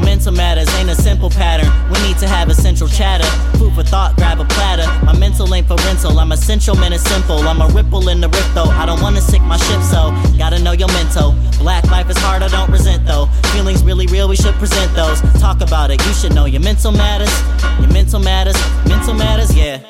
Your 0.00 0.06
mental 0.06 0.32
matters 0.32 0.66
ain't 0.76 0.88
a 0.88 0.94
simple 0.94 1.28
pattern. 1.28 1.70
We 1.92 2.00
need 2.08 2.16
to 2.20 2.26
have 2.26 2.48
a 2.48 2.54
central 2.54 2.88
chatter. 2.88 3.26
Food 3.58 3.74
for 3.74 3.82
thought, 3.82 4.16
grab 4.16 4.40
a 4.40 4.46
platter. 4.46 4.86
My 5.04 5.12
mental 5.18 5.54
ain't 5.54 5.68
for 5.68 5.76
rental. 5.76 6.18
I'm 6.18 6.32
essential, 6.32 6.74
man, 6.74 6.94
it's 6.94 7.04
simple. 7.04 7.36
I'm 7.46 7.60
a 7.60 7.66
ripple 7.66 8.08
in 8.08 8.18
the 8.22 8.30
rift, 8.30 8.54
though. 8.54 8.64
I 8.64 8.86
don't 8.86 9.02
wanna 9.02 9.20
sink 9.20 9.44
my 9.44 9.58
ship, 9.58 9.82
so 9.82 10.10
gotta 10.38 10.58
know 10.58 10.72
your 10.72 10.88
mental. 10.88 11.32
Black 11.58 11.84
life 11.90 12.08
is 12.08 12.16
hard, 12.16 12.42
I 12.42 12.48
don't 12.48 12.70
resent, 12.70 13.04
though. 13.04 13.26
Feelings 13.52 13.84
really 13.84 14.06
real, 14.06 14.26
we 14.26 14.36
should 14.36 14.54
present 14.54 14.90
those. 14.94 15.20
Talk 15.38 15.60
about 15.60 15.90
it, 15.90 16.02
you 16.06 16.14
should 16.14 16.34
know 16.34 16.46
your 16.46 16.62
mental 16.62 16.92
matters. 16.92 17.30
Your 17.78 17.92
mental 17.92 18.20
matters, 18.20 18.56
mental 18.88 19.12
matters, 19.12 19.54
yeah. 19.54 19.84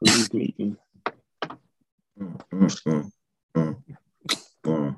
Who's 0.00 0.32
meeting? 0.32 0.76
I 4.68 4.92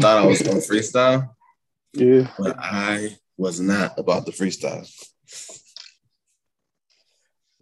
thought 0.00 0.18
I 0.18 0.26
was 0.26 0.42
going 0.42 0.60
to 0.60 0.66
freestyle, 0.66 1.30
Yeah. 1.92 2.28
but 2.36 2.56
I 2.58 3.16
was 3.36 3.60
not 3.60 3.96
about 3.98 4.26
the 4.26 4.32
freestyle. 4.32 4.88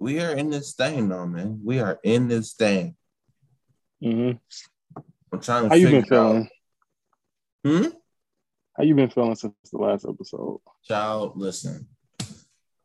We 0.01 0.19
are 0.21 0.33
in 0.33 0.51
this 0.51 0.73
thing, 0.73 1.09
though, 1.09 1.27
man. 1.27 1.61
We 1.63 1.79
are 1.79 2.01
in 2.03 2.27
this 2.27 2.55
thing. 2.55 2.97
Mm-hmm. 4.03 4.39
I'm 5.33 5.41
trying 5.41 5.63
to 5.65 5.69
How 5.69 5.75
you 5.77 5.89
been 5.89 6.03
figure 6.03 6.17
out- 6.19 6.33
feeling? 6.33 6.49
Hmm? 7.65 7.87
How 8.77 8.85
you 8.85 8.95
been 8.95 9.11
feeling 9.11 9.35
since 9.35 9.55
the 9.71 9.79
last 9.79 10.07
episode? 10.09 10.61
Child, 10.85 11.33
listen. 11.37 11.87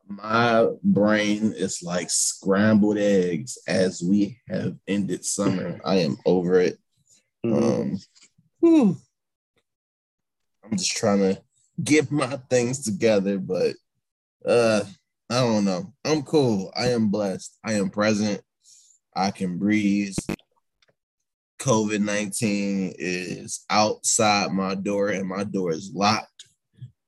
My 0.08 0.68
brain 0.84 1.52
is 1.56 1.82
like 1.82 2.10
scrambled 2.10 2.98
eggs 2.98 3.58
as 3.66 4.02
we 4.02 4.38
have 4.48 4.76
ended 4.86 5.24
summer. 5.24 5.80
I 5.84 5.96
am 5.96 6.16
over 6.24 6.60
it. 6.60 6.78
Mhm. 7.44 7.92
Um, 7.92 7.98
whew. 8.60 8.96
I'm 10.62 10.76
just 10.76 10.96
trying 10.96 11.20
to 11.20 11.42
get 11.82 12.10
my 12.10 12.36
things 12.50 12.84
together, 12.84 13.38
but 13.38 13.74
uh, 14.44 14.84
I 15.30 15.40
don't 15.40 15.64
know. 15.64 15.92
I'm 16.04 16.22
cool. 16.22 16.72
I 16.76 16.88
am 16.90 17.08
blessed. 17.08 17.58
I 17.64 17.74
am 17.74 17.90
present. 17.90 18.42
I 19.14 19.30
can 19.30 19.58
breathe. 19.58 20.14
COVID 21.66 22.00
19 22.00 22.94
is 22.96 23.64
outside 23.68 24.52
my 24.52 24.76
door 24.76 25.08
and 25.08 25.26
my 25.26 25.42
door 25.42 25.72
is 25.72 25.90
locked. 25.92 26.44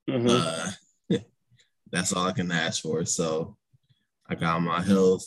Mhm. 0.09 0.29
Uh, 0.29 0.71
that's 1.93 2.11
all 2.11 2.27
I 2.27 2.33
can 2.33 2.51
ask 2.51 2.81
for. 2.83 3.05
So 3.05 3.55
I 4.27 4.35
got 4.35 4.61
my 4.61 4.81
health, 4.81 5.25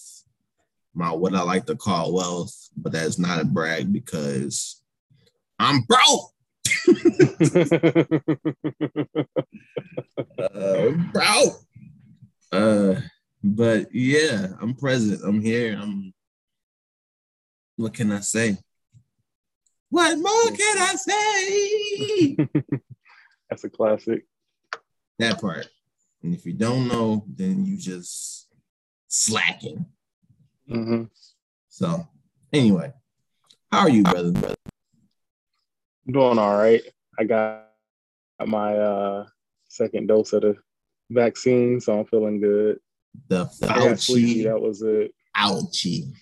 my 0.92 1.10
what 1.12 1.34
I 1.34 1.40
like 1.44 1.64
to 1.66 1.76
call 1.76 2.12
wealth, 2.12 2.54
but 2.76 2.92
that's 2.92 3.18
not 3.18 3.40
a 3.40 3.46
brag 3.46 3.90
because 3.90 4.82
I'm 5.58 5.80
broke. 5.88 6.32
uh, 10.38 10.90
broke. 11.10 11.56
Uh, 12.52 13.00
but 13.42 13.94
yeah, 13.94 14.48
I'm 14.60 14.74
present. 14.74 15.22
I'm 15.24 15.40
here. 15.40 15.78
I'm. 15.80 16.12
What 17.76 17.94
can 17.94 18.12
I 18.12 18.20
say? 18.20 18.58
What 19.92 20.16
more 20.18 20.56
can 20.56 20.78
I 20.78 20.94
say? 20.94 22.36
That's 23.50 23.64
a 23.64 23.68
classic. 23.68 24.24
that 25.18 25.38
part. 25.38 25.68
And 26.22 26.34
if 26.34 26.46
you 26.46 26.54
don't 26.54 26.88
know, 26.88 27.26
then 27.28 27.66
you 27.66 27.76
just 27.76 28.48
slacking. 29.08 29.84
hmm 30.66 31.02
So 31.68 32.08
anyway, 32.54 32.94
how 33.70 33.80
are 33.80 33.90
you, 33.90 34.02
brother? 34.02 34.32
brother? 34.32 34.54
I'm 36.06 36.12
doing 36.14 36.38
all 36.38 36.56
right. 36.56 36.80
I 37.18 37.24
got 37.24 37.66
my 38.46 38.74
uh, 38.74 39.26
second 39.68 40.06
dose 40.06 40.32
of 40.32 40.40
the 40.40 40.56
vaccine, 41.10 41.82
so 41.82 41.98
I'm 41.98 42.06
feeling 42.06 42.40
good. 42.40 42.78
The 43.28 43.40
I 43.68 43.74
got. 43.78 43.98
Fauci 43.98 44.44
That 44.44 44.58
was 44.58 44.80
it. 44.80 45.12
ouchie. 45.36 46.14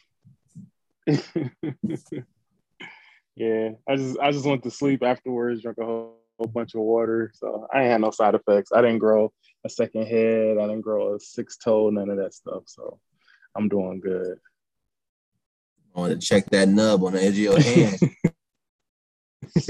yeah, 3.37 3.71
I 3.89 3.97
just 3.97 4.19
I 4.19 4.31
just 4.33 4.47
went 4.47 4.63
to 4.65 4.71
sleep 4.71 5.03
afterwards, 5.03 5.63
drank 5.63 5.79
a 5.79 5.85
whole, 5.85 6.17
whole 6.39 6.49
bunch 6.49 6.75
of 6.75 6.81
water, 6.83 7.31
so 7.35 7.67
I 7.73 7.83
ain't 7.83 7.91
had 7.91 8.01
no 8.01 8.11
side 8.11 8.35
effects. 8.35 8.71
I 8.75 8.83
didn't 8.83 8.99
grow 8.99 9.33
a 9.65 9.69
second 9.69 10.07
head. 10.07 10.59
I 10.59 10.63
didn't 10.63 10.81
grow 10.83 11.15
a 11.15 11.21
six 11.21 11.57
toe, 11.57 11.91
none 11.91 12.11
of 12.11 12.19
that 12.19 12.35
stuff. 12.35 12.65
So 12.67 12.99
I'm 13.57 13.69
doing 13.69 14.01
good. 14.01 14.39
I 15.97 16.01
want 16.01 16.21
to 16.21 16.27
check 16.27 16.47
that 16.51 16.69
nub 16.69 17.03
on 17.05 17.15
the 17.15 17.23
edge 17.23 17.33
of 17.33 17.39
your 17.39 17.61
hand. 17.61 17.99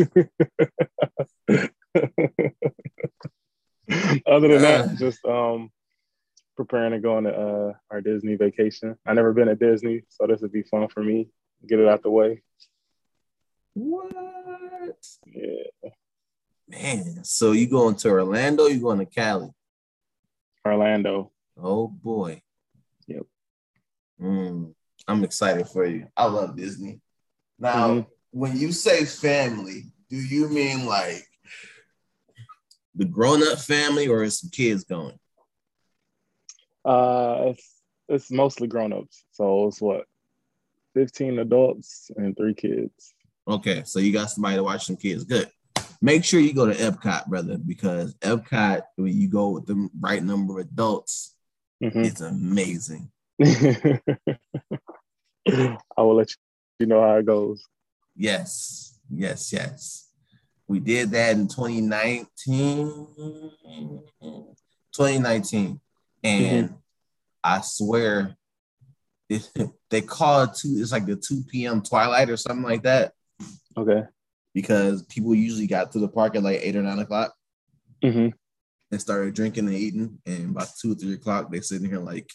Other 4.27 4.49
than 4.49 4.65
Uh. 4.65 4.87
that, 4.87 4.97
just 4.99 5.25
um 5.25 5.71
preparing 6.57 6.93
to 6.93 7.01
go 7.01 7.17
on 7.17 7.27
uh, 7.27 7.73
our 7.91 8.01
Disney 8.03 8.37
vacation. 8.37 8.95
I 9.07 9.15
never 9.15 9.33
been 9.33 9.49
to 9.49 9.55
Disney, 9.57 10.03
so 10.09 10.27
this 10.27 10.43
would 10.43 10.53
be 10.53 10.63
fun 10.65 10.89
for 10.89 11.03
me. 11.03 11.29
Get 11.67 11.79
it 11.79 11.89
out 11.89 12.03
the 12.03 12.11
way. 12.11 12.43
What? 13.81 15.07
Yeah, 15.27 15.91
Man, 16.69 17.25
so 17.25 17.53
you 17.53 17.67
going 17.67 17.97
to 17.97 18.11
Orlando? 18.11 18.67
You 18.67 18.81
going 18.81 18.99
to 18.99 19.07
Cali? 19.07 19.49
Orlando. 20.65 21.33
Oh 21.57 21.89
boy. 21.89 22.43
Yep. 23.07 23.27
Mm, 24.21 24.75
I'm 25.09 25.25
excited 25.25 25.67
for 25.69 25.85
you. 25.87 26.07
I 26.17 26.27
love 26.27 26.57
Disney. 26.57 27.01
Now, 27.59 27.89
Mhm. 27.89 28.07
when 28.31 28.57
you 28.57 28.73
say 28.73 29.05
family, 29.05 29.85
do 30.09 30.17
you 30.17 30.49
mean 30.49 30.87
like 30.87 31.27
the 32.95 33.05
grown-up 33.07 33.59
family 33.59 34.09
or 34.09 34.23
is 34.23 34.39
some 34.41 34.51
kids 34.51 34.85
going? 34.85 35.19
Uh, 36.85 37.47
it's 37.53 37.83
it's 38.09 38.31
mostly 38.31 38.67
grown 38.69 38.93
ups. 38.93 39.25
So 39.33 39.67
it's 39.69 39.81
what, 39.81 40.07
fifteen 40.95 41.39
adults 41.39 42.11
and 42.17 42.37
three 42.37 42.55
kids. 42.55 43.15
Okay, 43.51 43.83
so 43.85 43.99
you 43.99 44.13
got 44.13 44.31
somebody 44.31 44.57
to 44.57 44.63
watch 44.63 44.87
some 44.87 44.97
kids. 44.97 45.25
Good. 45.25 45.51
Make 46.01 46.25
sure 46.25 46.39
you 46.41 46.55
go 46.55 46.67
to 46.67 46.73
Epcot, 46.75 47.27
brother, 47.27 47.59
because 47.59 48.15
Epcot, 48.17 48.83
when 48.97 49.15
you 49.21 49.29
go 49.29 49.51
with 49.51 49.67
the 49.67 49.89
right 49.99 50.23
number 50.23 50.61
of 50.61 50.67
adults, 50.67 51.35
Mhm. 51.83 52.07
it's 52.07 52.21
amazing. 52.21 53.11
I 55.49 56.03
will 56.03 56.15
let 56.17 56.31
you 56.79 56.87
know 56.87 57.01
how 57.03 57.17
it 57.17 57.27
goes. 57.27 57.67
Yes, 58.17 58.99
yes, 59.11 59.53
yes. 59.53 60.07
We 60.69 60.79
did 60.79 61.11
that 61.11 61.37
in 61.37 61.49
2019. 61.49 63.07
2019. 64.93 65.81
And 66.23 66.75
I 67.43 67.61
swear 67.63 68.37
it, 69.29 69.51
they 69.91 70.03
call 70.03 70.43
it 70.45 70.55
two, 70.55 70.77
it's 70.79 70.93
like 70.93 71.07
the 71.07 71.17
2 71.17 71.43
p.m. 71.49 71.83
twilight 71.83 72.31
or 72.31 72.37
something 72.37 72.63
like 72.65 72.83
that. 72.83 73.13
Okay. 73.81 74.03
Because 74.55 75.03
people 75.05 75.35
usually 75.35 75.67
got 75.67 75.93
to 75.93 75.99
the 75.99 76.09
park 76.09 76.37
at 76.37 76.43
like 76.43 76.61
eight 76.63 76.77
or 76.77 76.83
nine 76.83 76.99
o'clock 76.99 77.33
hmm 78.03 78.29
and 78.93 79.01
started 79.01 79.35
drinking 79.35 79.67
and 79.67 79.77
eating. 79.77 80.19
And 80.27 80.53
by 80.53 80.67
two 80.81 80.93
or 80.93 80.95
three 80.97 81.15
o'clock, 81.15 81.51
they're 81.51 81.63
sitting 81.63 81.89
here 81.89 82.01
like, 82.01 82.29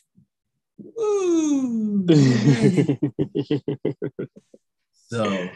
Woo! 0.77 2.05
so 5.07 5.49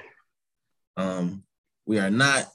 um 0.98 1.44
we 1.86 2.00
are 2.00 2.10
not 2.10 2.46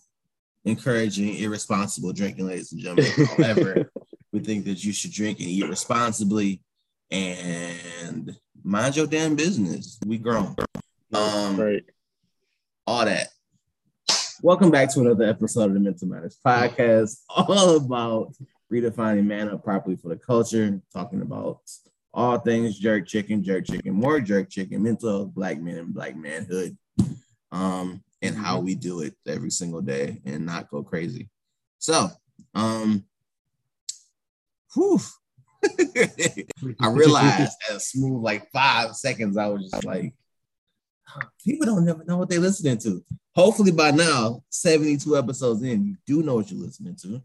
encouraging 0.65 1.37
irresponsible 1.37 2.13
drinking, 2.13 2.47
ladies 2.47 2.73
and 2.73 2.81
gentlemen. 2.81 3.13
However, 3.37 3.91
we 4.33 4.41
think 4.41 4.65
that 4.65 4.83
you 4.85 4.93
should 4.93 5.13
drink 5.13 5.41
and 5.41 5.49
eat 5.49 5.69
responsibly 5.69 6.63
and 7.11 8.35
mind 8.63 8.97
your 8.97 9.07
damn 9.07 9.37
business. 9.37 9.99
We 10.07 10.19
grown. 10.19 10.57
Um, 11.13 11.61
right. 11.61 11.85
All 12.87 13.05
that. 13.05 13.29
Welcome 14.43 14.71
back 14.71 14.93
to 14.93 15.01
another 15.01 15.25
episode 15.25 15.69
of 15.69 15.75
the 15.75 15.81
Mental 15.81 16.07
Matters 16.07 16.39
Podcast, 16.45 17.21
all 17.31 17.77
about 17.77 18.35
redefining 18.71 19.25
man 19.25 19.49
up 19.49 19.65
properly 19.65 19.97
for 19.97 20.09
the 20.09 20.17
culture, 20.17 20.81
talking 20.93 21.23
about 21.23 21.61
all 22.13 22.39
things 22.39 22.79
jerk 22.79 23.07
chicken, 23.07 23.43
jerk 23.43 23.67
chicken, 23.67 23.95
more 23.95 24.21
jerk 24.21 24.51
chicken, 24.51 24.83
mental 24.83 25.09
health, 25.09 25.35
black 25.35 25.61
men 25.61 25.79
and 25.79 25.95
black 25.95 26.15
manhood, 26.15 26.77
um, 27.53 28.03
and 28.21 28.37
how 28.37 28.61
we 28.61 28.75
do 28.75 29.01
it 29.01 29.15
every 29.27 29.51
single 29.51 29.81
day 29.81 30.21
and 30.27 30.45
not 30.45 30.69
go 30.69 30.83
crazy. 30.83 31.31
So, 31.79 32.09
um, 32.55 33.05
whew, 34.75 35.01
I 36.81 36.89
realized 36.91 37.57
at 37.71 37.81
smooth 37.81 38.23
like 38.23 38.51
five 38.53 38.95
seconds, 38.95 39.39
I 39.39 39.47
was 39.47 39.71
just 39.71 39.85
like, 39.85 40.13
people 41.45 41.67
don't 41.67 41.85
never 41.85 42.05
know 42.05 42.17
what 42.19 42.29
they're 42.29 42.41
listening 42.41 42.79
to. 42.79 43.05
Hopefully 43.35 43.73
by 43.73 43.91
now, 43.91 44.43
72 44.51 45.17
episodes 45.17 45.63
in, 45.63 45.85
you 45.85 45.97
do 46.07 46.23
know 46.23 46.37
what 46.37 46.51
you're 46.51 46.61
listening 46.65 46.97
to. 47.03 47.23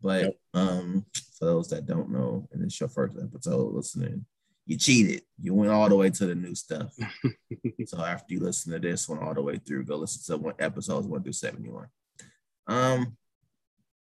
But 0.00 0.22
Yep. 0.24 0.36
um, 0.54 1.06
for 1.38 1.44
those 1.44 1.68
that 1.68 1.86
don't 1.86 2.10
know, 2.10 2.48
and 2.52 2.62
it's 2.64 2.78
your 2.80 2.88
first 2.88 3.16
episode 3.22 3.72
listening, 3.72 4.26
you 4.66 4.76
cheated. 4.76 5.22
You 5.40 5.54
went 5.54 5.70
all 5.70 5.88
the 5.88 5.96
way 5.96 6.10
to 6.10 6.26
the 6.26 6.34
new 6.34 6.54
stuff. 6.54 6.92
so 7.86 8.04
after 8.04 8.34
you 8.34 8.40
listen 8.40 8.72
to 8.72 8.78
this 8.78 9.08
one 9.08 9.18
all 9.20 9.34
the 9.34 9.42
way 9.42 9.58
through, 9.58 9.84
go 9.84 9.96
listen 9.96 10.22
to 10.36 10.42
one 10.42 10.54
episodes 10.58 11.06
one 11.06 11.22
through 11.22 11.32
71. 11.32 11.86
Um, 12.66 13.16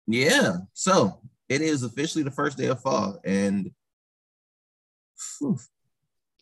yeah. 0.06 0.56
So 0.72 1.20
it 1.48 1.60
is 1.60 1.82
officially 1.82 2.24
the 2.24 2.30
first 2.30 2.56
day 2.58 2.66
of 2.66 2.80
fall, 2.80 3.20
and 3.24 3.70
whew, 5.38 5.58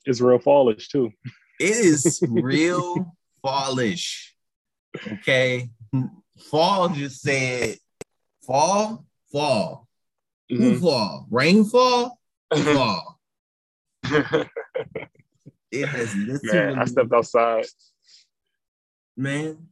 It's 0.04 0.20
real 0.20 0.38
fallish 0.38 0.88
too. 0.88 1.10
It 1.58 1.70
is 1.76 2.22
real 2.28 3.14
fallish. 3.42 4.34
Okay. 5.12 5.68
Fall 6.50 6.88
just 6.90 7.20
said 7.20 7.76
fall, 8.46 9.04
fall. 9.32 9.86
Who 10.48 10.56
Mhm. 10.72 10.80
fall? 10.80 11.26
Rainfall, 11.30 12.18
fall. 12.54 13.20
It 15.70 15.86
has 15.86 16.14
literally 16.16 16.66
Man, 16.72 16.78
I 16.78 16.84
stepped 16.86 17.12
outside. 17.12 17.66
man. 19.16 19.68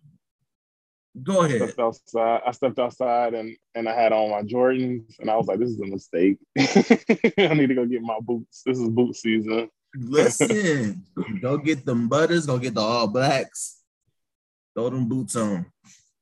Go 1.22 1.40
I 1.40 1.46
ahead. 1.46 1.62
stepped 1.62 1.78
outside. 1.80 2.40
I 2.46 2.50
stepped 2.52 2.78
outside 2.78 3.32
and 3.32 3.56
and 3.74 3.88
I 3.88 3.94
had 3.94 4.12
on 4.12 4.30
my 4.30 4.42
Jordans 4.42 5.18
and 5.20 5.30
I 5.30 5.36
was 5.36 5.46
like, 5.46 5.58
this 5.58 5.70
is 5.70 5.80
a 5.80 5.86
mistake. 5.86 6.36
I 6.58 7.54
need 7.54 7.68
to 7.68 7.74
go 7.74 7.86
get 7.86 8.02
my 8.02 8.18
boots. 8.20 8.62
This 8.66 8.78
is 8.78 8.90
boot 8.90 9.16
season. 9.16 9.70
Listen, 9.98 11.04
go 11.40 11.56
get 11.58 11.84
them 11.86 12.08
butters, 12.08 12.46
go 12.46 12.58
get 12.58 12.74
the 12.74 12.80
all 12.80 13.06
blacks. 13.08 13.80
Throw 14.74 14.90
them 14.90 15.08
boots 15.08 15.36
on. 15.36 15.66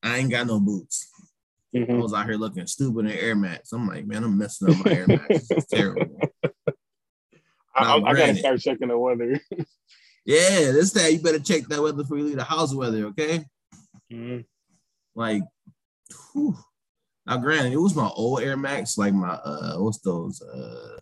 I 0.03 0.19
ain't 0.19 0.31
got 0.31 0.47
no 0.47 0.61
boots. 0.61 1.09
I 1.75 1.79
Mhm. 1.79 2.01
was 2.01 2.15
out 2.15 2.27
here 2.27 2.37
looking 2.37 2.67
stupid 2.69 3.07
in 3.07 3.13
Air 3.13 3.35
Max. 3.35 3.73
I'm 3.73 3.89
like, 3.89 4.07
man, 4.07 4.23
I'm 4.23 4.39
messing 4.39 4.71
up 4.71 4.85
my 4.85 4.93
Air 4.93 5.07
Max. 5.09 5.51
It's 5.51 5.67
terrible. 5.67 6.21
I, 7.75 7.97
I, 7.97 7.97
I 7.97 8.15
gotta 8.15 8.37
start 8.37 8.61
checking 8.61 8.89
the 8.89 8.99
weather. 8.99 9.41
Yeah, 10.27 10.73
this 10.73 10.91
that 10.93 11.13
you 11.13 11.19
better 11.21 11.39
check 11.39 11.67
that 11.67 11.83
weather 11.83 11.99
before 11.99 12.17
you 12.17 12.25
leave 12.25 12.37
the 12.37 12.45
house 12.45 12.73
weather, 12.75 13.05
okay? 13.09 13.45
Mhm. 14.11 14.47
Like, 15.15 15.43
whew. 16.33 16.57
now 17.27 17.37
granted, 17.37 17.75
it 17.75 17.77
was 17.77 17.95
my 17.95 18.09
old 18.09 18.41
Air 18.41 18.57
Max, 18.57 18.97
like 18.97 19.13
my 19.13 19.35
uh, 19.35 19.77
what's 19.77 19.99
those 19.99 20.41
uh, 20.41 20.97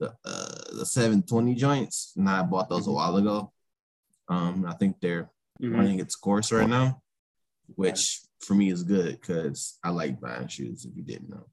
the 0.00 0.08
uh 0.24 0.76
the 0.78 0.86
720 0.86 1.54
joints, 1.54 2.12
and 2.16 2.28
I 2.28 2.42
bought 2.42 2.68
those 2.68 2.86
a 2.88 2.90
while 2.92 3.16
ago. 3.16 3.52
Um, 4.28 4.64
I 4.66 4.74
think 4.74 4.96
they're 5.00 5.30
Mhm. 5.60 5.74
running 5.76 6.00
its 6.00 6.16
course 6.16 6.50
right 6.50 6.68
now, 6.68 7.02
which 7.76 8.22
for 8.40 8.54
me 8.54 8.70
is 8.70 8.82
good 8.82 9.20
because 9.20 9.78
I 9.84 9.90
like 9.90 10.20
buying 10.20 10.48
shoes. 10.48 10.84
If 10.86 10.96
you 10.96 11.02
didn't 11.02 11.28
know, 11.28 11.46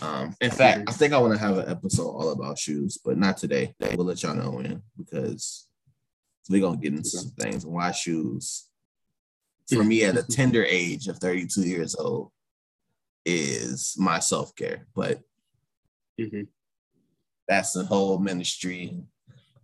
um, 0.00 0.36
in 0.40 0.50
fact, 0.52 0.88
I 0.88 0.92
think 0.92 1.12
I 1.12 1.18
want 1.18 1.32
to 1.34 1.38
have 1.40 1.58
an 1.58 1.68
episode 1.68 2.08
all 2.08 2.30
about 2.30 2.58
shoes, 2.58 2.98
but 3.04 3.18
not 3.18 3.36
today. 3.38 3.74
We'll 3.80 4.06
let 4.06 4.22
y'all 4.22 4.36
know 4.36 4.52
when 4.52 4.82
because 4.96 5.66
we're 6.48 6.60
gonna 6.60 6.76
get 6.76 6.94
into 6.94 7.08
some 7.10 7.30
things 7.30 7.64
and 7.64 7.72
why 7.72 7.90
shoes 7.90 8.68
for 9.68 9.82
me 9.84 10.04
at 10.04 10.16
a 10.16 10.22
tender 10.38 10.64
age 10.64 11.08
of 11.08 11.18
32 11.18 11.62
years 11.62 11.94
old 11.96 12.30
is 13.26 13.96
my 13.98 14.18
self-care. 14.20 14.86
But 14.94 15.22
Mhm. 16.20 16.48
That's 17.50 17.72
the 17.72 17.84
whole 17.84 18.18
ministry. 18.18 18.96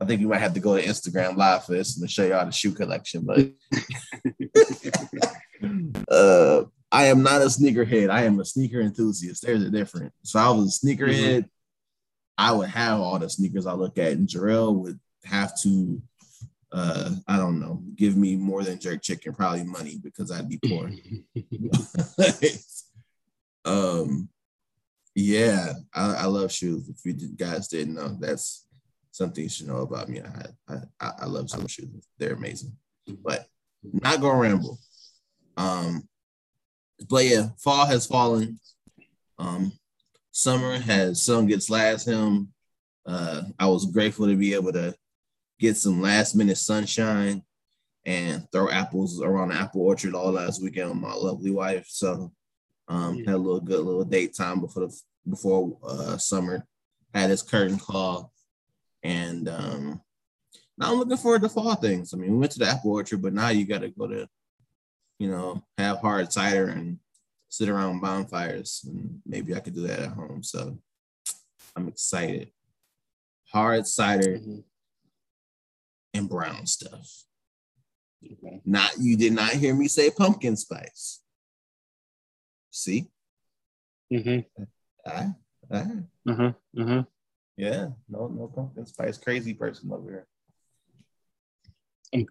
I 0.01 0.05
think 0.05 0.21
you 0.21 0.29
might 0.29 0.41
have 0.41 0.55
to 0.55 0.61
go 0.61 0.77
to 0.77 0.85
Instagram 0.85 1.37
live 1.37 1.65
for 1.65 1.73
this 1.73 1.97
and 1.97 2.11
show 2.11 2.27
y'all 2.27 2.45
the 2.45 2.51
shoe 2.51 2.73
collection, 2.73 3.25
but 3.25 3.39
uh 6.11 6.65
I 6.91 7.07
am 7.07 7.23
not 7.23 7.43
a 7.43 7.47
sneakerhead. 7.47 8.11
I 8.11 8.25
am 8.25 8.41
a 8.41 8.45
sneaker 8.45 8.81
enthusiast. 8.81 9.43
There's 9.43 9.63
a 9.63 9.71
difference. 9.71 10.13
So 10.23 10.39
I 10.39 10.51
was 10.51 10.83
a 10.83 10.87
sneakerhead, 10.87 11.49
I 12.37 12.53
would 12.53 12.69
have 12.69 13.01
all 13.01 13.19
the 13.19 13.31
sneakers 13.31 13.67
I 13.67 13.73
look 13.73 13.99
at, 13.99 14.13
and 14.13 14.29
Jarrell 14.29 14.75
would 14.75 15.01
have 15.25 15.59
to 15.63 16.03
uh 16.73 17.11
I 17.29 17.37
don't 17.37 17.61
know, 17.61 17.85
give 17.95 18.17
me 18.17 18.35
more 18.35 18.65
than 18.65 18.81
jerk 18.81 19.01
chicken, 19.01 19.33
probably 19.33 19.63
money 19.63 19.99
because 20.03 20.33
I'd 20.33 20.49
be 20.49 20.59
poor. 20.59 20.91
um 23.65 24.29
yeah, 25.19 25.73
I, 25.95 26.15
I 26.15 26.25
love 26.27 26.53
shoes. 26.53 26.91
If 26.91 26.99
you 27.07 27.15
guys 27.31 27.69
didn't 27.69 27.95
know, 27.95 28.19
that's 28.21 28.67
something 29.13 29.45
you 29.45 29.49
should 29.49 29.67
know 29.67 29.79
about 29.79 30.11
me. 30.11 30.21
I 30.21 30.75
I, 31.01 31.13
I, 31.23 31.25
love 31.25 31.49
some 31.49 31.67
shoes. 31.67 32.07
They're 32.19 32.35
amazing. 32.35 32.77
But 33.25 33.47
not 33.83 34.21
gonna 34.21 34.39
ramble. 34.39 34.79
Um 35.57 36.07
but 37.09 37.25
yeah, 37.25 37.49
fall 37.59 37.87
has 37.87 38.07
fallen. 38.07 38.61
Um 39.39 39.73
summer 40.33 40.79
has 40.79 41.23
sung 41.23 41.51
its 41.51 41.71
last 41.71 42.05
hymn. 42.05 42.53
Uh 43.07 43.41
I 43.59 43.69
was 43.69 43.87
grateful 43.87 44.27
to 44.27 44.37
be 44.37 44.53
able 44.53 44.75
to 44.75 44.95
get 45.59 45.79
some 45.79 46.03
last 46.03 46.37
minute 46.37 46.59
sunshine 46.59 47.43
and 48.05 48.47
throw 48.53 48.69
apples 48.69 49.23
around 49.23 49.49
the 49.49 49.55
apple 49.55 49.81
orchard 49.81 50.15
all 50.15 50.33
last 50.33 50.63
weekend 50.63 50.91
with 50.91 50.99
my 50.99 51.15
lovely 51.15 51.53
wife. 51.53 51.87
So 51.89 52.33
um, 52.89 53.19
had 53.25 53.35
a 53.35 53.39
little 53.39 53.61
good 53.61 53.81
little 53.81 54.05
date 54.05 54.35
time 54.35 54.61
before 54.61 54.87
the 54.87 55.01
before 55.29 55.77
uh, 55.87 56.17
summer. 56.17 56.67
Had 57.15 57.31
his 57.31 57.43
curtain 57.43 57.79
call, 57.79 58.33
and 59.03 59.49
um, 59.49 60.03
now 60.77 60.93
I'm 60.93 60.99
looking 60.99 61.17
forward 61.17 61.43
to 61.43 61.49
fall 61.49 61.75
things. 61.77 62.13
I 62.13 62.19
mean, 62.19 62.33
we 62.33 62.39
went 62.39 62.53
to 62.53 62.59
the 62.59 62.69
apple 62.69 62.93
orchard, 62.93 63.23
but 63.23 63.33
now 63.33 63.49
you 63.49 63.65
got 63.65 63.81
to 63.81 63.89
go 63.89 64.07
to, 64.07 64.29
you 65.19 65.31
know, 65.31 65.65
have 65.79 65.99
hard 66.01 66.31
cider 66.31 66.69
and 66.69 66.99
sit 67.49 67.71
around 67.71 68.01
bonfires, 68.01 68.85
and 68.87 69.23
maybe 69.25 69.55
I 69.55 69.61
could 69.61 69.75
do 69.75 69.87
that 69.87 70.01
at 70.01 70.11
home. 70.11 70.43
So 70.43 70.77
I'm 71.75 71.89
excited. 71.89 72.51
Hard 73.51 73.87
cider 73.87 74.39
Mhm. 74.39 74.65
and 76.13 76.29
brown 76.29 76.67
stuff. 76.67 77.25
Okay. 78.25 78.61
Not 78.65 78.99
you 78.99 79.17
did 79.17 79.33
not 79.33 79.53
hear 79.53 79.75
me 79.75 79.89
say 79.89 80.11
pumpkin 80.11 80.57
spice. 80.57 81.23
See, 82.77 83.09
Mhm. 84.13 84.45
I, 85.07 85.35
I, 85.71 85.83
Mhm. 86.29 86.55
Mhm. 86.77 87.07
yeah, 87.57 87.89
no, 88.07 88.29
no 88.29 88.49
pumpkin 88.49 88.85
spice. 88.85 89.17
Crazy 89.17 89.55
person 89.55 89.91
over 89.91 90.11
here. 90.11 90.27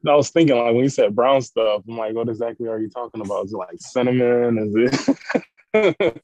I 0.07 0.15
was 0.15 0.29
thinking 0.29 0.55
like 0.55 0.75
when 0.75 0.83
you 0.83 0.89
said 0.89 1.15
brown 1.15 1.41
stuff, 1.41 1.81
I'm 1.89 1.97
like, 1.97 2.13
what 2.13 2.29
exactly 2.29 2.67
are 2.67 2.79
you 2.79 2.89
talking 2.89 3.21
about? 3.21 3.45
Is 3.45 3.53
it 3.53 3.57
like 3.57 3.77
cinnamon? 3.79 4.59
Is 4.59 4.75
it? 5.73 6.21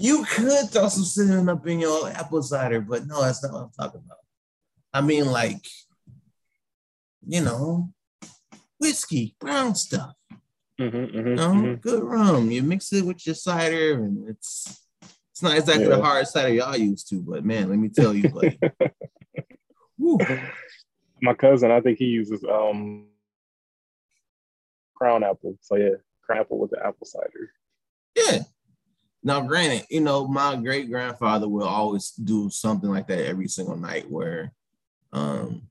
You 0.00 0.24
could 0.24 0.68
throw 0.70 0.88
some 0.88 1.04
cinnamon 1.04 1.48
up 1.48 1.66
in 1.66 1.80
your 1.80 2.10
apple 2.10 2.42
cider, 2.42 2.80
but 2.80 3.06
no, 3.06 3.22
that's 3.22 3.42
not 3.42 3.52
what 3.52 3.62
I'm 3.62 3.70
talking 3.70 4.02
about. 4.04 4.18
I 4.92 5.00
mean, 5.00 5.26
like, 5.26 5.64
you 7.26 7.40
know, 7.40 7.92
whiskey, 8.78 9.36
brown 9.40 9.74
stuff. 9.74 10.14
Mhm, 10.80 11.12
mhm, 11.12 11.26
You 11.28 11.36
know, 11.36 11.52
mhm. 11.52 11.80
good 11.82 12.02
rum. 12.02 12.50
You 12.50 12.62
mix 12.62 12.90
it 12.94 13.04
with 13.04 13.26
your 13.26 13.34
cider, 13.34 14.02
and 14.02 14.26
it's 14.30 14.82
it's 15.30 15.42
not 15.42 15.56
exactly 15.56 15.86
the 15.88 16.00
hard 16.00 16.26
cider 16.26 16.54
y'all 16.54 16.74
used 16.74 17.08
to, 17.10 17.20
but 17.20 17.44
man, 17.44 17.68
let 17.68 17.78
me 17.78 17.90
tell 17.90 18.14
you, 18.14 18.30
buddy. 18.30 18.58
My 21.22 21.34
cousin, 21.34 21.70
I 21.70 21.82
think 21.82 21.98
he 21.98 22.06
uses 22.06 22.42
um 22.44 23.08
crown 24.94 25.22
apple. 25.22 25.58
So 25.60 25.76
yeah, 25.76 25.96
crown 26.22 26.40
apple 26.40 26.58
with 26.58 26.70
the 26.70 26.78
apple 26.78 27.06
cider. 27.06 27.52
Yeah. 28.16 28.44
Now, 29.22 29.42
granted, 29.42 29.86
you 29.90 30.00
know, 30.00 30.26
my 30.26 30.56
great 30.56 30.88
grandfather 30.90 31.46
will 31.46 31.68
always 31.68 32.12
do 32.12 32.48
something 32.48 32.88
like 32.88 33.06
that 33.08 33.26
every 33.26 33.48
single 33.48 33.76
night 33.76 34.10
where 34.10 34.54
um 35.12 35.68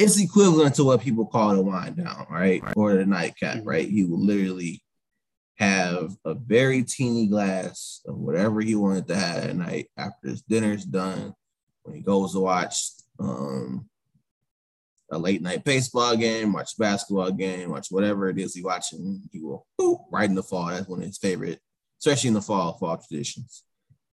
it's 0.00 0.18
equivalent 0.18 0.74
to 0.76 0.84
what 0.84 1.02
people 1.02 1.26
call 1.26 1.54
the 1.54 1.62
wind 1.62 1.96
down, 1.96 2.26
right? 2.30 2.62
Or 2.74 2.94
the 2.94 3.04
nightcap, 3.04 3.58
Mhm. 3.58 3.66
right? 3.66 3.88
He 3.88 4.04
will 4.04 4.18
literally 4.18 4.82
have 5.56 6.16
a 6.24 6.32
very 6.32 6.82
teeny 6.82 7.26
glass 7.26 8.00
of 8.06 8.16
whatever 8.16 8.62
he 8.62 8.74
wanted 8.74 9.06
to 9.08 9.14
have 9.14 9.44
at 9.44 9.56
night 9.56 9.90
after 9.98 10.28
his 10.28 10.40
dinner's 10.40 10.86
done. 10.86 11.34
When 11.82 11.96
he 11.96 12.00
goes 12.00 12.32
to 12.32 12.40
watch 12.40 12.92
um, 13.18 13.90
a 15.10 15.18
late 15.18 15.42
night 15.42 15.64
baseball 15.64 16.16
game, 16.16 16.54
watch 16.54 16.78
basketball 16.78 17.32
game, 17.32 17.70
watch 17.70 17.88
whatever 17.90 18.30
it 18.30 18.38
is 18.38 18.54
he 18.54 18.62
watching, 18.62 19.28
he 19.30 19.40
will 19.40 19.66
boop, 19.78 20.06
right 20.10 20.30
in 20.30 20.34
the 20.34 20.42
fall. 20.42 20.68
That's 20.68 20.88
one 20.88 21.00
of 21.00 21.06
his 21.06 21.18
favorite, 21.18 21.60
especially 21.98 22.28
in 22.28 22.34
the 22.34 22.42
fall, 22.42 22.78
fall 22.78 22.96
traditions. 22.96 23.64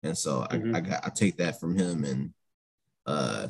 And 0.02 0.18
so 0.18 0.48
mm-hmm. 0.50 0.74
I, 0.74 0.80
I, 0.80 0.82
got 0.82 1.06
I 1.06 1.10
take 1.10 1.38
that 1.38 1.60
from 1.60 1.78
him. 1.78 2.04
And 2.06 2.34
uh 3.06 3.50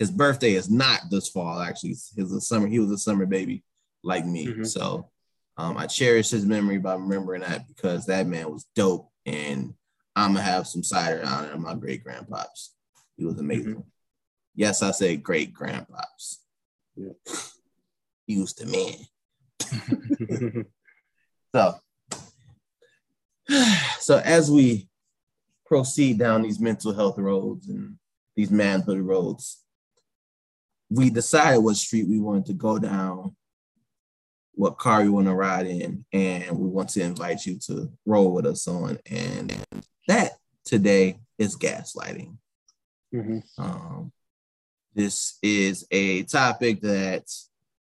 his 0.00 0.10
birthday 0.10 0.54
is 0.54 0.70
not 0.70 1.02
this 1.10 1.28
fall, 1.28 1.60
actually. 1.60 1.90
He's 1.90 2.32
a 2.32 2.40
summer, 2.40 2.66
he 2.66 2.80
was 2.80 2.90
a 2.90 2.98
summer 2.98 3.26
baby 3.26 3.62
like 4.02 4.24
me. 4.24 4.46
Mm-hmm. 4.46 4.64
So 4.64 5.10
um, 5.58 5.76
I 5.76 5.86
cherish 5.86 6.30
his 6.30 6.46
memory 6.46 6.78
by 6.78 6.94
remembering 6.94 7.42
that 7.42 7.68
because 7.68 8.06
that 8.06 8.26
man 8.26 8.50
was 8.50 8.66
dope. 8.74 9.10
And 9.26 9.74
I'm 10.16 10.32
gonna 10.32 10.42
have 10.42 10.66
some 10.66 10.82
cider 10.82 11.22
on 11.24 11.44
it 11.44 11.58
my 11.58 11.74
great 11.74 12.02
grandpops. 12.02 12.70
He 13.18 13.26
was 13.26 13.38
amazing. 13.38 13.74
Mm-hmm. 13.74 13.80
Yes, 14.54 14.82
I 14.82 14.90
say 14.92 15.16
great 15.16 15.52
grandpops. 15.54 16.38
Yeah. 16.96 17.12
He 18.26 18.40
was 18.40 18.54
the 18.54 18.66
man. 18.66 20.64
so, 21.54 21.74
so 24.00 24.18
as 24.18 24.50
we 24.50 24.88
proceed 25.66 26.18
down 26.18 26.40
these 26.40 26.58
mental 26.58 26.94
health 26.94 27.18
roads 27.18 27.68
and 27.68 27.96
these 28.34 28.50
manhood 28.50 29.00
roads, 29.00 29.62
we 30.90 31.08
decided 31.08 31.60
what 31.60 31.76
street 31.76 32.08
we 32.08 32.18
wanted 32.18 32.46
to 32.46 32.52
go 32.52 32.78
down 32.78 33.34
what 34.60 34.76
car 34.76 35.02
you 35.02 35.10
want 35.10 35.26
to 35.26 35.34
ride 35.34 35.66
in, 35.66 36.04
and 36.12 36.58
we 36.58 36.68
want 36.68 36.90
to 36.90 37.00
invite 37.00 37.46
you 37.46 37.58
to 37.58 37.90
roll 38.04 38.30
with 38.30 38.44
us 38.44 38.68
on. 38.68 38.98
And 39.10 39.56
that 40.06 40.32
today 40.66 41.18
is 41.38 41.56
gaslighting. 41.56 42.36
Mm-hmm. 43.14 43.38
Um, 43.56 44.12
this 44.94 45.38
is 45.42 45.86
a 45.90 46.24
topic 46.24 46.82
that 46.82 47.24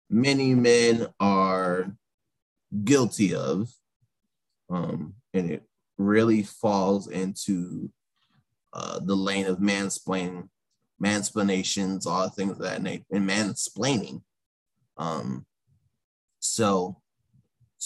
many 0.09 0.55
men 0.55 1.05
are 1.19 1.95
guilty 2.83 3.35
of, 3.35 3.69
um, 4.71 5.13
and 5.31 5.51
it 5.51 5.63
really 5.99 6.41
falls 6.41 7.07
into 7.07 7.91
uh, 8.73 8.99
the 8.99 9.15
lane 9.15 9.45
of 9.45 9.59
mansplaining, 9.59 10.49
mansplanations, 11.03 12.05
all 12.05 12.29
things 12.29 12.51
of 12.51 12.59
that 12.59 12.81
nature, 12.81 13.03
and 13.11 13.29
mansplaining. 13.29 14.21
Um, 14.97 15.45
so 16.39 16.97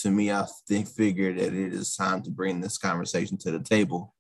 to 0.02 0.12
me, 0.12 0.32
I 0.32 0.46
think 0.68 0.88
figured 0.88 1.38
that 1.38 1.54
it 1.54 1.74
is 1.74 1.96
time 1.96 2.22
to 2.24 2.32
bring 2.32 2.62
this 2.62 2.78
conversation 2.78 3.38
to 3.40 3.52
the 3.52 3.60
table 3.60 4.14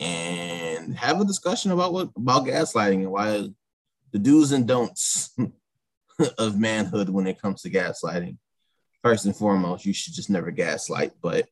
and 0.00 0.96
have 0.96 1.20
a 1.20 1.24
discussion 1.24 1.70
about 1.70 1.92
what 1.92 2.10
about 2.16 2.44
gaslighting 2.44 3.02
and 3.02 3.10
why 3.10 3.48
the 4.12 4.18
do's 4.18 4.52
and 4.52 4.66
don'ts 4.66 5.34
of 6.38 6.58
manhood 6.58 7.08
when 7.08 7.26
it 7.26 7.40
comes 7.40 7.62
to 7.62 7.70
gaslighting. 7.70 8.36
First 9.02 9.24
and 9.26 9.36
foremost, 9.36 9.84
you 9.84 9.92
should 9.92 10.14
just 10.14 10.30
never 10.30 10.50
gaslight. 10.50 11.12
But 11.22 11.46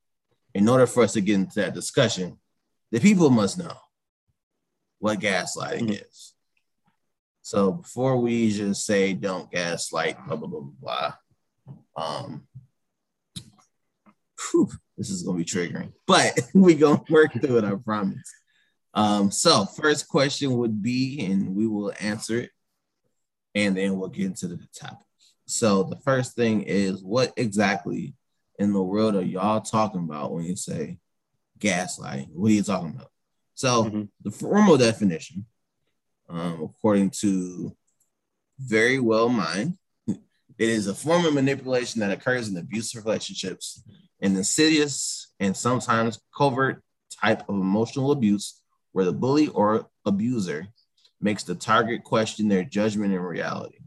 in 0.55 0.69
order 0.69 0.87
for 0.87 1.03
us 1.03 1.15
to 1.15 1.21
get 1.21 1.35
into 1.35 1.61
that 1.61 1.75
discussion, 1.75 2.39
the 2.91 3.01
people 3.01 3.31
must 3.31 3.59
know 3.59 3.77
what 4.99 5.21
gaslighting 5.21 5.83
mm-hmm. 5.83 6.05
is. 6.09 6.32
So 7.43 7.73
before 7.73 8.17
we 8.19 8.53
just 8.53 8.87
say 8.87 9.13
don't 9.13 9.51
gaslight, 9.51 10.17
blah 10.27 10.37
blah 10.37 10.49
blah 10.49 10.61
blah 10.61 11.13
blah, 11.97 11.97
um, 11.97 12.47
whew, 14.53 14.71
this 14.97 15.11
is 15.11 15.23
gonna 15.23 15.39
be 15.39 15.45
triggering, 15.45 15.93
but 16.07 16.39
we 16.55 16.75
gonna 16.75 17.03
work 17.11 17.33
through 17.33 17.59
it. 17.59 17.65
I 17.65 17.75
promise. 17.75 18.31
Um, 18.95 19.31
so 19.31 19.65
first 19.65 20.07
question 20.09 20.57
would 20.59 20.83
be, 20.83 21.25
and 21.25 21.55
we 21.55 21.67
will 21.67 21.93
answer 22.01 22.39
it, 22.41 22.51
and 23.55 23.77
then 23.77 23.99
we'll 23.99 24.09
get 24.09 24.27
into 24.27 24.49
the 24.49 24.61
topic. 24.79 25.07
So 25.47 25.83
the 25.83 25.97
first 25.97 26.37
thing 26.37 26.63
is, 26.63 27.03
what 27.03 27.33
exactly 27.37 28.15
in 28.59 28.73
the 28.73 28.83
world 28.83 29.17
are 29.17 29.23
y'all 29.23 29.61
talking 29.61 30.05
about 30.05 30.33
when 30.33 30.45
you 30.45 30.57
say 30.57 30.99
gaslighting? 31.59 32.29
What 32.33 32.51
are 32.51 32.55
you 32.55 32.63
talking 32.63 32.91
about? 32.91 33.11
So 33.55 33.85
mm-hmm. 33.85 34.03
the 34.23 34.31
formal 34.31 34.77
definition, 34.77 35.47
um, 36.29 36.62
according 36.62 37.11
to 37.21 37.76
Verywell 38.67 39.33
Mind, 39.33 39.76
it 40.07 40.69
is 40.69 40.87
a 40.87 40.95
form 40.95 41.25
of 41.25 41.35
manipulation 41.35 42.00
that 42.00 42.12
occurs 42.12 42.49
in 42.49 42.57
abusive 42.57 43.05
relationships, 43.05 43.83
an 44.21 44.37
insidious 44.37 45.33
and 45.41 45.57
sometimes 45.57 46.21
covert 46.37 46.83
type 47.21 47.49
of 47.49 47.57
emotional 47.57 48.12
abuse 48.12 48.61
where 48.93 49.05
the 49.05 49.12
bully 49.12 49.49
or 49.49 49.88
abuser 50.05 50.69
makes 51.21 51.43
the 51.43 51.55
target 51.55 52.05
question 52.05 52.49
their 52.49 52.64
judgment 52.64 53.12
and 53.12 53.26
reality. 53.26 53.79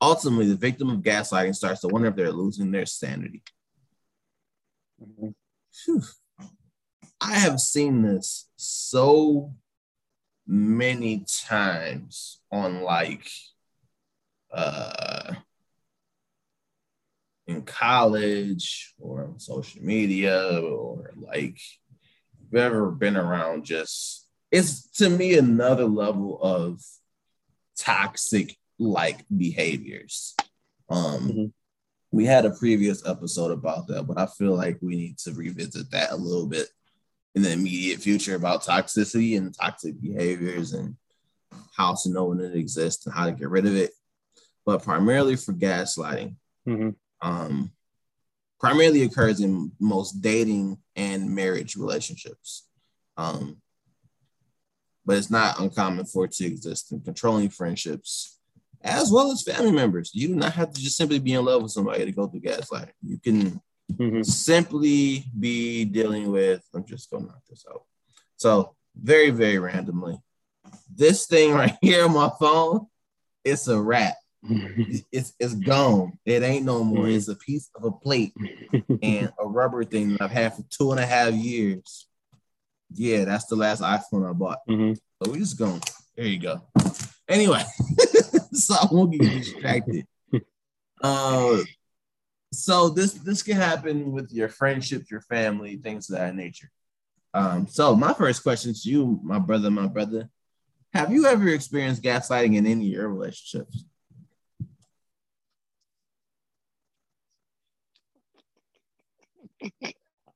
Ultimately, 0.00 0.46
the 0.46 0.56
victim 0.56 0.90
of 0.90 1.00
gaslighting 1.00 1.54
starts 1.54 1.80
to 1.80 1.88
wonder 1.88 2.08
if 2.08 2.16
they're 2.16 2.32
losing 2.32 2.70
their 2.70 2.86
sanity. 2.86 3.42
Mm-hmm. 5.02 5.98
I 7.20 7.34
have 7.34 7.60
seen 7.60 8.02
this 8.02 8.48
so 8.56 9.52
many 10.46 11.24
times 11.26 12.40
on 12.52 12.82
like 12.82 13.28
uh 14.52 15.34
in 17.46 17.62
college 17.62 18.94
or 18.98 19.24
on 19.24 19.38
social 19.38 19.82
media 19.82 20.60
or 20.60 21.12
like 21.16 21.56
if 21.56 22.40
you've 22.40 22.60
ever 22.60 22.90
been 22.90 23.16
around 23.16 23.64
just 23.64 24.28
it's 24.50 24.88
to 24.90 25.08
me 25.08 25.36
another 25.36 25.84
level 25.84 26.40
of 26.40 26.80
toxic 27.78 28.56
like 28.78 29.24
behaviors 29.36 30.34
um 30.88 31.28
mm-hmm. 31.28 31.44
we 32.12 32.24
had 32.24 32.44
a 32.44 32.50
previous 32.50 33.06
episode 33.06 33.50
about 33.50 33.86
that 33.88 34.04
but 34.04 34.18
i 34.18 34.26
feel 34.26 34.54
like 34.54 34.78
we 34.80 34.96
need 34.96 35.18
to 35.18 35.32
revisit 35.32 35.90
that 35.90 36.12
a 36.12 36.16
little 36.16 36.46
bit 36.46 36.68
in 37.36 37.42
the 37.42 37.52
immediate 37.52 38.00
future 38.00 38.34
about 38.34 38.64
toxicity 38.64 39.36
and 39.36 39.54
toxic 39.54 40.00
behaviors 40.00 40.72
and 40.72 40.96
how 41.76 41.94
to 41.94 42.08
know 42.10 42.24
when 42.24 42.40
it 42.40 42.56
exists 42.56 43.06
and 43.06 43.14
how 43.14 43.26
to 43.26 43.32
get 43.32 43.48
rid 43.48 43.66
of 43.66 43.76
it 43.76 43.92
but 44.64 44.82
primarily 44.82 45.36
for 45.36 45.52
gaslighting 45.52 46.34
mm-hmm 46.66 46.90
um, 47.22 47.70
primarily 48.58 49.02
occurs 49.02 49.40
in 49.40 49.72
most 49.78 50.20
dating 50.20 50.78
and 50.94 51.34
marriage 51.34 51.76
relationships. 51.76 52.68
Um, 53.16 53.58
but 55.04 55.16
it's 55.16 55.30
not 55.30 55.60
uncommon 55.60 56.06
for 56.06 56.24
it 56.24 56.32
to 56.32 56.46
exist 56.46 56.92
in 56.92 57.00
controlling 57.00 57.48
friendships 57.48 58.38
as 58.82 59.10
well 59.10 59.30
as 59.30 59.42
family 59.42 59.72
members. 59.72 60.10
You 60.12 60.28
do 60.28 60.36
not 60.36 60.52
have 60.54 60.72
to 60.72 60.80
just 60.80 60.96
simply 60.96 61.18
be 61.18 61.32
in 61.32 61.44
love 61.44 61.62
with 61.62 61.72
somebody 61.72 62.04
to 62.04 62.12
go 62.12 62.26
through 62.26 62.40
gaslighting. 62.40 62.92
You 63.02 63.18
can 63.18 63.60
mm-hmm. 63.92 64.22
simply 64.22 65.24
be 65.38 65.84
dealing 65.84 66.30
with, 66.30 66.62
I'm 66.74 66.84
just 66.84 67.10
going 67.10 67.24
to 67.24 67.28
knock 67.30 67.42
this 67.48 67.64
out. 67.70 67.82
So, 68.36 68.74
very, 68.94 69.30
very 69.30 69.58
randomly, 69.58 70.18
this 70.94 71.26
thing 71.26 71.52
right 71.52 71.76
here 71.82 72.04
on 72.04 72.14
my 72.14 72.30
phone, 72.38 72.86
it's 73.44 73.68
a 73.68 73.80
wrap. 73.80 74.14
it's 75.12 75.32
it's 75.40 75.54
gone. 75.54 76.18
It 76.24 76.42
ain't 76.42 76.64
no 76.64 76.84
more. 76.84 77.08
It's 77.08 77.28
a 77.28 77.34
piece 77.34 77.68
of 77.74 77.84
a 77.84 77.90
plate 77.90 78.32
and 79.02 79.32
a 79.40 79.46
rubber 79.46 79.84
thing 79.84 80.12
that 80.12 80.22
I've 80.22 80.30
had 80.30 80.54
for 80.54 80.62
two 80.70 80.92
and 80.92 81.00
a 81.00 81.06
half 81.06 81.34
years. 81.34 82.06
Yeah, 82.92 83.24
that's 83.24 83.46
the 83.46 83.56
last 83.56 83.82
iPhone 83.82 84.28
I 84.28 84.32
bought. 84.32 84.58
Mm-hmm. 84.68 84.94
So 84.94 85.32
we 85.32 85.38
just 85.38 85.58
going. 85.58 85.82
There 86.16 86.26
you 86.26 86.38
go. 86.38 86.62
Anyway, 87.28 87.62
so 88.52 88.74
I 88.74 88.86
won't 88.90 89.12
get 89.12 89.22
distracted. 89.22 90.06
Uh, 91.02 91.58
so 92.52 92.88
this 92.88 93.12
this 93.14 93.42
can 93.42 93.56
happen 93.56 94.12
with 94.12 94.32
your 94.32 94.48
friendships, 94.48 95.10
your 95.10 95.20
family, 95.22 95.76
things 95.76 96.10
of 96.10 96.18
that 96.18 96.34
nature. 96.34 96.70
Um, 97.34 97.66
so 97.66 97.94
my 97.94 98.14
first 98.14 98.42
question 98.42 98.72
to 98.72 98.88
you, 98.88 99.20
my 99.22 99.38
brother, 99.38 99.70
my 99.70 99.86
brother, 99.86 100.28
have 100.94 101.12
you 101.12 101.26
ever 101.26 101.48
experienced 101.48 102.02
gaslighting 102.02 102.56
in 102.56 102.66
any 102.66 102.86
of 102.86 102.92
your 102.92 103.08
relationships? 103.08 103.84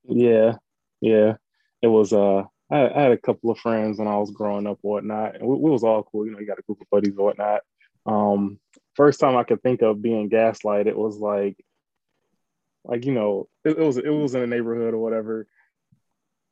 yeah, 0.04 0.56
yeah. 1.00 1.34
It 1.82 1.86
was 1.86 2.12
uh 2.12 2.44
I, 2.70 2.88
I, 2.88 3.02
had 3.02 3.12
a 3.12 3.18
couple 3.18 3.50
of 3.50 3.58
friends 3.58 3.98
when 3.98 4.06
I 4.06 4.16
was 4.16 4.30
growing 4.30 4.66
up 4.66 4.78
whatnot, 4.82 5.36
and 5.36 5.46
we, 5.46 5.56
we, 5.56 5.70
was 5.70 5.82
all 5.82 6.04
cool. 6.04 6.26
You 6.26 6.32
know, 6.32 6.38
you 6.38 6.46
got 6.46 6.58
a 6.58 6.62
group 6.62 6.80
of 6.80 6.90
buddies 6.90 7.16
and 7.16 7.24
whatnot. 7.24 7.62
Um, 8.06 8.60
first 8.94 9.18
time 9.18 9.36
I 9.36 9.44
could 9.44 9.62
think 9.62 9.82
of 9.82 10.02
being 10.02 10.30
gaslighted, 10.30 10.94
was 10.94 11.16
like, 11.18 11.56
like 12.84 13.04
you 13.04 13.12
know, 13.12 13.48
it, 13.64 13.78
it, 13.78 13.78
was 13.78 13.96
it 13.96 14.08
was 14.08 14.34
in 14.34 14.42
a 14.42 14.46
neighborhood 14.46 14.94
or 14.94 14.98
whatever. 14.98 15.46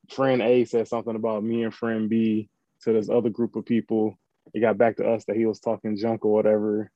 Friend 0.09 0.41
A 0.41 0.65
said 0.65 0.87
something 0.87 1.15
about 1.15 1.43
me 1.43 1.63
and 1.63 1.73
friend 1.73 2.09
B 2.09 2.49
to 2.83 2.93
this 2.93 3.09
other 3.09 3.29
group 3.29 3.55
of 3.55 3.65
people. 3.65 4.17
It 4.53 4.61
got 4.61 4.77
back 4.77 4.97
to 4.97 5.07
us 5.07 5.25
that 5.25 5.35
he 5.35 5.45
was 5.45 5.59
talking 5.59 5.97
junk 5.97 6.25
or 6.25 6.33
whatever. 6.33 6.91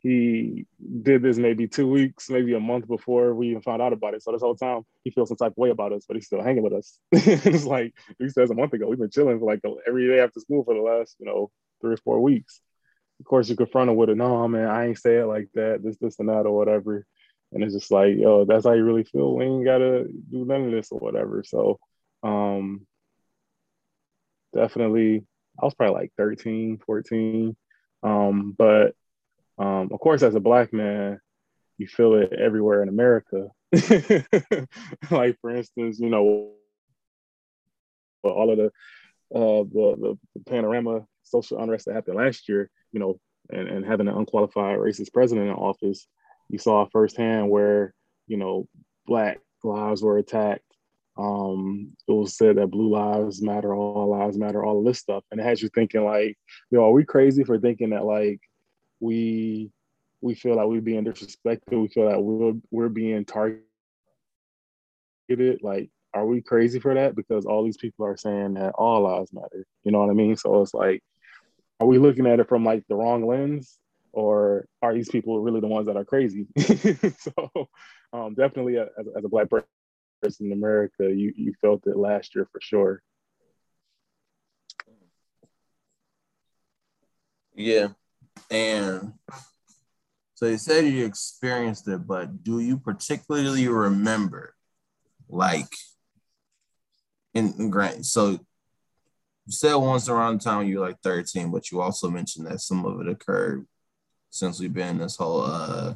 He 0.00 0.66
did 1.02 1.22
this 1.22 1.38
maybe 1.38 1.66
two 1.66 1.90
weeks, 1.90 2.30
maybe 2.30 2.54
a 2.54 2.60
month 2.60 2.86
before 2.86 3.34
we 3.34 3.50
even 3.50 3.62
found 3.62 3.82
out 3.82 3.92
about 3.92 4.14
it. 4.14 4.22
So 4.22 4.30
this 4.30 4.40
whole 4.40 4.54
time 4.54 4.82
he 5.02 5.10
feels 5.10 5.28
some 5.28 5.36
type 5.36 5.52
of 5.52 5.56
way 5.56 5.70
about 5.70 5.92
us, 5.92 6.04
but 6.06 6.16
he's 6.16 6.26
still 6.26 6.42
hanging 6.42 6.62
with 6.62 6.72
us. 6.72 6.98
it's 7.12 7.64
like 7.64 7.94
he 8.18 8.28
says 8.28 8.50
a 8.50 8.54
month 8.54 8.72
ago, 8.72 8.86
we've 8.86 8.98
been 8.98 9.10
chilling 9.10 9.38
for 9.40 9.46
like 9.46 9.60
every 9.86 10.06
day 10.06 10.20
after 10.20 10.40
school 10.40 10.64
for 10.64 10.74
the 10.74 10.80
last, 10.80 11.16
you 11.18 11.26
know, 11.26 11.50
three 11.80 11.94
or 11.94 11.98
four 11.98 12.20
weeks. 12.20 12.60
Of 13.20 13.26
course, 13.26 13.48
you 13.48 13.56
confront 13.56 13.90
him 13.90 13.96
with 13.96 14.10
it. 14.10 14.16
No, 14.16 14.46
man, 14.46 14.68
I 14.68 14.86
ain't 14.86 14.98
say 14.98 15.16
it 15.16 15.26
like 15.26 15.48
that. 15.54 15.82
This, 15.82 15.96
this, 16.00 16.18
and 16.20 16.28
that, 16.28 16.46
or 16.46 16.56
whatever. 16.56 17.04
And 17.52 17.62
it's 17.62 17.74
just 17.74 17.90
like, 17.90 18.16
yo, 18.16 18.44
that's 18.44 18.66
how 18.66 18.72
you 18.72 18.84
really 18.84 19.04
feel. 19.04 19.34
We 19.34 19.44
ain't 19.44 19.64
gotta 19.64 20.04
do 20.04 20.44
none 20.44 20.64
of 20.66 20.70
this 20.70 20.92
or 20.92 20.98
whatever. 20.98 21.42
So, 21.44 21.78
um, 22.22 22.86
definitely, 24.54 25.24
I 25.60 25.64
was 25.64 25.74
probably 25.74 25.94
like 25.94 26.12
13, 26.16 26.78
14. 26.84 27.56
Um, 28.02 28.54
but 28.56 28.94
um, 29.58 29.88
of 29.92 30.00
course, 30.00 30.22
as 30.22 30.34
a 30.34 30.40
black 30.40 30.72
man, 30.72 31.20
you 31.78 31.86
feel 31.86 32.14
it 32.14 32.32
everywhere 32.32 32.82
in 32.82 32.88
America. 32.88 33.48
like 35.10 35.38
for 35.40 35.50
instance, 35.50 35.98
you 35.98 36.10
know, 36.10 36.52
all 38.22 38.50
of 38.50 38.58
the, 38.58 38.66
uh, 39.34 39.64
the 39.64 40.18
the 40.34 40.44
panorama 40.46 41.06
social 41.22 41.62
unrest 41.62 41.86
that 41.86 41.94
happened 41.94 42.16
last 42.16 42.48
year, 42.48 42.70
you 42.92 43.00
know, 43.00 43.20
and, 43.50 43.68
and 43.68 43.84
having 43.84 44.08
an 44.08 44.16
unqualified 44.16 44.78
racist 44.78 45.12
president 45.12 45.48
in 45.48 45.54
office, 45.54 46.06
you 46.48 46.58
saw 46.58 46.86
firsthand 46.92 47.50
where 47.50 47.94
you 48.26 48.36
know 48.36 48.66
black 49.06 49.40
lives 49.62 50.02
were 50.02 50.18
attacked. 50.18 50.62
Um, 51.16 51.96
it 52.06 52.12
was 52.12 52.36
said 52.36 52.56
that 52.56 52.70
blue 52.70 52.90
lives 52.90 53.42
matter, 53.42 53.74
all 53.74 54.08
lives 54.08 54.38
matter, 54.38 54.64
all 54.64 54.78
of 54.78 54.84
this 54.84 55.00
stuff, 55.00 55.24
and 55.30 55.40
it 55.40 55.44
has 55.44 55.60
you 55.60 55.68
thinking 55.74 56.04
like, 56.04 56.38
yo, 56.70 56.84
are 56.84 56.92
we 56.92 57.04
crazy 57.04 57.42
for 57.42 57.58
thinking 57.58 57.90
that 57.90 58.04
like 58.04 58.40
we 59.00 59.72
we 60.20 60.34
feel 60.34 60.56
like 60.56 60.66
we're 60.66 60.80
being 60.80 61.04
disrespected. 61.04 61.80
We 61.80 61.88
feel 61.88 62.06
like 62.06 62.18
we're 62.18 62.54
we're 62.70 62.88
being 62.88 63.24
targeted. 63.24 63.62
Like, 65.62 65.90
are 66.14 66.26
we 66.26 66.42
crazy 66.42 66.80
for 66.80 66.94
that? 66.94 67.14
Because 67.14 67.46
all 67.46 67.64
these 67.64 67.76
people 67.76 68.06
are 68.06 68.16
saying 68.16 68.54
that 68.54 68.74
all 68.74 69.02
lives 69.02 69.32
matter. 69.32 69.64
You 69.84 69.92
know 69.92 70.00
what 70.00 70.10
I 70.10 70.14
mean? 70.14 70.36
So 70.36 70.62
it's 70.62 70.74
like, 70.74 71.02
are 71.80 71.86
we 71.86 71.98
looking 71.98 72.26
at 72.26 72.40
it 72.40 72.48
from 72.48 72.64
like 72.64 72.84
the 72.88 72.96
wrong 72.96 73.26
lens, 73.26 73.78
or 74.12 74.66
are 74.82 74.94
these 74.94 75.08
people 75.08 75.40
really 75.40 75.60
the 75.60 75.66
ones 75.66 75.86
that 75.86 75.96
are 75.96 76.04
crazy? 76.04 76.46
so, 77.18 77.68
um, 78.12 78.34
definitely 78.34 78.78
as, 78.78 78.88
as 79.16 79.24
a 79.24 79.28
black 79.28 79.48
person 79.50 80.46
in 80.46 80.52
America, 80.52 81.04
you 81.04 81.32
you 81.36 81.52
felt 81.60 81.86
it 81.86 81.96
last 81.96 82.34
year 82.34 82.48
for 82.50 82.60
sure. 82.60 83.02
Yeah, 87.54 87.88
and 88.50 89.14
so 90.38 90.46
you 90.46 90.56
said 90.56 90.84
you 90.84 91.04
experienced 91.04 91.88
it, 91.88 92.06
but 92.06 92.44
do 92.44 92.60
you 92.60 92.78
particularly 92.78 93.66
remember, 93.66 94.54
like, 95.28 95.74
in, 97.34 97.52
in 97.58 97.70
grant? 97.70 98.06
So 98.06 98.30
you 98.30 98.38
said 99.48 99.74
once 99.74 100.08
around 100.08 100.40
the 100.40 100.44
time 100.44 100.68
you 100.68 100.78
were 100.78 100.86
like 100.86 101.00
13, 101.02 101.50
but 101.50 101.72
you 101.72 101.80
also 101.80 102.08
mentioned 102.08 102.46
that 102.46 102.60
some 102.60 102.86
of 102.86 103.00
it 103.00 103.08
occurred 103.08 103.66
since 104.30 104.60
we've 104.60 104.74
been 104.74 104.88
in 104.88 104.98
this 104.98 105.16
whole 105.16 105.42
uh 105.42 105.94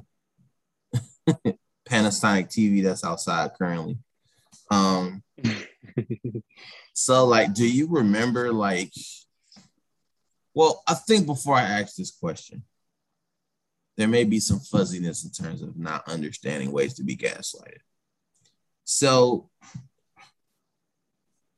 Panasonic 1.88 2.48
TV 2.48 2.82
that's 2.82 3.04
outside 3.04 3.50
currently. 3.58 3.98
Um 4.70 5.22
so 6.94 7.26
like 7.26 7.52
do 7.54 7.66
you 7.66 7.88
remember 7.88 8.52
like 8.52 8.92
well, 10.54 10.82
I 10.86 10.94
think 10.94 11.26
before 11.26 11.56
I 11.56 11.62
ask 11.62 11.96
this 11.96 12.10
question, 12.10 12.62
there 13.96 14.08
may 14.08 14.24
be 14.24 14.40
some 14.40 14.60
fuzziness 14.60 15.24
in 15.24 15.30
terms 15.30 15.62
of 15.62 15.78
not 15.78 16.08
understanding 16.08 16.72
ways 16.72 16.94
to 16.94 17.04
be 17.04 17.16
gaslighted. 17.16 17.78
So, 18.84 19.48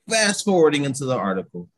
fast 0.08 0.44
forwarding 0.44 0.84
into 0.84 1.04
the 1.04 1.16
article, 1.16 1.68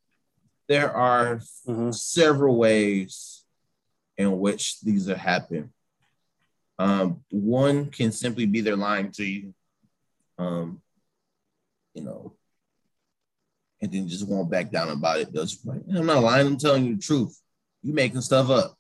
there 0.68 0.92
are 0.92 1.36
mm-hmm. 1.36 1.90
several 1.92 2.56
ways 2.56 3.35
in 4.18 4.38
which 4.38 4.80
these 4.80 5.08
are 5.08 5.16
happening. 5.16 5.70
Um, 6.78 7.22
one 7.30 7.90
can 7.90 8.12
simply 8.12 8.46
be 8.46 8.60
they're 8.60 8.76
lying 8.76 9.10
to 9.12 9.24
you, 9.24 9.54
um, 10.38 10.82
you 11.94 12.02
know, 12.02 12.34
and 13.80 13.90
then 13.92 14.08
just 14.08 14.28
won't 14.28 14.50
back 14.50 14.70
down 14.70 14.90
about 14.90 15.20
it. 15.20 15.34
Like, 15.34 15.80
I'm 15.94 16.06
not 16.06 16.22
lying, 16.22 16.46
I'm 16.46 16.58
telling 16.58 16.84
you 16.84 16.96
the 16.96 17.02
truth. 17.02 17.40
You 17.82 17.94
making 17.94 18.20
stuff 18.20 18.50
up. 18.50 18.76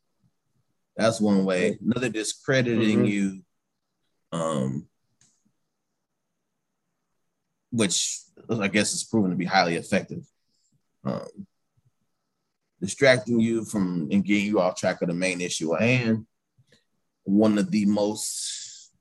That's 0.96 1.20
one 1.20 1.44
way. 1.44 1.78
Another 1.84 2.08
discrediting 2.08 2.98
mm-hmm. 2.98 3.04
you, 3.04 3.40
um, 4.32 4.86
which 7.70 8.20
I 8.50 8.68
guess 8.68 8.92
is 8.92 9.04
proven 9.04 9.30
to 9.30 9.36
be 9.36 9.44
highly 9.44 9.76
effective. 9.76 10.26
Um, 11.04 11.46
distracting 12.80 13.40
you 13.40 13.64
from 13.64 14.08
and 14.10 14.24
getting 14.24 14.46
you 14.46 14.60
off 14.60 14.76
track 14.76 15.02
of 15.02 15.08
the 15.08 15.14
main 15.14 15.40
issue 15.40 15.74
at 15.74 15.82
hand. 15.82 16.26
One 17.24 17.58
of 17.58 17.70
the 17.70 17.86
most, 17.86 18.92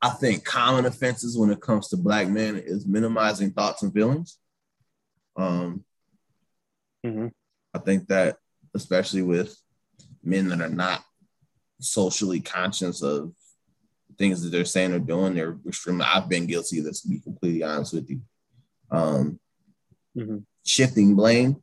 I 0.00 0.10
think, 0.10 0.44
common 0.44 0.86
offenses 0.86 1.36
when 1.36 1.50
it 1.50 1.60
comes 1.60 1.88
to 1.88 1.96
black 1.96 2.28
men 2.28 2.56
is 2.56 2.86
minimizing 2.86 3.50
thoughts 3.50 3.82
and 3.82 3.92
feelings. 3.92 4.38
Um, 5.36 5.84
mm-hmm. 7.04 7.28
I 7.74 7.78
think 7.78 8.08
that, 8.08 8.36
especially 8.74 9.22
with 9.22 9.56
men 10.22 10.48
that 10.48 10.60
are 10.60 10.68
not 10.68 11.02
socially 11.80 12.40
conscious 12.40 13.02
of 13.02 13.32
things 14.18 14.42
that 14.42 14.50
they're 14.50 14.64
saying 14.64 14.92
or 14.92 14.98
doing. 14.98 15.34
They're 15.34 15.56
extremely. 15.66 16.04
I've 16.04 16.28
been 16.28 16.46
guilty 16.46 16.78
of 16.78 16.84
this. 16.84 17.02
To 17.02 17.08
be 17.08 17.20
completely 17.20 17.62
honest 17.62 17.94
with 17.94 18.10
you, 18.10 18.20
um, 18.90 19.38
mm-hmm. 20.16 20.38
shifting 20.66 21.14
blame, 21.14 21.62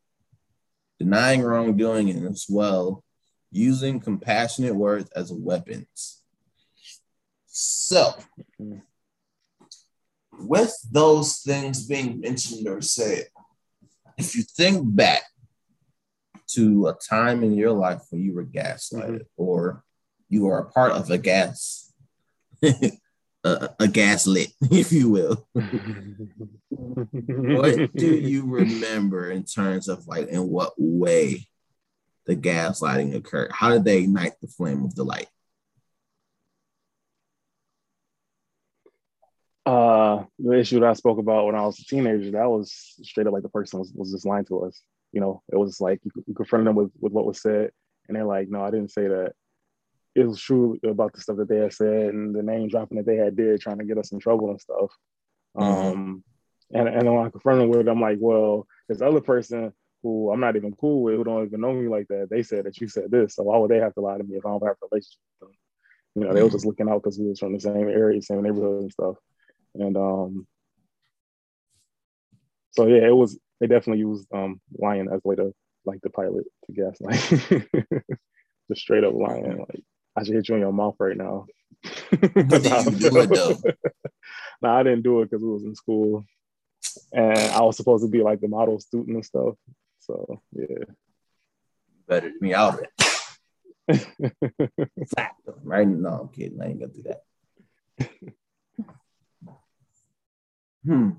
denying 1.00 1.42
wrongdoing, 1.42 2.10
and 2.10 2.28
as 2.28 2.46
well 2.50 3.04
using 3.52 4.00
compassionate 4.00 4.76
words 4.76 5.10
as 5.16 5.32
weapons. 5.32 6.22
So, 7.48 8.14
with 10.40 10.76
those 10.92 11.38
things 11.38 11.86
being 11.88 12.20
mentioned 12.20 12.68
or 12.68 12.82
said, 12.82 13.28
if 14.18 14.36
you 14.36 14.44
think 14.44 14.84
back 14.96 15.24
to 16.48 16.88
a 16.88 16.94
time 16.94 17.44
in 17.44 17.54
your 17.54 17.72
life 17.72 18.02
when 18.10 18.22
you 18.22 18.34
were 18.34 18.46
gaslighted 18.46 19.22
mm-hmm. 19.22 19.24
or 19.38 19.84
you 20.30 20.48
are 20.48 20.60
a 20.60 20.72
part 20.72 20.92
of 20.92 21.10
a 21.10 21.18
gas 21.18 21.94
a, 23.46 23.70
a 23.80 23.88
gaslit 23.88 24.52
if 24.72 24.92
you 24.92 25.10
will. 25.10 25.48
What 26.70 27.94
do 27.94 28.08
you 28.16 28.46
remember 28.46 29.30
in 29.30 29.44
terms 29.44 29.88
of 29.88 30.08
like 30.08 30.28
in 30.28 30.50
what 30.50 30.74
way 30.78 31.48
the 32.26 32.36
gaslighting 32.36 33.16
occurred? 33.16 33.52
How 33.54 33.70
did 33.70 33.86
they 33.86 34.00
ignite 34.00 34.34
the 34.42 34.48
flame 34.48 34.84
of 34.84 34.96
the 34.96 35.04
light? 35.04 35.28
Uh 39.66 40.24
the 40.38 40.60
issue 40.60 40.80
that 40.80 40.90
i 40.90 40.94
spoke 40.94 41.18
about 41.18 41.48
when 41.48 41.56
i 41.56 41.62
was 41.62 41.80
a 41.80 41.86
teenager 41.86 42.30
that 42.32 42.48
was 42.48 42.94
straight 43.02 43.26
up 43.26 43.34
like 43.34 43.42
the 43.42 43.50
person 43.50 43.80
was, 43.80 43.92
was 43.96 44.12
just 44.12 44.26
lying 44.26 44.46
to 44.46 44.64
us. 44.66 44.82
You 45.12 45.22
know, 45.22 45.42
it 45.52 45.56
was 45.56 45.80
like 45.82 46.02
you, 46.04 46.12
you 46.28 46.34
confronted 46.36 46.68
them 46.68 46.76
with, 46.76 46.92
with 47.00 47.14
what 47.14 47.26
was 47.26 47.42
said, 47.42 47.72
and 48.08 48.16
they're 48.16 48.26
like, 48.26 48.50
no, 48.50 48.62
I 48.64 48.70
didn't 48.70 48.92
say 48.92 49.08
that. 49.08 49.34
It 50.16 50.26
was 50.26 50.40
true 50.40 50.80
about 50.88 51.14
the 51.14 51.22
stuff 51.22 51.38
that 51.38 51.50
they 51.50 51.58
had 51.58 51.74
said 51.74 52.14
and 52.14 52.34
the 52.34 52.42
name 52.42 52.70
dropping 52.70 52.98
that 52.98 53.06
they 53.06 53.18
had 53.18 53.36
did, 53.36 53.60
trying 53.60 53.80
to 53.80 53.86
get 53.86 53.98
us 53.98 54.12
in 54.12 54.20
trouble 54.20 54.50
and 54.50 54.62
stuff. 54.62 54.92
Mm-hmm. 55.58 55.88
Um, 55.88 56.24
and 56.74 56.88
and 56.88 57.14
when 57.14 57.26
I 57.26 57.30
confronted 57.30 57.64
them 57.64 57.70
with 57.70 57.82
it, 57.82 57.90
I'm 57.90 58.02
like, 58.02 58.18
well, 58.20 58.66
this 58.88 59.02
other 59.02 59.22
person 59.22 59.74
who 60.04 60.32
I'm 60.32 60.40
not 60.40 60.56
even 60.56 60.74
cool 60.76 61.04
with, 61.04 61.16
who 61.16 61.24
don't 61.24 61.46
even 61.46 61.62
know 61.62 61.74
me 61.74 61.88
like 61.88 62.08
that, 62.10 62.28
they 62.30 62.44
said 62.44 62.66
that 62.66 62.80
you 62.80 62.88
said 62.88 63.12
this, 63.12 63.36
so 63.36 63.44
why 63.44 63.58
would 63.58 63.72
they 63.72 63.80
have 63.80 63.94
to 63.96 64.02
lie 64.02 64.18
to 64.18 64.24
me 64.24 64.36
if 64.36 64.46
I 64.46 64.50
don't 64.50 64.64
have 64.64 64.78
a 64.82 64.88
relationship 64.92 65.20
with 65.42 65.50
them? 65.50 65.58
You 66.16 66.22
know, 66.22 66.28
mm-hmm. 66.28 66.36
they 66.36 66.44
were 66.44 66.50
just 66.50 66.66
looking 66.66 66.90
out 66.90 67.04
because 67.04 67.20
we 67.20 67.28
was 67.28 67.40
from 67.40 67.54
the 67.54 67.60
same 67.60 67.90
area, 67.90 68.22
same 68.22 68.44
neighborhood 68.44 68.84
and 68.84 68.92
stuff. 68.92 69.16
And 69.74 69.98
um, 69.98 70.48
so 72.72 72.88
yeah, 72.88 73.08
it 73.08 73.16
was 73.16 73.38
they 73.60 73.68
definitely 73.68 74.02
used 74.02 74.28
um, 74.34 74.62
lying 74.78 75.08
as 75.12 75.22
a 75.24 75.28
way 75.28 75.36
to 75.36 75.54
like 75.86 76.02
the 76.02 76.10
pilot 76.10 76.46
to 76.66 76.74
gaslight. 76.74 77.20
Just 78.70 78.82
straight 78.82 79.04
up 79.04 79.14
lying. 79.14 79.58
Like 79.58 79.84
I 80.16 80.24
should 80.24 80.36
hit 80.36 80.50
you 80.50 80.56
in 80.56 80.62
your 80.62 80.74
mouth 80.74 80.96
right 81.00 81.18
now. 81.18 81.46
but 82.12 82.34
did 82.34 82.86
you 82.86 83.10
do 83.10 83.18
it 83.18 83.30
though? 83.30 83.58
no, 84.62 84.70
I 84.70 84.84
didn't 84.84 85.04
do 85.04 85.22
it 85.22 85.30
because 85.30 85.44
we 85.44 85.50
was 85.50 85.64
in 85.64 85.76
school, 85.76 86.26
and 87.12 87.38
I 87.38 87.62
was 87.62 87.78
supposed 87.78 88.04
to 88.04 88.10
be 88.10 88.24
like 88.24 88.42
the 88.42 88.48
model 88.48 88.80
student 88.80 89.16
and 89.16 89.26
stuff. 89.26 89.56
So 90.00 90.42
yeah. 90.54 90.86
Better 92.08 92.32
me 92.40 92.54
out. 92.54 92.80
of 92.80 92.86
it. 93.90 94.88
right? 95.64 95.88
No, 95.88 96.10
I'm 96.10 96.30
kidding. 96.30 96.62
I 96.62 96.68
ain't 96.68 96.80
gonna 96.80 96.94
do 96.94 97.04
that. 97.04 97.24
hmm. 100.86 101.10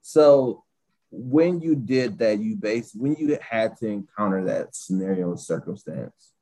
So 0.00 0.64
when 1.10 1.60
you 1.60 1.74
did 1.74 2.18
that, 2.18 2.38
you 2.38 2.56
base 2.56 2.94
when 2.94 3.16
you 3.16 3.36
had 3.40 3.76
to 3.78 3.86
encounter 3.86 4.44
that 4.44 4.74
scenario 4.74 5.34
circumstance, 5.36 6.32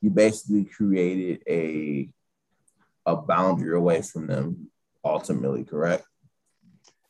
you 0.00 0.10
basically 0.10 0.64
created 0.64 1.42
a 1.48 2.08
a 3.04 3.16
boundary 3.16 3.76
away 3.76 4.02
from 4.02 4.26
them 4.26 4.70
ultimately, 5.04 5.64
correct? 5.64 6.04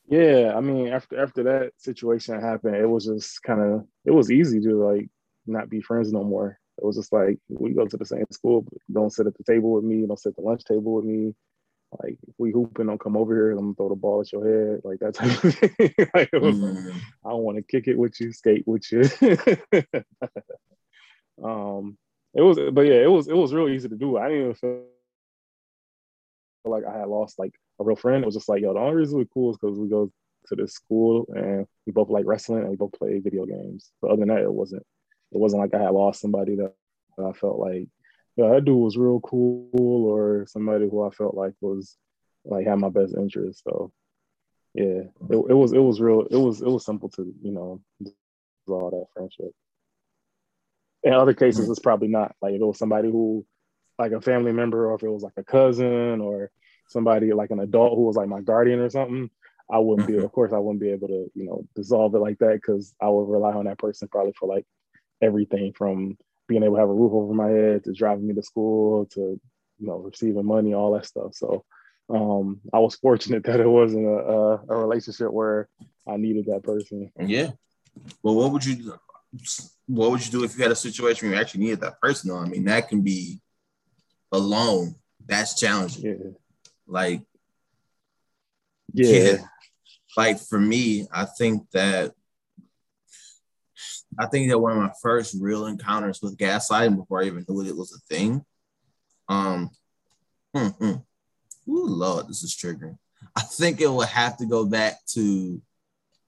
Yeah, 0.09 0.53
I 0.57 0.61
mean, 0.61 0.89
after 0.89 1.21
after 1.21 1.43
that 1.45 1.73
situation 1.79 2.41
happened, 2.41 2.77
it 2.77 2.87
was 2.87 3.07
just 3.07 3.43
kind 3.43 3.61
of 3.61 3.87
it 4.05 4.11
was 4.11 4.31
easy 4.31 4.61
to 4.61 4.75
like 4.75 5.09
not 5.47 5.71
be 5.71 5.81
friends 5.81 6.13
no 6.13 6.25
more. 6.25 6.59
It 6.79 6.85
was 6.85 6.97
just 6.97 7.13
like 7.13 7.39
we 7.49 7.73
go 7.73 7.87
to 7.87 7.97
the 7.97 8.05
same 8.05 8.27
school, 8.31 8.67
don't 8.93 9.13
sit 9.13 9.27
at 9.27 9.37
the 9.37 9.45
table 9.45 9.73
with 9.73 9.85
me, 9.85 10.07
don't 10.07 10.19
sit 10.19 10.31
at 10.31 10.37
the 10.37 10.43
lunch 10.43 10.65
table 10.65 10.95
with 10.95 11.05
me. 11.05 11.35
Like 12.03 12.19
if 12.27 12.35
we 12.39 12.53
hooping, 12.53 12.87
don't 12.87 13.01
come 13.01 13.17
over 13.17 13.35
here. 13.35 13.53
I'm 13.53 13.59
gonna 13.59 13.75
throw 13.75 13.89
the 13.89 13.95
ball 13.95 14.21
at 14.21 14.33
your 14.33 14.45
head, 14.45 14.81
like 14.85 14.99
that 15.01 15.15
type 15.15 15.45
of 15.45 15.55
thing. 15.59 15.71
like 16.15 16.31
it 16.33 16.43
was, 16.43 16.57
mm. 16.57 16.95
I 17.25 17.31
don't 17.31 17.43
want 17.43 17.59
to 17.59 17.63
kick 17.63 17.89
it 17.89 17.99
with 17.99 18.21
you, 18.21 18.33
skate 18.33 18.65
with 18.67 18.91
you. 18.91 19.01
um, 21.45 21.97
it 22.35 22.43
was, 22.43 22.59
but 22.73 22.83
yeah, 22.83 23.03
it 23.03 23.11
was 23.11 23.29
it 23.29 23.37
was 23.37 23.55
real 23.55 23.69
easy 23.69 23.89
to 23.89 23.97
do. 23.97 24.19
I 24.19 24.29
didn't 24.29 24.43
even 24.43 24.55
feel 24.55 24.83
like 26.67 26.85
I 26.85 26.99
had 26.99 27.09
lost 27.09 27.39
like 27.39 27.55
a 27.81 27.85
real 27.85 27.97
friend. 27.97 28.23
It 28.23 28.27
was 28.27 28.35
just 28.35 28.49
like, 28.49 28.63
yo, 28.63 28.75
the 28.75 28.81
only 28.81 28.97
reason 28.97 29.19
we're 29.19 29.25
cool 29.27 29.51
is 29.51 29.59
because 29.59 29.79
we 29.79 29.89
go 29.89 30.11
to 30.49 30.57
this 30.57 30.75
school 30.75 31.27
and 31.35 31.67
we 31.87 31.93
both 31.93 32.11
like 32.11 32.27
wrestling 32.27 32.61
and 32.61 32.71
we 32.71 32.77
both 32.77 32.93
play 32.93 33.19
video 33.19 33.47
games. 33.47 33.91
But 34.01 34.13
other 34.13 34.21
than 34.21 34.29
that, 34.29 34.43
it 34.43 34.53
wasn't 34.53 34.85
it 35.33 35.39
wasn't 35.39 35.63
like 35.63 35.75
I 35.75 35.83
had 35.83 35.93
lost 35.93 36.21
somebody 36.21 36.57
that 36.57 36.73
I 37.19 37.33
felt 37.33 37.59
like, 37.59 37.89
yeah, 38.37 38.51
that 38.51 38.65
dude 38.65 38.77
was 38.77 38.97
real 38.97 39.21
cool 39.21 39.71
or 39.75 40.47
somebody 40.47 40.89
who 40.89 41.07
I 41.07 41.11
felt 41.11 41.35
like 41.35 41.55
was 41.61 41.97
like 42.45 42.67
had 42.67 42.79
my 42.79 42.91
best 42.91 43.15
interest. 43.17 43.63
So 43.65 43.93
yeah, 44.75 45.05
it, 45.31 45.37
it 45.49 45.55
was 45.55 45.73
it 45.73 45.79
was 45.79 46.01
real 46.01 46.23
it 46.31 46.37
was 46.37 46.61
it 46.61 46.69
was 46.69 46.85
simple 46.85 47.09
to, 47.11 47.35
you 47.43 47.53
know, 47.53 47.81
draw 48.67 48.91
that 48.91 49.07
friendship. 49.15 49.53
In 51.03 51.13
other 51.13 51.35
cases, 51.35 51.69
it's 51.69 51.81
probably 51.81 52.09
not. 52.09 52.35
Like 52.43 52.55
if 52.55 52.61
it 52.61 52.65
was 52.65 52.79
somebody 52.79 53.11
who 53.11 53.47
like 53.99 54.13
a 54.13 54.21
family 54.21 54.53
member 54.53 54.91
or 54.91 54.95
if 54.95 55.03
it 55.03 55.09
was 55.09 55.23
like 55.23 55.33
a 55.39 55.45
cousin 55.45 56.21
or 56.21 56.51
somebody 56.89 57.33
like 57.33 57.51
an 57.51 57.61
adult 57.61 57.97
who 57.97 58.05
was 58.05 58.17
like 58.17 58.29
my 58.29 58.43
guardian 58.43 58.81
or 58.81 58.91
something, 58.91 59.31
I 59.71 59.79
wouldn't 59.79 60.07
be, 60.07 60.15
mm-hmm. 60.15 60.25
of 60.25 60.33
course, 60.33 60.53
I 60.53 60.59
wouldn't 60.59 60.81
be 60.81 60.91
able 60.91 61.09
to, 61.09 61.31
you 61.35 61.47
know, 61.47 61.65
dissolve 61.75 62.15
it 62.15 62.19
like 62.19 62.39
that 62.39 62.55
because 62.55 62.95
I 63.01 63.09
would 63.09 63.29
rely 63.29 63.53
on 63.53 63.65
that 63.65 63.79
person 63.79 64.09
probably 64.09 64.35
for 64.39 64.47
like 64.47 64.67
everything 65.23 65.73
from 65.73 66.19
being 66.49 66.63
able 66.63 66.77
to 66.77 66.81
have 66.81 66.89
a 66.89 66.95
roof 66.95 67.13
over 67.13 67.35
my 67.35 67.49
head 67.49 67.85
to 67.85 67.93
driving 67.93 68.27
me 68.27 68.35
to 68.35 68.43
school 68.43 69.07
to, 69.07 69.41
you 69.79 69.87
know, 69.87 69.97
receiving 69.97 70.47
money, 70.47 70.75
all 70.75 70.93
that 70.93 71.07
stuff. 71.07 71.35
So 71.35 71.65
um, 72.09 72.61
I 72.73 72.79
was 72.79 72.97
fortunate 72.97 73.45
that 73.45 73.61
it 73.61 73.69
wasn't 73.69 74.07
a, 74.07 74.19
a, 74.19 74.55
a 74.69 74.77
relationship 74.77 75.31
where 75.31 75.69
I 76.07 76.17
needed 76.17 76.47
that 76.47 76.63
person. 76.63 77.11
Yeah. 77.19 77.51
Well, 78.23 78.37
what 78.37 78.53
would 78.53 78.65
you 78.65 78.77
do? 78.77 78.95
What 79.87 80.11
would 80.11 80.25
you 80.25 80.31
do 80.31 80.45
if 80.45 80.57
you 80.57 80.63
had 80.63 80.73
a 80.73 80.77
situation 80.77 81.29
where 81.29 81.37
you 81.37 81.41
actually 81.41 81.65
needed 81.65 81.81
that 81.81 82.01
person? 82.01 82.31
I 82.31 82.47
mean, 82.47 82.65
that 82.65 82.89
can 82.89 83.03
be 83.03 83.41
alone. 84.33 84.95
That's 85.25 85.59
challenging. 85.59 86.05
Yeah. 86.05 86.31
Like, 86.87 87.23
yeah. 88.93 89.07
yeah. 89.07 89.37
Like 90.17 90.41
for 90.41 90.59
me, 90.59 91.07
I 91.13 91.25
think 91.25 91.71
that 91.73 92.13
I 94.19 94.27
think 94.27 94.51
that 94.51 94.59
one 94.59 94.73
of 94.73 94.79
my 94.79 94.93
first 95.03 95.37
real 95.41 95.67
encounters 95.67 96.21
with 96.23 96.37
gaslighting 96.37 96.97
before 96.97 97.23
I 97.23 97.27
even 97.27 97.45
knew 97.49 97.63
it 97.63 97.77
was 97.77 97.93
a 97.93 98.15
thing. 98.15 98.45
Um, 99.29 99.71
hmm, 100.55 100.69
hmm. 100.69 100.93
Ooh, 101.69 101.87
Lord, 101.87 102.29
this 102.29 102.43
is 102.43 102.55
triggering. 102.55 102.99
I 103.35 103.43
think 103.43 103.81
it 103.81 103.91
would 103.91 104.09
have 104.09 104.37
to 104.39 104.47
go 104.47 104.65
back 104.65 105.05
to 105.15 105.61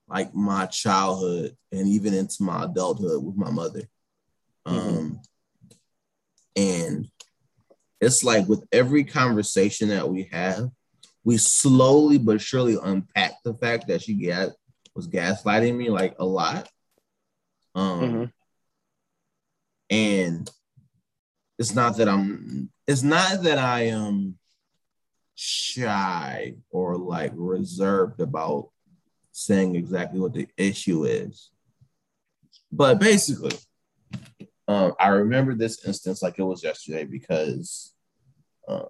like 0.08 0.34
my 0.34 0.66
childhood 0.66 1.56
and 1.70 1.86
even 1.86 2.14
into 2.14 2.42
my 2.42 2.64
adulthood 2.64 3.22
with 3.22 3.36
my 3.36 3.50
mother. 3.50 3.82
Mm-hmm. 4.66 4.98
Um, 4.98 5.20
and 6.56 7.08
it's 8.00 8.24
like 8.24 8.48
with 8.48 8.66
every 8.72 9.04
conversation 9.04 9.88
that 9.88 10.08
we 10.08 10.28
have, 10.32 10.70
we 11.24 11.36
slowly 11.36 12.18
but 12.18 12.40
surely 12.40 12.76
unpack 12.82 13.34
the 13.44 13.54
fact 13.54 13.88
that 13.88 14.02
she 14.02 14.14
got 14.14 14.50
was 14.94 15.08
gaslighting 15.08 15.76
me 15.76 15.90
like 15.90 16.14
a 16.18 16.24
lot. 16.24 16.68
Um, 17.78 18.00
mm-hmm. 18.00 18.24
and 19.90 20.50
it's 21.58 21.74
not 21.74 21.96
that 21.98 22.08
I'm 22.08 22.70
it's 22.86 23.02
not 23.02 23.42
that 23.44 23.58
I 23.58 23.82
am 23.82 24.36
shy 25.36 26.54
or 26.70 26.96
like 26.96 27.32
reserved 27.34 28.20
about 28.20 28.70
saying 29.30 29.76
exactly 29.76 30.18
what 30.18 30.34
the 30.34 30.48
issue 30.56 31.04
is. 31.04 31.50
But 32.72 32.98
basically, 32.98 33.56
um, 34.66 34.94
I 34.98 35.08
remember 35.08 35.54
this 35.54 35.86
instance 35.86 36.20
like 36.20 36.38
it 36.38 36.42
was 36.42 36.64
yesterday 36.64 37.04
because 37.04 37.94
um, 38.66 38.88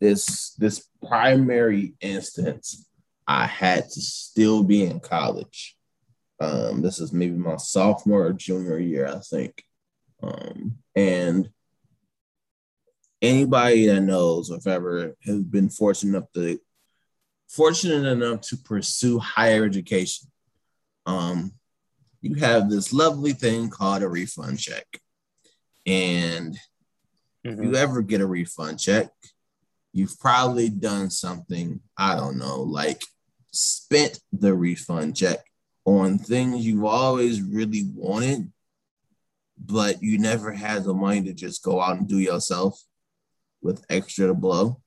this 0.00 0.54
this 0.54 0.88
primary 1.06 1.94
instance 2.00 2.88
I 3.24 3.46
had 3.46 3.88
to 3.90 4.00
still 4.00 4.64
be 4.64 4.84
in 4.84 4.98
college. 4.98 5.76
Um, 6.40 6.80
this 6.80 7.00
is 7.00 7.12
maybe 7.12 7.36
my 7.36 7.56
sophomore 7.56 8.26
or 8.26 8.32
junior 8.32 8.78
year, 8.78 9.06
I 9.06 9.18
think. 9.18 9.62
Um, 10.22 10.78
and 10.96 11.50
anybody 13.20 13.86
that 13.86 14.00
knows 14.00 14.50
or 14.50 14.56
if 14.56 14.66
ever 14.66 15.16
has 15.24 15.40
been 15.42 15.68
fortunate 15.68 16.16
enough 16.16 16.32
to 16.34 16.58
fortunate 17.48 18.06
enough 18.06 18.40
to 18.42 18.56
pursue 18.56 19.18
higher 19.18 19.64
education, 19.64 20.30
um, 21.04 21.52
you 22.22 22.34
have 22.36 22.70
this 22.70 22.92
lovely 22.92 23.32
thing 23.32 23.68
called 23.68 24.02
a 24.02 24.08
refund 24.08 24.58
check. 24.58 24.86
And 25.86 26.54
mm-hmm. 27.46 27.50
if 27.50 27.64
you 27.64 27.76
ever 27.76 28.02
get 28.02 28.20
a 28.20 28.26
refund 28.26 28.78
check, 28.78 29.10
you've 29.92 30.18
probably 30.20 30.68
done 30.68 31.10
something, 31.10 31.80
I 31.96 32.14
don't 32.14 32.38
know, 32.38 32.62
like 32.62 33.02
spent 33.52 34.20
the 34.32 34.54
refund 34.54 35.16
check 35.16 35.40
on 35.98 36.18
things 36.18 36.64
you've 36.64 36.84
always 36.84 37.42
really 37.42 37.84
wanted, 37.94 38.52
but 39.58 40.02
you 40.02 40.18
never 40.18 40.52
had 40.52 40.84
the 40.84 40.94
money 40.94 41.22
to 41.22 41.32
just 41.32 41.62
go 41.62 41.80
out 41.80 41.96
and 41.96 42.08
do 42.08 42.18
yourself 42.18 42.80
with 43.60 43.84
extra 43.90 44.28
to 44.28 44.34
blow. 44.34 44.80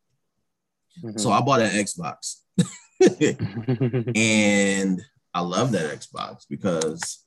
Mm-hmm. 1.03 1.17
So 1.17 1.31
I 1.31 1.41
bought 1.41 1.61
an 1.61 1.71
Xbox. 1.71 2.37
and 4.15 5.01
I 5.33 5.41
love 5.41 5.71
that 5.73 5.99
Xbox 5.99 6.45
because 6.49 7.25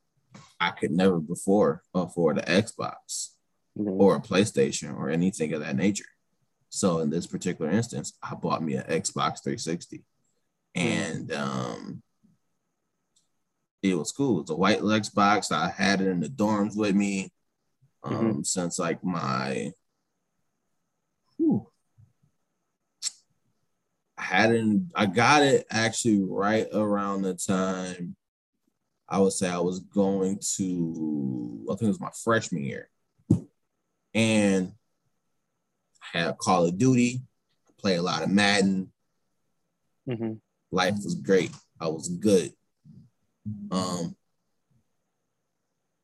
I 0.59 0.71
could 0.71 0.91
never 0.91 1.21
before 1.21 1.83
afford 1.95 2.39
an 2.39 2.63
Xbox 2.63 3.33
mm-hmm. 3.79 4.01
or 4.01 4.17
a 4.17 4.21
PlayStation 4.21 4.97
or 4.97 5.11
anything 5.11 5.53
of 5.53 5.61
that 5.61 5.77
nature. 5.77 6.07
So 6.71 7.01
in 7.01 7.11
this 7.11 7.27
particular 7.27 7.71
instance, 7.71 8.17
I 8.23 8.35
bought 8.35 8.63
me 8.63 8.75
an 8.75 8.85
Xbox 8.85 9.43
360. 9.43 10.03
And 10.75 11.33
um, 11.33 12.03
it 13.91 13.99
was 13.99 14.13
cool. 14.13 14.41
It's 14.41 14.51
a 14.51 14.57
white 14.57 14.81
Xbox. 14.81 15.53
I 15.53 15.71
had 15.71 16.01
it 16.01 16.09
in 16.09 16.21
the 16.21 16.29
dorms 16.29 16.77
with 16.77 16.95
me 16.95 17.31
um, 18.03 18.15
mm-hmm. 18.15 18.43
since 18.43 18.79
like 18.79 19.03
my. 19.05 19.73
Whew, 21.37 21.67
I 24.17 24.23
hadn't. 24.23 24.93
I 24.95 25.07
got 25.07 25.43
it 25.43 25.67
actually 25.71 26.23
right 26.23 26.67
around 26.73 27.23
the 27.23 27.35
time. 27.35 28.17
I 29.09 29.19
would 29.19 29.33
say 29.33 29.49
I 29.49 29.59
was 29.59 29.81
going 29.81 30.41
to. 30.57 31.67
I 31.69 31.73
think 31.73 31.83
it 31.83 31.89
was 31.89 32.01
my 32.01 32.11
freshman 32.25 32.65
year, 32.65 32.89
and 34.15 34.73
I 36.15 36.19
had 36.19 36.39
Call 36.39 36.67
of 36.67 36.79
Duty. 36.79 37.23
Play 37.79 37.97
a 37.97 38.03
lot 38.03 38.23
of 38.23 38.31
Madden. 38.31 38.91
Mm-hmm. 40.09 40.35
Life 40.73 40.95
was 41.05 41.15
great. 41.15 41.51
I 41.81 41.89
was 41.89 42.09
good. 42.09 42.53
Um, 43.71 44.17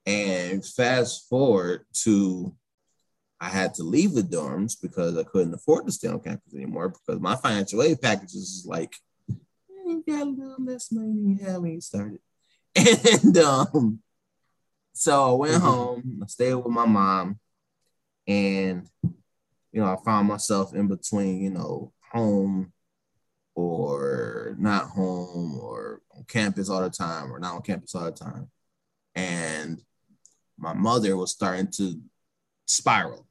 and 0.07 0.65
fast 0.65 1.29
forward 1.29 1.85
to 2.05 2.55
I 3.43 3.49
had 3.49 3.75
to 3.75 3.83
leave 3.83 4.13
the 4.13 4.23
dorms 4.23 4.81
because 4.81 5.19
I 5.19 5.25
couldn't 5.25 5.55
afford 5.55 5.87
to 5.87 5.93
stay 5.93 6.07
on 6.07 6.21
campus 6.21 6.55
anymore 6.55 6.91
because 6.91 7.21
my 7.21 7.35
financial 7.35 7.83
aid 7.83 8.01
packages 8.01 8.37
is 8.37 8.67
like, 8.67 8.95
you 9.29 10.05
got 10.07 10.23
a 10.23 10.31
little 10.31 10.65
less 10.65 10.93
money 10.93 11.09
than 11.09 11.29
you 11.29 11.45
had 11.45 11.61
when 11.61 11.73
you 11.73 11.81
started. 11.81 12.21
And 12.77 13.37
um, 13.39 13.99
so 14.93 15.33
I 15.33 15.37
went 15.37 15.55
mm-hmm. 15.55 15.67
home, 15.67 16.21
I 16.23 16.27
stayed 16.29 16.55
with 16.55 16.67
my 16.69 16.87
mom, 16.87 17.41
and 18.29 18.87
you 19.03 19.81
know, 19.81 19.87
I 19.87 19.97
found 20.05 20.29
myself 20.29 20.75
in 20.75 20.87
between, 20.87 21.43
you 21.43 21.51
know, 21.51 21.93
home 22.13 22.73
or 23.57 24.55
not 24.59 24.85
home 24.85 25.59
or 25.59 26.02
on 26.23 26.27
campus 26.27 26.69
all 26.69 26.81
the 26.81 26.91
time 26.91 27.33
or 27.33 27.39
not 27.39 27.55
on 27.55 27.63
campus 27.63 27.95
all 27.95 28.05
the 28.05 28.13
time. 28.13 28.49
And 29.15 29.81
my 30.59 30.73
mother 30.73 31.17
was 31.17 31.33
starting 31.33 31.69
to 31.79 32.01
spiral. 32.67 33.27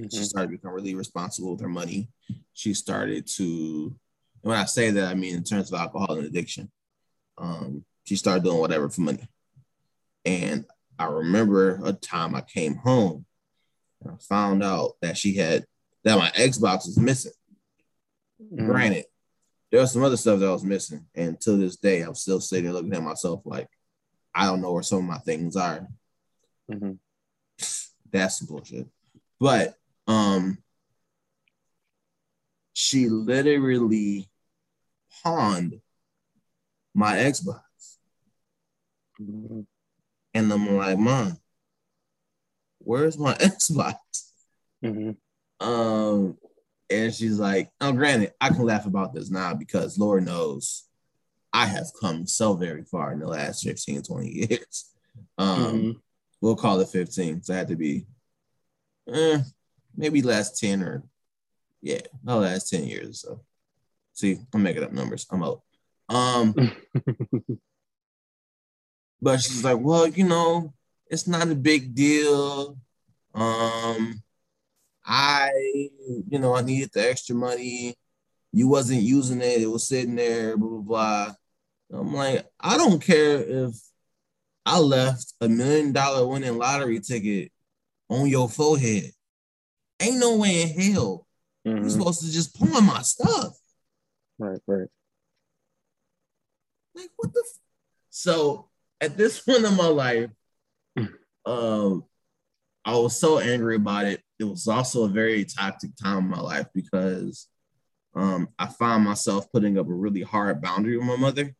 Mm-hmm. 0.00 0.16
She 0.16 0.24
started 0.24 0.48
to 0.48 0.56
become 0.56 0.72
really 0.72 0.94
responsible 0.94 1.52
with 1.52 1.60
her 1.60 1.68
money. 1.68 2.08
She 2.54 2.74
started 2.74 3.26
to, 3.36 3.94
when 4.40 4.56
I 4.56 4.64
say 4.64 4.90
that, 4.90 5.04
I 5.04 5.14
mean 5.14 5.36
in 5.36 5.44
terms 5.44 5.72
of 5.72 5.78
alcohol 5.78 6.16
and 6.16 6.26
addiction. 6.26 6.70
Um, 7.38 7.84
she 8.04 8.16
started 8.16 8.44
doing 8.44 8.58
whatever 8.58 8.88
for 8.88 9.02
money. 9.02 9.26
And 10.24 10.64
I 10.98 11.06
remember 11.06 11.80
a 11.84 11.92
time 11.92 12.34
I 12.34 12.40
came 12.40 12.76
home 12.76 13.26
and 14.00 14.12
I 14.12 14.16
found 14.16 14.62
out 14.62 14.92
that 15.02 15.16
she 15.16 15.36
had 15.36 15.64
that 16.04 16.18
my 16.18 16.30
Xbox 16.30 16.86
was 16.86 16.98
missing. 16.98 17.32
Mhm. 18.40 18.66
Granted, 18.66 19.04
there 19.72 19.80
was 19.80 19.90
some 19.90 20.04
other 20.04 20.18
stuff 20.18 20.38
that 20.38 20.48
I 20.48 20.52
was 20.52 20.62
missing, 20.64 21.06
and 21.14 21.40
to 21.40 21.56
this 21.56 21.76
day, 21.76 22.02
I'm 22.02 22.14
still 22.14 22.40
sitting 22.40 22.64
there 22.66 22.74
looking 22.74 22.92
at 22.94 23.02
myself 23.02 23.40
like 23.46 23.68
I 24.34 24.44
don't 24.46 24.60
know 24.60 24.72
where 24.72 24.82
some 24.82 24.98
of 24.98 25.04
my 25.04 25.18
things 25.18 25.56
are. 25.56 25.88
Mhm. 26.70 26.98
That's 28.10 28.40
bullshit. 28.40 28.86
But 29.40 29.74
um, 30.06 30.58
she 32.74 33.08
literally 33.08 34.28
pawned 35.22 35.80
my 36.94 37.16
Xbox, 37.16 37.62
Mhm. 39.18 39.66
and 40.34 40.52
I'm 40.52 40.76
like, 40.76 40.98
Mom, 40.98 41.38
where's 42.78 43.18
my 43.18 43.32
Xbox? 43.40 43.96
Mhm. 44.84 45.16
Um, 45.60 46.36
and 46.92 47.14
she's 47.14 47.38
like, 47.38 47.70
"Oh, 47.80 47.92
granted, 47.92 48.32
I 48.40 48.50
can 48.50 48.64
laugh 48.64 48.86
about 48.86 49.14
this 49.14 49.30
now 49.30 49.54
because 49.54 49.98
Lord 49.98 50.24
knows 50.24 50.84
I 51.52 51.66
have 51.66 51.86
come 52.00 52.26
so 52.26 52.54
very 52.54 52.84
far 52.84 53.12
in 53.12 53.18
the 53.18 53.26
last 53.26 53.62
15, 53.64 54.02
20 54.02 54.28
years. 54.48 54.90
Um, 55.36 55.58
Mhm. 55.58 56.00
we'll 56.40 56.56
call 56.56 56.80
it 56.80 56.88
15. 56.88 57.42
So 57.42 57.52
I 57.54 57.58
had 57.58 57.68
to 57.68 57.76
be 57.76 58.06
eh, 59.08 59.42
maybe 59.96 60.22
last 60.22 60.58
10 60.58 60.82
or 60.82 61.02
yeah, 61.82 62.00
no 62.22 62.38
last 62.38 62.70
10 62.70 62.84
years 62.84 63.08
or 63.08 63.12
so. 63.36 63.40
See, 64.14 64.38
I'm 64.54 64.62
making 64.62 64.84
up 64.84 64.92
numbers. 64.92 65.26
I'm 65.30 65.42
out. 65.42 65.62
Um, 66.08 66.54
but 69.20 69.40
she's 69.40 69.64
like, 69.64 69.78
well, 69.78 70.06
you 70.06 70.24
know, 70.24 70.72
it's 71.08 71.26
not 71.26 71.48
a 71.48 71.54
big 71.54 71.94
deal. 71.94 72.78
Um, 73.34 74.22
I, 75.04 75.50
you 76.28 76.38
know, 76.38 76.54
I 76.54 76.62
needed 76.62 76.90
the 76.92 77.08
extra 77.08 77.34
money. 77.34 77.96
You 78.52 78.68
wasn't 78.68 79.02
using 79.02 79.40
it. 79.40 79.62
It 79.62 79.66
was 79.70 79.86
sitting 79.88 80.14
there, 80.14 80.56
blah, 80.56 80.68
blah, 80.68 80.80
blah. 81.90 82.00
I'm 82.00 82.14
like, 82.14 82.46
I 82.60 82.76
don't 82.76 83.02
care 83.02 83.38
if 83.42 83.74
I 84.64 84.78
left 84.78 85.34
a 85.40 85.48
million 85.48 85.92
dollar 85.92 86.26
winning 86.26 86.56
lottery 86.56 87.00
ticket 87.00 87.50
on 88.08 88.28
your 88.28 88.48
forehead. 88.48 89.10
Ain't 90.00 90.18
no 90.18 90.36
way 90.36 90.62
in 90.62 90.68
hell 90.80 91.26
you're 91.64 91.74
Mhm. 91.74 91.90
supposed 91.90 92.20
to 92.22 92.30
just 92.30 92.54
pawn 92.56 92.84
my 92.84 93.02
stuff. 93.02 93.56
Right, 94.38 94.60
right. 94.66 94.88
Like, 96.94 97.10
what 97.16 97.32
the? 97.32 97.42
F-? 97.46 97.58
So 98.10 98.68
at 99.00 99.16
this 99.16 99.40
point 99.44 99.64
in 99.64 99.76
my 99.76 99.86
life, 99.86 100.30
um, 101.44 102.04
I 102.84 102.96
was 102.96 103.18
so 103.18 103.38
angry 103.38 103.76
about 103.76 104.06
it. 104.06 104.22
It 104.42 104.48
was 104.48 104.66
also 104.66 105.04
a 105.04 105.08
very 105.08 105.44
toxic 105.44 105.92
time 105.94 106.18
in 106.18 106.28
my 106.30 106.40
life 106.40 106.66
because 106.74 107.46
um, 108.12 108.48
I 108.58 108.66
found 108.66 109.04
myself 109.04 109.46
putting 109.52 109.78
up 109.78 109.86
a 109.86 109.92
really 109.92 110.22
hard 110.22 110.60
boundary 110.60 110.96
with 110.96 111.06
my 111.06 111.14
mother, 111.14 111.54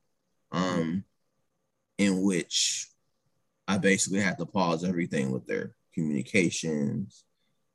um, 0.51 1.05
in 1.97 2.23
which 2.23 2.89
I 3.69 3.79
basically 3.79 4.19
had 4.19 4.37
to 4.39 4.47
pause 4.47 4.83
everything 4.83 5.31
with 5.31 5.47
their 5.47 5.77
communications, 5.95 7.25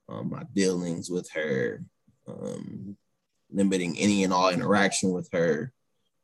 um, 0.10 0.32
my 0.32 0.44
dealings 0.54 1.10
with 1.10 1.32
her, 1.32 1.86
um, 2.28 2.98
limiting 3.50 3.98
any 3.98 4.26
and 4.26 4.34
all 4.34 4.50
interaction 4.50 5.14
with 5.14 5.30
her 5.32 5.72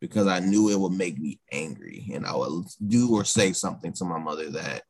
because 0.01 0.27
I 0.27 0.39
knew 0.41 0.69
it 0.69 0.77
would 0.77 0.91
make 0.91 1.17
me 1.17 1.39
angry 1.53 2.09
and 2.11 2.25
I 2.25 2.35
would 2.35 2.65
do 2.85 3.15
or 3.15 3.23
say 3.23 3.53
something 3.53 3.93
to 3.93 4.03
my 4.03 4.19
mother 4.19 4.49
that 4.49 4.83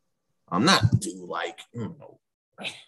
I'm 0.50 0.66
not 0.66 1.00
do 1.00 1.28
like 1.30 1.60
you 1.76 1.96
know 2.00 2.20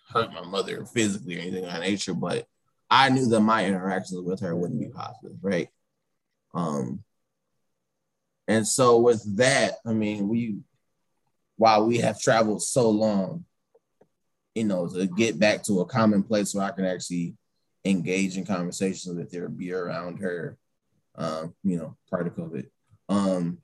hurt 0.09 0.33
my 0.33 0.43
mother 0.43 0.85
physically 0.85 1.37
or 1.37 1.41
anything 1.41 1.65
of 1.65 1.71
that 1.71 1.81
nature, 1.81 2.13
but 2.13 2.47
I 2.89 3.09
knew 3.09 3.27
that 3.27 3.39
my 3.41 3.65
interactions 3.65 4.21
with 4.21 4.39
her 4.41 4.55
wouldn't 4.55 4.79
be 4.79 4.89
positive, 4.89 5.37
right? 5.41 5.69
Um, 6.53 7.03
and 8.47 8.67
so 8.67 8.99
with 8.99 9.37
that, 9.37 9.73
I 9.85 9.93
mean, 9.93 10.27
we 10.27 10.57
while 11.57 11.85
we 11.85 11.97
have 11.99 12.19
traveled 12.19 12.61
so 12.61 12.89
long, 12.89 13.45
you 14.53 14.65
know, 14.65 14.87
to 14.87 15.07
get 15.07 15.39
back 15.39 15.63
to 15.63 15.81
a 15.81 15.85
common 15.85 16.21
place 16.21 16.53
where 16.53 16.65
I 16.65 16.71
can 16.71 16.85
actually 16.85 17.35
engage 17.83 18.37
in 18.37 18.45
conversations 18.45 19.15
with 19.15 19.33
her, 19.33 19.47
be 19.47 19.71
around 19.71 20.19
her, 20.19 20.57
um, 21.15 21.53
you 21.63 21.77
know, 21.77 21.95
part 22.09 22.27
of 22.27 22.35
COVID, 22.35 22.67
um, 23.09 23.59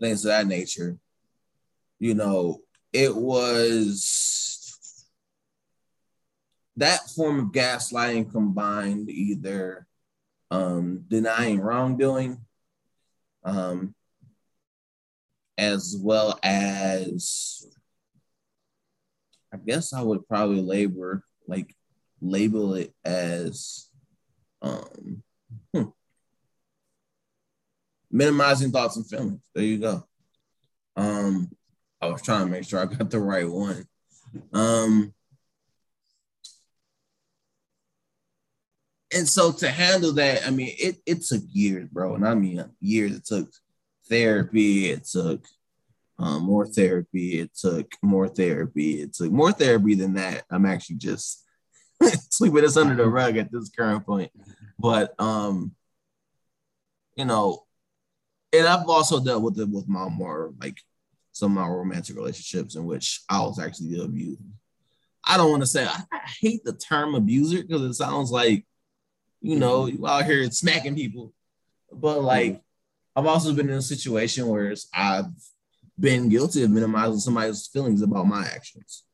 things 0.00 0.24
of 0.24 0.30
that 0.30 0.46
nature. 0.46 0.98
You 1.98 2.14
know, 2.14 2.60
it 2.94 3.14
was 3.14 5.04
that 6.76 7.10
form 7.10 7.40
of 7.40 7.46
gaslighting 7.46 8.30
combined 8.30 9.10
either 9.10 9.86
um, 10.50 11.04
denying 11.08 11.60
wrongdoing, 11.60 12.38
um, 13.44 13.94
as 15.58 15.96
well 15.98 16.38
as 16.42 17.66
I 19.52 19.56
guess 19.56 19.92
I 19.92 20.02
would 20.02 20.26
probably 20.28 20.62
labor 20.62 21.24
like 21.48 21.74
label 22.20 22.74
it 22.74 22.94
as 23.04 23.88
um, 24.62 25.22
hmm, 25.72 25.84
minimizing 28.10 28.70
thoughts 28.70 28.96
and 28.96 29.06
feelings. 29.06 29.40
There 29.54 29.64
you 29.64 29.78
go. 29.78 30.06
Um, 30.96 31.50
I 32.04 32.12
was 32.12 32.22
trying 32.22 32.46
to 32.46 32.50
make 32.50 32.64
sure 32.64 32.80
I 32.80 32.86
got 32.86 33.10
the 33.10 33.18
right 33.18 33.48
one. 33.48 33.86
Um, 34.52 35.14
and 39.14 39.28
so 39.28 39.52
to 39.52 39.70
handle 39.70 40.12
that, 40.14 40.46
I 40.46 40.50
mean, 40.50 40.74
it 40.78 40.96
it 41.06 41.22
took 41.22 41.42
years, 41.50 41.88
bro, 41.88 42.14
and 42.14 42.26
I 42.26 42.34
mean 42.34 42.64
years. 42.80 43.16
It 43.16 43.24
took 43.24 43.48
therapy. 44.08 44.90
It 44.90 45.04
took 45.04 45.46
um, 46.18 46.42
more 46.42 46.66
therapy. 46.66 47.40
It 47.40 47.54
took 47.54 47.90
more 48.02 48.28
therapy. 48.28 49.00
It 49.00 49.14
took 49.14 49.32
more 49.32 49.52
therapy 49.52 49.94
than 49.94 50.14
that. 50.14 50.44
I'm 50.50 50.66
actually 50.66 50.96
just 50.96 51.42
sweeping 52.30 52.62
this 52.62 52.76
under 52.76 52.96
the 52.96 53.08
rug 53.08 53.36
at 53.36 53.50
this 53.50 53.70
current 53.70 54.04
point. 54.04 54.30
But 54.78 55.18
um, 55.18 55.72
you 57.16 57.24
know, 57.24 57.64
and 58.52 58.66
I've 58.66 58.88
also 58.88 59.22
dealt 59.24 59.42
with 59.42 59.58
it 59.58 59.68
with 59.68 59.88
my 59.88 60.08
more 60.08 60.52
like 60.60 60.78
some 61.34 61.58
of 61.58 61.64
my 61.64 61.68
romantic 61.68 62.14
relationships 62.16 62.76
in 62.76 62.84
which 62.86 63.22
I 63.28 63.40
was 63.40 63.58
actually 63.58 63.96
the 63.96 64.04
abuser. 64.04 64.40
I 65.26 65.36
don't 65.36 65.50
want 65.50 65.62
to 65.62 65.66
say 65.66 65.84
I, 65.84 66.00
I 66.12 66.20
hate 66.40 66.62
the 66.64 66.72
term 66.72 67.14
abuser 67.16 67.62
because 67.62 67.82
it 67.82 67.94
sounds 67.94 68.30
like 68.30 68.64
you 69.40 69.58
know 69.58 69.86
you 69.86 70.06
out 70.06 70.24
here 70.26 70.48
smacking 70.50 70.94
people, 70.94 71.34
but 71.92 72.22
like 72.22 72.62
I've 73.16 73.26
also 73.26 73.52
been 73.52 73.68
in 73.68 73.76
a 73.78 73.82
situation 73.82 74.46
where 74.46 74.72
I've 74.94 75.26
been 75.98 76.28
guilty 76.28 76.62
of 76.62 76.70
minimizing 76.70 77.18
somebody's 77.20 77.66
feelings 77.66 78.00
about 78.02 78.26
my 78.26 78.42
actions 78.46 79.04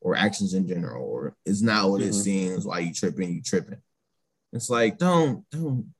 or 0.00 0.16
actions 0.16 0.54
in 0.54 0.66
general, 0.66 1.04
or 1.04 1.36
it's 1.46 1.62
not 1.62 1.90
what 1.90 2.02
it 2.02 2.10
Mhm. 2.10 2.22
seems. 2.22 2.66
Why 2.66 2.80
you 2.80 2.92
tripping? 2.92 3.34
You 3.34 3.42
tripping? 3.42 3.82
It's 4.52 4.68
like 4.70 4.98
don't 4.98 5.48
don't, 5.50 5.94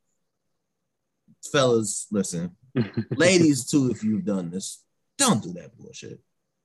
fellas, 1.52 2.06
listen, 2.10 2.56
ladies 3.16 3.64
too. 3.64 3.90
If 3.90 4.02
you've 4.02 4.24
done 4.24 4.50
this, 4.50 4.82
don't 5.18 5.42
do 5.42 5.52
that 5.54 5.76
bullshit. 5.76 6.20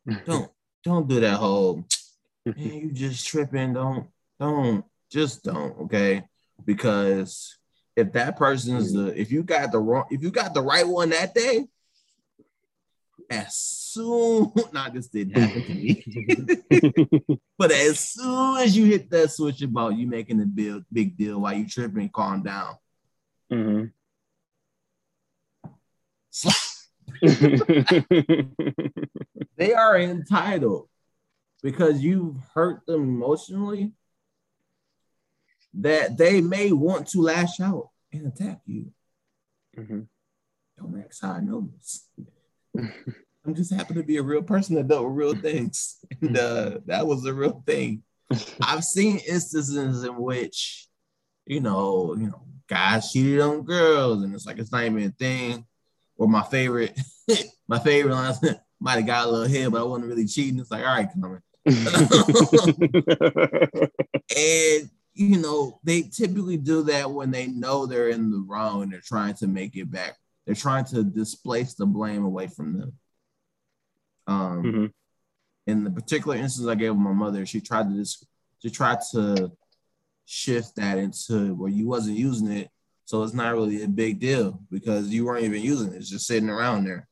Don't 0.25 0.51
don't 0.83 1.07
do 1.07 1.19
that 1.21 1.37
whole 1.37 1.85
man. 2.45 2.55
You 2.57 2.91
just 2.91 3.25
tripping. 3.25 3.73
Don't 3.73 4.07
don't 4.39 4.83
just 5.09 5.43
don't. 5.43 5.79
Okay, 5.83 6.23
because 6.65 7.57
if 7.95 8.11
that 8.13 8.37
person 8.37 8.75
is 8.75 8.91
the 8.93 9.19
if 9.19 9.31
you 9.31 9.43
got 9.43 9.71
the 9.71 9.79
wrong 9.79 10.05
if 10.11 10.21
you 10.21 10.29
got 10.29 10.53
the 10.53 10.61
right 10.61 10.85
one 10.85 11.09
that 11.11 11.33
day, 11.33 11.67
as 13.29 13.55
soon 13.55 14.51
not 14.73 14.93
this 14.93 15.07
didn't 15.07 15.37
happen 15.37 15.63
to 15.63 15.73
me, 15.73 17.39
but 17.57 17.71
as 17.71 17.99
soon 17.99 18.57
as 18.57 18.75
you 18.75 18.85
hit 18.85 19.09
that 19.09 19.31
switch 19.31 19.61
about 19.61 19.97
you 19.97 20.05
making 20.05 20.41
a 20.41 20.45
big 20.45 20.83
big 20.91 21.15
deal 21.15 21.39
while 21.39 21.53
you 21.53 21.65
tripping, 21.65 22.09
calm 22.09 22.43
down. 22.43 22.75
Mhm. 23.49 23.91
Slap. 26.29 26.55
They 29.55 29.73
are 29.73 29.97
entitled 29.97 30.89
because 31.61 32.01
you've 32.01 32.37
hurt 32.53 32.85
them 32.85 33.01
emotionally 33.03 33.93
that 35.75 36.17
they 36.17 36.41
may 36.41 36.71
want 36.71 37.07
to 37.09 37.21
lash 37.21 37.59
out 37.59 37.89
and 38.11 38.27
attack 38.27 38.61
you. 38.65 38.91
Mhm. 39.77 40.07
Don't 40.77 41.03
ask 41.05 41.21
how 41.21 41.33
I 41.33 41.39
know 41.39 41.69
this. 41.77 42.07
I'm 43.45 43.55
just 43.55 43.73
happen 43.73 43.95
to 43.95 44.03
be 44.03 44.17
a 44.17 44.23
real 44.23 44.43
person 44.43 44.75
that 44.75 44.87
dealt 44.87 45.05
with 45.05 45.15
real 45.15 45.35
things. 45.35 45.97
And 46.21 46.37
uh, 46.37 46.79
that 46.85 47.05
was 47.05 47.25
a 47.25 47.33
real 47.33 47.63
thing. 47.65 48.03
I've 48.61 48.83
seen 48.83 49.17
instances 49.17 50.03
in 50.03 50.15
which, 50.15 50.87
you 51.45 51.59
know, 51.59 52.15
you 52.17 52.27
know, 52.27 52.43
guys 52.67 53.11
cheated 53.11 53.41
on 53.41 53.63
girls, 53.63 54.23
and 54.23 54.33
it's 54.33 54.45
like 54.45 54.59
it's 54.59 54.71
not 54.71 54.83
even 54.85 55.03
a 55.03 55.09
thing. 55.11 55.65
Or 56.23 56.29
my 56.29 56.43
favorite, 56.43 56.97
my 57.67 57.79
favorite 57.79 58.13
line 58.13 58.33
might 58.79 58.95
have 58.95 59.05
got 59.05 59.27
a 59.27 59.29
little 59.29 59.45
hit, 59.45 59.69
but 59.69 59.81
I 59.81 59.83
wasn't 59.83 60.07
really 60.07 60.25
cheating. 60.25 60.57
It's 60.57 60.71
like, 60.71 60.85
all 60.85 60.95
right, 60.95 61.09
coming. 61.11 61.41
and 64.37 64.89
you 65.15 65.37
know, 65.37 65.81
they 65.83 66.03
typically 66.03 66.55
do 66.55 66.83
that 66.83 67.11
when 67.11 67.29
they 67.29 67.47
know 67.47 67.85
they're 67.85 68.07
in 68.07 68.31
the 68.31 68.41
wrong 68.47 68.83
and 68.83 68.93
they're 68.93 69.01
trying 69.03 69.33
to 69.35 69.47
make 69.47 69.75
it 69.75 69.91
back. 69.91 70.15
They're 70.45 70.55
trying 70.55 70.85
to 70.85 71.03
displace 71.03 71.73
the 71.73 71.85
blame 71.85 72.23
away 72.23 72.47
from 72.47 72.79
them. 72.79 72.93
Um, 74.25 74.63
mm-hmm. 74.63 74.85
in 75.67 75.83
the 75.83 75.91
particular 75.91 76.37
instance 76.37 76.69
I 76.69 76.75
gave 76.75 76.95
my 76.95 77.11
mother, 77.11 77.45
she 77.45 77.59
tried 77.59 77.89
to 77.89 77.95
just 77.95 78.25
she 78.59 78.69
tried 78.69 78.99
to 79.11 79.51
shift 80.25 80.77
that 80.77 80.97
into 80.97 81.53
where 81.55 81.69
you 81.69 81.85
wasn't 81.85 82.17
using 82.17 82.49
it, 82.49 82.69
so 83.05 83.23
it's 83.23 83.33
not 83.33 83.53
really 83.53 83.83
a 83.83 83.87
big 83.87 84.19
deal 84.19 84.61
because 84.71 85.09
you 85.09 85.25
weren't 85.25 85.43
even 85.43 85.61
using 85.61 85.93
it; 85.93 85.97
it's 85.97 86.09
just 86.09 86.27
sitting 86.27 86.49
around 86.49 86.85
there. 86.85 87.07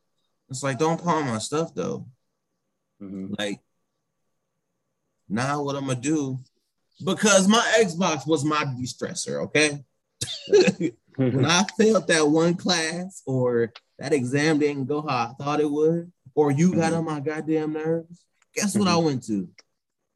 It's 0.48 0.62
like 0.62 0.78
don't 0.78 1.02
pawn 1.02 1.26
my 1.26 1.38
stuff 1.38 1.74
though. 1.74 2.06
Mm-hmm. 3.02 3.34
Like 3.38 3.60
now, 5.28 5.62
what 5.62 5.76
I'm 5.76 5.86
gonna 5.86 6.00
do 6.00 6.40
because 7.04 7.48
my 7.48 7.62
Xbox 7.80 8.26
was 8.26 8.44
my 8.44 8.64
de-stressor. 8.64 9.44
Okay. 9.44 9.82
when 11.16 11.44
I 11.44 11.64
failed 11.76 12.06
that 12.08 12.28
one 12.28 12.54
class 12.54 13.22
or 13.26 13.72
that 13.98 14.12
exam 14.12 14.58
didn't 14.58 14.86
go 14.86 15.02
how 15.02 15.30
I 15.30 15.42
thought 15.42 15.60
it 15.60 15.70
would, 15.70 16.12
or 16.34 16.50
you 16.50 16.74
got 16.74 16.92
mm-hmm. 16.92 16.96
on 16.96 17.04
my 17.04 17.20
goddamn 17.20 17.72
nerves, 17.72 18.24
guess 18.54 18.76
what 18.76 18.88
I 18.88 18.92
mm-hmm. 18.92 19.04
went 19.04 19.26
to? 19.26 19.48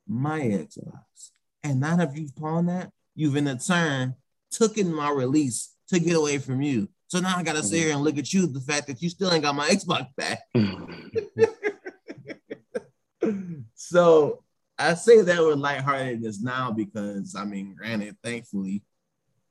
My 0.06 0.40
Xbox. 0.40 1.30
And 1.62 1.80
now 1.80 1.96
that 1.96 2.16
you've 2.16 2.36
pawned 2.36 2.68
that, 2.68 2.90
you've 3.14 3.36
in 3.36 3.48
a 3.48 3.58
turn 3.58 4.14
took 4.50 4.78
in 4.78 4.92
my 4.92 5.11
release 5.11 5.74
to 5.88 5.98
get 5.98 6.16
away 6.16 6.38
from 6.38 6.62
you. 6.62 6.88
So 7.09 7.20
now 7.20 7.37
I 7.37 7.42
gotta 7.42 7.62
sit 7.62 7.78
here 7.78 7.92
and 7.92 8.02
look 8.02 8.18
at 8.18 8.32
you, 8.32 8.46
the 8.46 8.61
fact 8.61 8.88
that 8.88 9.00
you 9.00 9.09
still 9.09 9.32
ain't 9.32 9.44
got 9.44 9.54
my 9.54 9.68
Xbox 9.68 10.09
back. 10.16 10.40
so 13.74 14.42
I 14.78 14.94
say 14.94 15.22
that 15.22 15.42
with 15.42 15.59
lightheartedness 15.59 16.42
now 16.42 16.72
because 16.72 17.37
I 17.37 17.44
mean, 17.44 17.74
granted, 17.76 18.16
thankfully, 18.22 18.82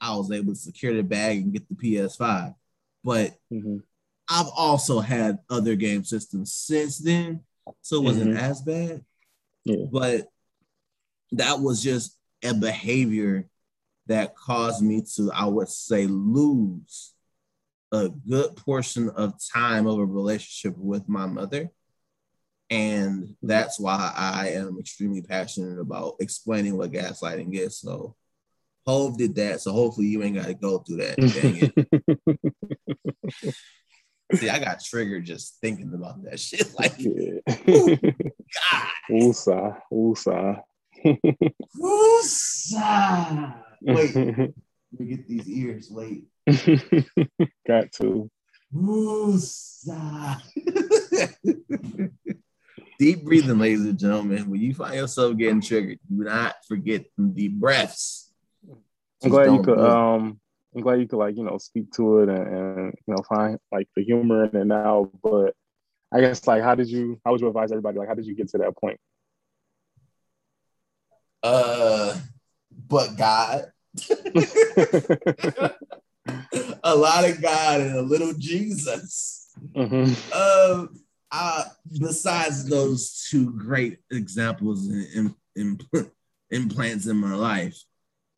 I 0.02 0.16
was 0.16 0.32
able 0.32 0.54
to 0.54 0.60
secure 0.60 0.94
the 0.94 1.04
bag 1.04 1.38
and 1.38 1.54
get 1.54 1.68
the 1.70 1.76
PS5. 1.76 2.54
But 3.04 3.38
mm-hmm. 3.52 3.78
I've 4.30 4.50
also 4.56 5.00
had 5.00 5.40
other 5.50 5.76
game 5.76 6.04
systems 6.04 6.54
since 6.54 6.98
then, 6.98 7.42
so 7.82 7.98
it 7.98 8.04
wasn't 8.04 8.32
mm-hmm. 8.32 8.38
as 8.38 8.62
bad. 8.62 9.06
Yeah. 9.64 9.86
But 9.92 10.28
that 11.32 11.60
was 11.60 11.82
just 11.82 12.18
a 12.44 12.54
behavior 12.54 13.48
that 14.08 14.36
caused 14.36 14.84
me 14.84 15.04
to, 15.16 15.32
I 15.34 15.46
would 15.46 15.70
say, 15.70 16.08
lose 16.08 17.14
a 17.92 18.10
good 18.10 18.56
portion 18.56 19.10
of 19.10 19.34
time 19.54 19.88
of 19.88 20.00
a 20.00 20.06
relationship 20.06 20.78
with 20.78 21.08
my 21.08 21.26
mother 21.26 21.70
and 22.70 23.36
that's 23.44 23.80
why 23.80 24.12
I 24.16 24.50
am 24.50 24.78
extremely 24.80 25.22
passionate 25.22 25.80
about 25.80 26.16
explaining 26.20 26.78
what 26.78 26.92
gaslighting 26.92 27.54
is. 27.54 27.78
So 27.80 28.16
Hove 28.86 29.18
did 29.18 29.36
that. 29.36 29.62
So 29.62 29.72
hopefully 29.72 30.08
you 30.08 30.24
ain't 30.24 30.36
got 30.36 30.48
to 30.48 30.54
go 30.54 30.80
through 30.80 30.98
that. 30.98 31.20
See, 34.34 34.50
I 34.50 34.58
got 34.60 34.84
triggered 34.84 35.26
just 35.26 35.60
thinking 35.62 35.94
about 35.94 36.24
that 36.24 36.40
shit. 36.40 36.74
Like, 36.80 36.94
yeah. 36.98 37.40
God. 37.68 38.88
Woosah, 39.12 39.78
woosah. 39.92 40.62
woosah. 41.78 43.56
Wait, 43.86 44.16
let 44.16 45.00
me 45.00 45.06
get 45.06 45.28
these 45.28 45.48
ears. 45.48 45.90
Wait. 45.92 46.26
got 47.68 47.92
to. 47.94 48.30
Woosah. 48.74 50.42
deep 53.00 53.24
breathing, 53.24 53.60
ladies 53.60 53.86
and 53.86 54.00
gentlemen. 54.00 54.50
When 54.50 54.60
you 54.60 54.74
find 54.74 54.96
yourself 54.96 55.38
getting 55.38 55.62
triggered, 55.62 56.00
do 56.10 56.24
not 56.24 56.56
forget 56.68 57.06
some 57.16 57.34
deep 57.34 57.54
breaths. 57.54 58.32
I'm 59.24 59.30
glad 59.30 59.54
you 59.54 59.62
could. 59.62 59.80
Um, 59.80 60.40
I'm 60.76 60.82
glad 60.82 61.00
you 61.00 61.08
could 61.08 61.18
like 61.18 61.38
you 61.38 61.44
know 61.44 61.58
speak 61.58 61.92
to 61.94 62.20
it 62.20 62.30
and, 62.30 62.48
and, 62.48 62.94
you 63.08 63.14
know 63.14 63.24
find 63.30 63.60
like 63.72 63.88
the 63.96 64.04
humor 64.04 64.46
in 64.46 64.56
it 64.56 64.66
now. 64.66 65.12
But 65.24 65.54
I 66.12 66.22
guess 66.22 66.46
like 66.48 66.64
how 66.64 66.76
did 66.76 66.90
you? 66.90 67.20
How 67.24 67.32
would 67.32 67.42
you 67.42 67.48
advise 67.48 67.72
everybody? 67.72 68.00
Like 68.00 68.08
how 68.08 68.16
did 68.16 68.26
you 68.26 68.36
get 68.36 68.50
to 68.50 68.58
that 68.60 68.76
point? 68.78 69.00
Uh, 71.44 72.18
but 72.88 73.16
God. 73.16 73.72
A 76.84 76.96
lot 76.96 77.30
of 77.30 77.42
God 77.42 77.82
and 77.82 77.96
a 77.96 78.02
little 78.02 78.34
Jesus. 78.38 79.50
Mm-hmm. 79.76 80.14
Um, 80.34 81.02
uh, 81.32 81.64
besides 82.00 82.68
those 82.68 83.28
two 83.30 83.52
great 83.52 84.00
examples 84.12 84.88
and 84.88 85.36
in, 85.56 85.80
in, 85.94 86.12
implants 86.52 87.08
in 87.08 87.18
my 87.18 87.34
life, 87.34 87.78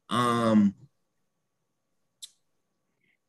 um, 0.09 0.73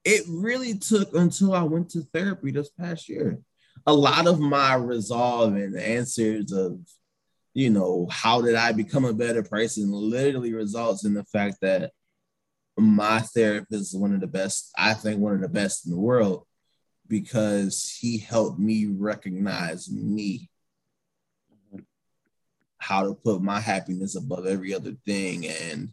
it 0.05 0.23
really 0.29 0.79
took 0.79 1.15
until 1.15 1.55
I 1.55 1.63
went 1.63 1.91
to 1.91 2.03
therapy 2.15 2.51
this 2.51 2.71
past 2.71 3.09
year. 3.09 3.39
A 3.87 3.93
lot 3.93 4.27
of 4.27 4.41
my 4.41 4.75
resolve 4.75 5.55
and 5.55 5.77
answers 5.79 6.53
of, 6.53 6.81
you 7.53 7.71
know, 7.71 8.07
how 8.11 8.41
did 8.41 8.55
I 8.55 8.73
become 8.73 9.05
a 9.05 9.13
better 9.13 9.43
person 9.43 9.91
literally 9.91 10.55
results 10.55 11.05
in 11.05 11.15
the 11.15 11.25
fact 11.25 11.59
that 11.63 11.93
my 12.79 13.21
therapist 13.21 13.95
is 13.95 13.97
one 13.97 14.15
of 14.15 14.21
the 14.21 14.27
best, 14.27 14.71
I 14.77 14.95
think, 14.95 15.21
one 15.21 15.35
of 15.35 15.41
the 15.41 15.49
best 15.49 15.87
in 15.87 15.93
the 15.93 15.99
world 15.99 16.47
because 17.07 17.97
he 18.01 18.19
helped 18.19 18.59
me 18.59 18.87
recognize 18.87 19.91
me. 19.91 20.51
How 22.79 23.03
to 23.03 23.15
put 23.15 23.43
my 23.43 23.61
happiness 23.61 24.17
above 24.17 24.47
every 24.47 24.75
other 24.75 24.93
thing 25.05 25.47
and 25.47 25.91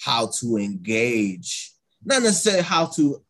how 0.00 0.26
to 0.40 0.56
engage 0.58 1.72
not 2.04 2.22
necessarily 2.22 2.62
how 2.62 2.86
to 2.86 3.22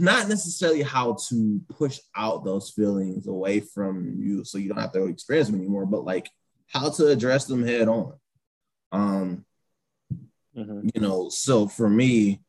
not 0.00 0.28
necessarily 0.28 0.82
how 0.82 1.16
to 1.28 1.60
push 1.68 2.00
out 2.16 2.44
those 2.44 2.70
feelings 2.70 3.26
away 3.26 3.60
from 3.60 4.14
you 4.18 4.44
so 4.44 4.56
you 4.56 4.68
don't 4.68 4.80
have 4.80 4.92
to 4.92 5.04
experience 5.04 5.48
them 5.48 5.58
anymore 5.58 5.84
but 5.84 6.04
like 6.04 6.30
how 6.68 6.88
to 6.88 7.08
address 7.08 7.44
them 7.44 7.66
head 7.66 7.88
on. 7.88 8.14
Um 8.92 9.44
mm-hmm. 10.58 10.88
you 10.94 11.00
know 11.00 11.28
so 11.28 11.68
for 11.68 11.88
me 11.88 12.40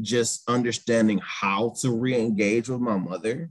just 0.00 0.48
understanding 0.48 1.20
how 1.22 1.74
to 1.80 1.90
re-engage 1.90 2.68
with 2.68 2.80
my 2.80 2.96
mother, 2.96 3.50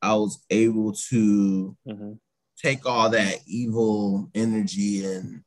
I 0.00 0.14
was 0.14 0.44
able 0.50 0.92
to 1.10 1.76
mm-hmm. 1.86 2.12
take 2.58 2.86
all 2.86 3.10
that 3.10 3.38
evil 3.46 4.30
energy 4.34 5.04
and 5.04 5.42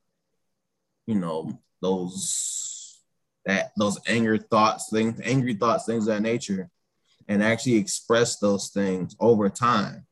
you 1.06 1.16
know 1.16 1.60
those 1.82 3.00
that 3.46 3.72
those 3.78 4.00
anger 4.06 4.38
thoughts 4.38 4.90
things 4.92 5.20
angry 5.24 5.54
thoughts 5.54 5.86
things 5.86 6.08
of 6.08 6.16
that 6.16 6.22
nature 6.22 6.70
and 7.28 7.42
actually 7.42 7.76
express 7.76 8.38
those 8.38 8.70
things 8.70 9.16
over 9.20 9.50
time 9.50 10.06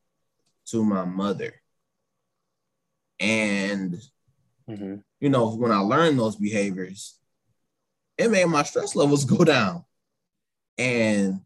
to 0.66 0.84
my 0.84 1.04
mother 1.04 1.52
and 3.20 3.96
mm-hmm. 4.68 4.96
You 5.20 5.28
know 5.28 5.54
when 5.54 5.72
i 5.72 5.78
learned 5.78 6.18
those 6.18 6.36
behaviors 6.36 7.18
it 8.18 8.30
made 8.30 8.46
my 8.46 8.64
stress 8.64 8.96
levels 8.96 9.24
go 9.36 9.44
down. 9.44 9.84
And 10.76 11.40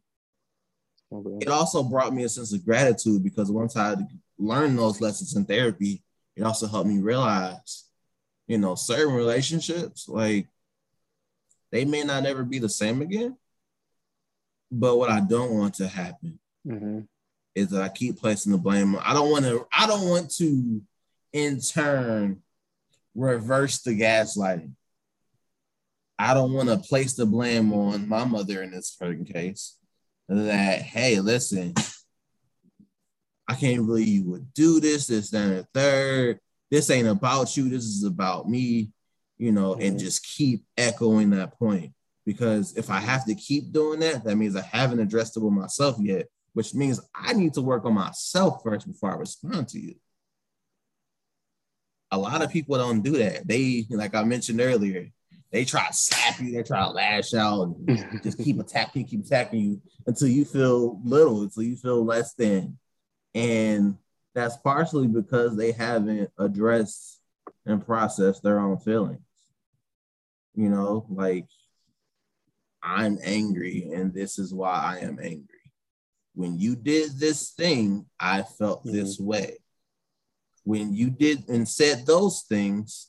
it 1.40 1.48
also 1.48 1.82
brought 1.82 2.14
me 2.14 2.24
a 2.24 2.28
sense 2.28 2.52
of 2.52 2.64
gratitude 2.64 3.22
because 3.22 3.50
once 3.50 3.76
I 3.76 3.94
learned 4.38 4.78
those 4.78 5.00
lessons 5.00 5.36
in 5.36 5.44
therapy, 5.44 6.02
it 6.34 6.42
also 6.42 6.66
helped 6.66 6.88
me 6.88 6.98
realize, 6.98 7.84
you 8.46 8.58
know, 8.58 8.74
certain 8.74 9.14
relationships, 9.14 10.08
like 10.08 10.48
they 11.70 11.84
may 11.84 12.02
not 12.02 12.24
ever 12.24 12.44
be 12.44 12.58
the 12.58 12.68
same 12.68 13.02
again. 13.02 13.36
But 14.70 14.96
what 14.96 15.10
I 15.10 15.20
don't 15.20 15.52
want 15.52 15.74
to 15.74 15.88
happen 15.88 16.38
mm-hmm. 16.66 17.00
is 17.54 17.68
that 17.68 17.82
I 17.82 17.90
keep 17.90 18.18
placing 18.18 18.52
the 18.52 18.58
blame. 18.58 18.94
On 18.94 19.02
I 19.04 19.12
don't 19.12 19.30
want 19.30 19.44
to, 19.44 19.66
I 19.72 19.86
don't 19.86 20.08
want 20.08 20.30
to 20.36 20.82
in 21.34 21.60
turn 21.60 22.42
reverse 23.14 23.80
the 23.82 23.98
gaslighting. 23.98 24.72
I 26.18 26.34
don't 26.34 26.52
want 26.52 26.68
to 26.68 26.78
place 26.78 27.14
the 27.14 27.26
blame 27.26 27.72
on 27.72 28.08
my 28.08 28.24
mother 28.24 28.62
in 28.62 28.70
this 28.70 28.96
certain 28.98 29.24
case. 29.24 29.76
That 30.28 30.82
hey, 30.82 31.20
listen, 31.20 31.74
I 33.48 33.54
can't 33.54 33.86
believe 33.86 34.08
you 34.08 34.30
would 34.30 34.54
do 34.54 34.80
this, 34.80 35.08
this, 35.08 35.30
that, 35.30 35.42
and 35.42 35.58
the 35.58 35.66
third. 35.74 36.38
This 36.70 36.90
ain't 36.90 37.08
about 37.08 37.56
you. 37.56 37.68
This 37.68 37.84
is 37.84 38.04
about 38.04 38.48
me, 38.48 38.92
you 39.36 39.52
know, 39.52 39.72
mm-hmm. 39.72 39.82
and 39.82 39.98
just 39.98 40.24
keep 40.24 40.64
echoing 40.76 41.30
that 41.30 41.58
point. 41.58 41.92
Because 42.24 42.76
if 42.76 42.88
I 42.88 43.00
have 43.00 43.26
to 43.26 43.34
keep 43.34 43.72
doing 43.72 44.00
that, 44.00 44.24
that 44.24 44.36
means 44.36 44.54
I 44.54 44.62
haven't 44.62 45.00
addressed 45.00 45.36
it 45.36 45.40
with 45.42 45.52
myself 45.52 45.96
yet, 45.98 46.28
which 46.52 46.72
means 46.72 47.00
I 47.14 47.32
need 47.32 47.52
to 47.54 47.62
work 47.62 47.84
on 47.84 47.94
myself 47.94 48.62
first 48.62 48.86
before 48.86 49.12
I 49.12 49.16
respond 49.16 49.68
to 49.68 49.80
you. 49.80 49.96
A 52.12 52.18
lot 52.18 52.42
of 52.42 52.52
people 52.52 52.78
don't 52.78 53.02
do 53.02 53.18
that. 53.18 53.48
They, 53.48 53.86
like 53.90 54.14
I 54.14 54.22
mentioned 54.22 54.60
earlier, 54.60 55.08
they 55.50 55.64
try 55.64 55.86
to 55.86 55.92
slap 55.92 56.40
you, 56.40 56.52
they 56.52 56.62
try 56.62 56.84
to 56.84 56.90
lash 56.90 57.34
out, 57.34 57.74
and 57.86 58.22
just 58.22 58.38
keep 58.38 58.60
attacking, 58.60 59.06
keep 59.06 59.24
attacking 59.24 59.60
you 59.60 59.82
until 60.06 60.28
you 60.28 60.44
feel 60.44 61.00
little, 61.04 61.42
until 61.42 61.62
you 61.62 61.76
feel 61.76 62.04
less 62.04 62.34
than. 62.34 62.78
And 63.34 63.96
that's 64.34 64.56
partially 64.58 65.08
because 65.08 65.56
they 65.56 65.72
haven't 65.72 66.30
addressed 66.38 67.20
and 67.66 67.84
processed 67.84 68.42
their 68.42 68.60
own 68.60 68.78
feelings. 68.78 69.20
You 70.54 70.68
know, 70.68 71.06
like 71.08 71.46
I'm 72.82 73.18
angry, 73.22 73.90
and 73.94 74.12
this 74.12 74.38
is 74.38 74.52
why 74.52 74.74
I 74.74 75.04
am 75.04 75.18
angry. 75.22 75.48
When 76.34 76.58
you 76.58 76.76
did 76.76 77.18
this 77.18 77.50
thing, 77.50 78.06
I 78.18 78.42
felt 78.42 78.84
mm-hmm. 78.84 78.96
this 78.96 79.18
way. 79.18 79.58
When 80.64 80.94
you 80.94 81.10
did 81.10 81.48
and 81.48 81.68
said 81.68 82.06
those 82.06 82.42
things, 82.42 83.08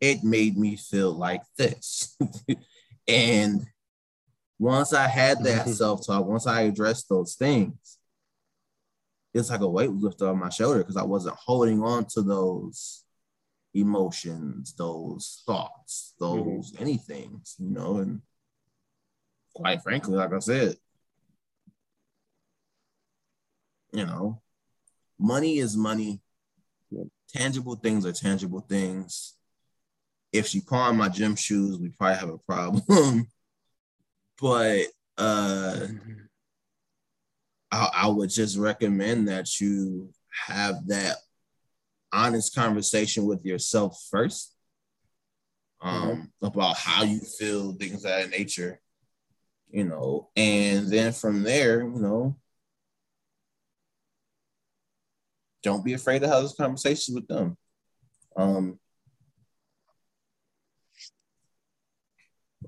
it 0.00 0.22
made 0.22 0.56
me 0.56 0.76
feel 0.76 1.12
like 1.12 1.42
this. 1.56 2.16
and 3.08 3.66
once 4.58 4.92
I 4.92 5.08
had 5.08 5.42
that 5.44 5.68
self 5.68 6.06
talk, 6.06 6.26
once 6.26 6.46
I 6.46 6.62
addressed 6.62 7.08
those 7.08 7.34
things, 7.34 7.98
it's 9.32 9.50
like 9.50 9.60
a 9.60 9.68
weight 9.68 9.90
was 9.90 10.02
lifted 10.02 10.26
off 10.26 10.36
my 10.36 10.48
shoulder 10.48 10.80
because 10.80 10.96
I 10.96 11.04
wasn't 11.04 11.36
holding 11.36 11.82
on 11.82 12.04
to 12.14 12.22
those 12.22 13.04
emotions, 13.74 14.74
those 14.76 15.42
thoughts, 15.46 16.14
mm-hmm. 16.20 16.38
those 16.38 16.72
mm-hmm. 16.72 16.82
anything, 16.82 17.40
you 17.58 17.70
know. 17.70 17.98
And 17.98 18.22
quite 19.54 19.82
frankly, 19.82 20.16
like 20.16 20.32
I 20.32 20.38
said, 20.40 20.76
you 23.92 24.06
know, 24.06 24.40
money 25.18 25.58
is 25.58 25.76
money. 25.76 26.20
Tangible 27.28 27.76
things 27.76 28.04
are 28.06 28.12
tangible 28.12 28.60
things. 28.60 29.34
If 30.32 30.46
she 30.46 30.60
pawned 30.60 30.98
my 30.98 31.08
gym 31.08 31.36
shoes, 31.36 31.78
we 31.78 31.88
probably 31.90 32.18
have 32.18 32.30
a 32.30 32.38
problem. 32.38 33.26
but 34.40 34.86
uh. 35.18 35.86
I, 37.70 37.88
I 37.94 38.08
would 38.08 38.30
just 38.30 38.58
recommend 38.58 39.28
that 39.28 39.60
you 39.60 40.10
have 40.46 40.86
that 40.88 41.16
honest 42.12 42.54
conversation 42.54 43.26
with 43.26 43.44
yourself 43.44 44.02
first 44.10 44.54
um, 45.80 46.02
mm-hmm. 46.02 46.46
about 46.46 46.76
how 46.76 47.04
you 47.04 47.20
feel, 47.20 47.72
things 47.72 48.04
of 48.04 48.10
that 48.10 48.30
nature, 48.30 48.80
you 49.70 49.84
know, 49.84 50.28
and 50.36 50.88
then 50.88 51.12
from 51.12 51.42
there, 51.42 51.80
you 51.82 52.00
know, 52.00 52.36
don't 55.62 55.84
be 55.84 55.94
afraid 55.94 56.20
to 56.20 56.28
have 56.28 56.42
those 56.42 56.54
conversations 56.54 57.14
with 57.14 57.28
them. 57.28 57.56
Um, 58.36 58.78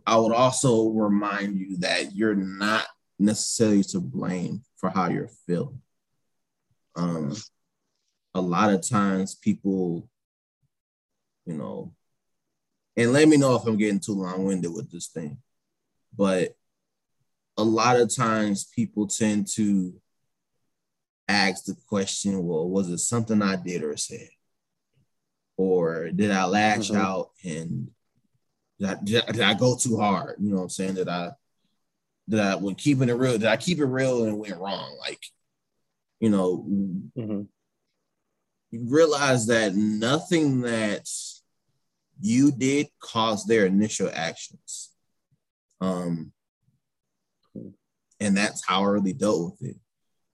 I 0.06 0.16
would 0.16 0.32
also 0.32 0.88
remind 0.88 1.58
you 1.58 1.78
that 1.78 2.14
you're 2.14 2.34
not 2.34 2.86
necessarily 3.18 3.84
to 3.84 4.00
blame 4.00 4.62
for 4.76 4.90
how 4.90 5.08
you're 5.08 5.30
feeling. 5.46 5.80
Um, 6.96 7.34
a 8.34 8.40
lot 8.40 8.72
of 8.72 8.86
times 8.86 9.34
people, 9.34 10.08
you 11.46 11.54
know, 11.54 11.94
and 12.96 13.12
let 13.12 13.28
me 13.28 13.36
know 13.36 13.54
if 13.56 13.66
I'm 13.66 13.76
getting 13.76 14.00
too 14.00 14.14
long 14.14 14.44
winded 14.44 14.72
with 14.72 14.90
this 14.90 15.08
thing, 15.08 15.38
but 16.16 16.54
a 17.56 17.64
lot 17.64 17.98
of 18.00 18.14
times 18.14 18.64
people 18.64 19.06
tend 19.06 19.46
to 19.54 19.94
ask 21.28 21.64
the 21.64 21.76
question, 21.86 22.44
well, 22.44 22.68
was 22.68 22.88
it 22.90 22.98
something 22.98 23.42
I 23.42 23.56
did 23.56 23.82
or 23.82 23.96
said? 23.96 24.28
Or 25.56 26.10
did 26.10 26.30
I 26.30 26.44
lash 26.44 26.90
mm-hmm. 26.90 27.00
out 27.00 27.30
and 27.44 27.90
did 28.78 28.88
I, 28.88 29.30
did 29.32 29.40
I, 29.40 29.54
go 29.54 29.76
too 29.76 29.98
hard? 29.98 30.36
You 30.40 30.50
know 30.50 30.56
what 30.56 30.62
I'm 30.62 30.68
saying? 30.70 30.94
Did 30.94 31.08
I 31.08 31.30
that 32.28 32.52
I, 32.52 32.54
when 32.56 32.74
keeping 32.74 33.08
it 33.08 33.14
real, 33.14 33.32
did 33.32 33.46
I 33.46 33.56
keep 33.56 33.78
it 33.78 33.84
real 33.84 34.24
and 34.24 34.34
it 34.34 34.38
went 34.38 34.60
wrong? 34.60 34.96
Like, 35.00 35.22
you 36.20 36.30
know, 36.30 36.64
mm-hmm. 36.68 37.42
you 38.70 38.80
realize 38.88 39.46
that 39.46 39.74
nothing 39.74 40.62
that 40.62 41.08
you 42.20 42.52
did 42.52 42.88
caused 43.00 43.48
their 43.48 43.66
initial 43.66 44.10
actions. 44.12 44.90
Um, 45.80 46.32
and 48.20 48.36
that's 48.36 48.64
how 48.64 48.84
I 48.84 48.88
really 48.88 49.12
dealt 49.12 49.52
with 49.60 49.70
it. 49.70 49.76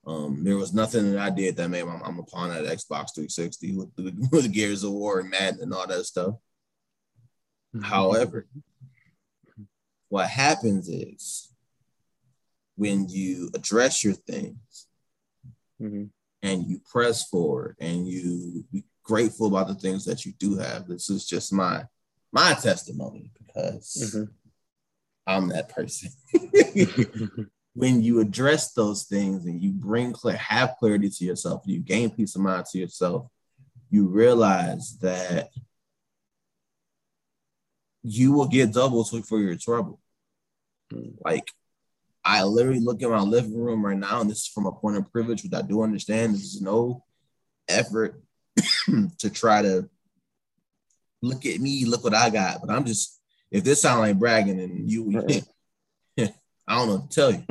Um, 0.09 0.42
there 0.42 0.56
was 0.56 0.72
nothing 0.72 1.12
that 1.12 1.20
I 1.20 1.28
did 1.28 1.56
that 1.56 1.68
made 1.68 1.84
my 1.84 1.98
mom 1.98 2.18
upon 2.18 2.48
that 2.48 2.64
Xbox 2.64 3.14
360 3.14 3.76
with 3.76 3.94
the, 3.94 4.28
with 4.32 4.50
Gears 4.52 4.82
of 4.82 4.92
War 4.92 5.20
and 5.20 5.28
Madden 5.28 5.61
and 5.61 5.74
all 5.74 5.86
that 5.86 6.04
stuff. 6.04 6.34
Mm-hmm. 7.76 7.82
However, 7.82 8.48
what 10.09 10.26
happens 10.26 10.88
is 10.88 11.52
when 12.76 13.06
you 13.11 13.50
address 13.54 14.02
your 14.02 14.14
things 14.14 14.86
mm-hmm. 15.80 16.04
and 16.42 16.66
you 16.66 16.80
press 16.90 17.28
forward 17.28 17.76
and 17.78 18.09
you 18.09 18.64
be 18.72 18.84
grateful 19.02 19.48
about 19.48 19.68
the 19.68 19.74
things 19.74 20.06
that 20.06 20.24
you 20.24 20.32
do 20.38 20.56
have. 20.56 20.88
This 20.88 21.11
is 21.11 21.26
just 21.26 21.52
my 21.52 21.84
my 22.32 22.54
testimony 22.54 23.30
because 23.38 24.14
mm-hmm. 24.16 24.32
I'm 25.26 25.48
that 25.48 25.68
person. 25.68 26.11
when 27.74 28.02
you 28.02 28.20
address 28.20 28.72
those 28.72 29.04
things 29.04 29.46
and 29.46 29.62
you 29.62 29.70
bring 29.70 30.12
clear, 30.12 30.36
have 30.36 30.76
clarity 30.78 31.08
to 31.10 31.24
yourself, 31.24 31.62
you 31.64 31.80
gain 31.80 32.10
peace 32.10 32.34
of 32.34 32.42
mind 32.42 32.66
to 32.66 32.78
yourself, 32.78 33.28
you 33.90 34.06
realize 34.06 34.98
that 34.98 35.50
you 38.02 38.32
will 38.32 38.48
get 38.48 38.72
double 38.72 39.04
for 39.04 39.38
your 39.38 39.56
trouble. 39.56 40.00
Mm. 40.92 41.14
Like 41.24 41.50
I 42.24 42.42
literally 42.42 42.80
look 42.80 43.02
at 43.02 43.10
my 43.10 43.20
living 43.20 43.56
room 43.58 43.84
right 43.84 43.96
now, 43.96 44.20
and 44.20 44.30
this 44.30 44.42
is 44.42 44.46
from 44.48 44.66
a 44.66 44.72
point 44.72 44.96
of 44.96 45.10
privilege, 45.12 45.42
which 45.42 45.54
I 45.54 45.62
do 45.62 45.82
understand. 45.82 46.34
This 46.34 46.54
is 46.54 46.60
no 46.60 47.04
effort 47.68 48.20
to 49.18 49.30
try 49.30 49.62
to 49.62 49.88
look 51.22 51.46
at 51.46 51.60
me, 51.60 51.84
look 51.84 52.04
what 52.04 52.14
I 52.14 52.30
got. 52.30 52.60
But 52.60 52.74
I'm 52.74 52.84
just, 52.84 53.20
if 53.50 53.64
this 53.64 53.82
sound 53.82 54.00
like 54.00 54.18
bragging, 54.18 54.60
and 54.60 54.90
you. 54.90 55.22
I 56.68 56.76
don't 56.76 56.88
know 56.88 56.96
what 56.96 57.10
to 57.10 57.14
tell 57.14 57.32
you. 57.32 57.44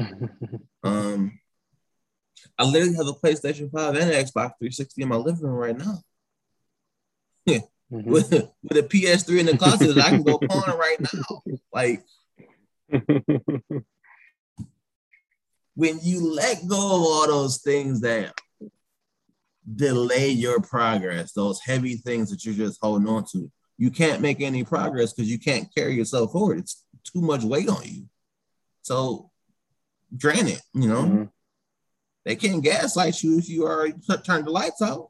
um, 0.83 1.39
I 2.57 2.63
literally 2.65 2.95
have 2.95 3.07
a 3.07 3.13
PlayStation 3.13 3.71
5 3.71 3.95
and 3.95 4.11
an 4.11 4.25
Xbox 4.25 4.53
360 4.59 5.01
in 5.01 5.09
my 5.09 5.15
living 5.15 5.41
room 5.41 5.55
right 5.55 5.77
now. 5.77 5.99
mm-hmm. 7.91 8.09
with, 8.09 8.31
with 8.31 8.77
a 8.77 8.83
PS3 8.83 9.39
in 9.39 9.45
the 9.47 9.57
closet, 9.57 9.95
that 9.95 10.05
I 10.05 10.09
can 10.09 10.23
go 10.23 10.37
pawn 10.37 10.77
right 10.77 10.99
now. 10.99 11.41
Like, 11.73 12.03
when 15.75 15.99
you 16.01 16.33
let 16.33 16.67
go 16.67 16.77
of 16.77 17.01
all 17.01 17.27
those 17.27 17.57
things 17.61 18.01
that 18.01 18.39
delay 19.75 20.29
your 20.29 20.61
progress, 20.61 21.33
those 21.33 21.59
heavy 21.59 21.95
things 21.95 22.29
that 22.29 22.45
you're 22.45 22.53
just 22.53 22.79
holding 22.81 23.07
on 23.07 23.25
to, 23.31 23.51
you 23.77 23.89
can't 23.91 24.21
make 24.21 24.41
any 24.41 24.63
progress 24.63 25.13
because 25.13 25.29
you 25.29 25.39
can't 25.39 25.73
carry 25.75 25.95
yourself 25.95 26.31
forward. 26.31 26.59
It's 26.59 26.83
too 27.03 27.21
much 27.21 27.43
weight 27.43 27.69
on 27.69 27.83
you. 27.83 28.07
So 28.87 29.29
drain 30.15 30.47
it, 30.47 30.61
you 30.73 30.87
know. 30.87 31.03
Mm-hmm. 31.03 31.23
They 32.23 32.37
can't 32.37 32.63
gaslight 32.63 33.21
you 33.21 33.37
if 33.37 33.49
you 33.49 33.65
already 33.65 33.95
turn 34.23 34.45
the 34.45 34.51
lights 34.51 34.81
out. 34.81 35.09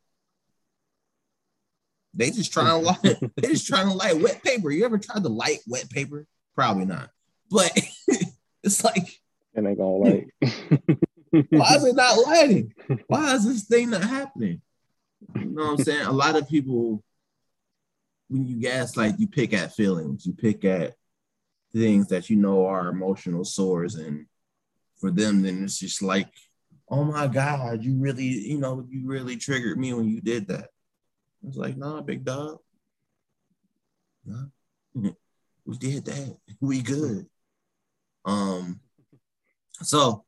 They 2.11 2.31
just 2.31 2.51
trying 2.51 2.69
to 2.69 2.77
light, 2.77 3.19
they 3.35 3.49
just 3.49 3.67
trying 3.67 3.87
to 3.87 3.93
light 3.93 4.19
wet 4.19 4.41
paper. 4.43 4.71
You 4.71 4.83
ever 4.83 4.97
tried 4.97 5.21
to 5.21 5.29
light 5.29 5.59
wet 5.67 5.91
paper? 5.91 6.25
Probably 6.55 6.85
not. 6.85 7.11
But 7.51 7.71
it's 8.63 8.83
like 8.83 9.19
and 9.53 9.67
they 9.67 9.75
gonna 9.75 9.89
light. 9.89 10.27
Why 11.29 11.75
is 11.75 11.85
it 11.85 11.95
not 11.95 12.17
lighting? 12.25 12.73
Why 13.05 13.35
is 13.35 13.45
this 13.45 13.65
thing 13.65 13.91
not 13.91 14.03
happening? 14.03 14.59
You 15.35 15.45
know 15.45 15.65
what 15.65 15.79
I'm 15.79 15.85
saying? 15.85 16.07
A 16.07 16.11
lot 16.11 16.35
of 16.35 16.49
people, 16.49 17.03
when 18.27 18.47
you 18.47 18.59
gaslight, 18.59 19.19
you 19.19 19.27
pick 19.27 19.53
at 19.53 19.75
feelings, 19.75 20.25
you 20.25 20.33
pick 20.33 20.65
at 20.65 20.95
things 21.73 22.07
that 22.07 22.29
you 22.29 22.37
know 22.37 22.65
are 22.65 22.89
emotional 22.89 23.43
sores, 23.43 23.95
and 23.95 24.25
for 24.99 25.11
them, 25.11 25.41
then 25.41 25.63
it's 25.63 25.79
just 25.79 26.01
like, 26.01 26.29
oh 26.89 27.03
my 27.03 27.27
God, 27.27 27.83
you 27.83 27.95
really, 27.95 28.25
you 28.25 28.57
know, 28.57 28.85
you 28.89 29.05
really 29.05 29.37
triggered 29.37 29.77
me 29.77 29.93
when 29.93 30.07
you 30.07 30.21
did 30.21 30.47
that. 30.47 30.69
It's 31.47 31.57
like, 31.57 31.77
nah, 31.77 32.01
big 32.01 32.23
dog. 32.23 32.59
Nah. 34.25 34.45
We 35.67 35.77
did 35.77 36.05
that. 36.05 36.37
We 36.61 36.81
good. 36.81 37.27
Um, 38.23 38.79
so 39.81 40.23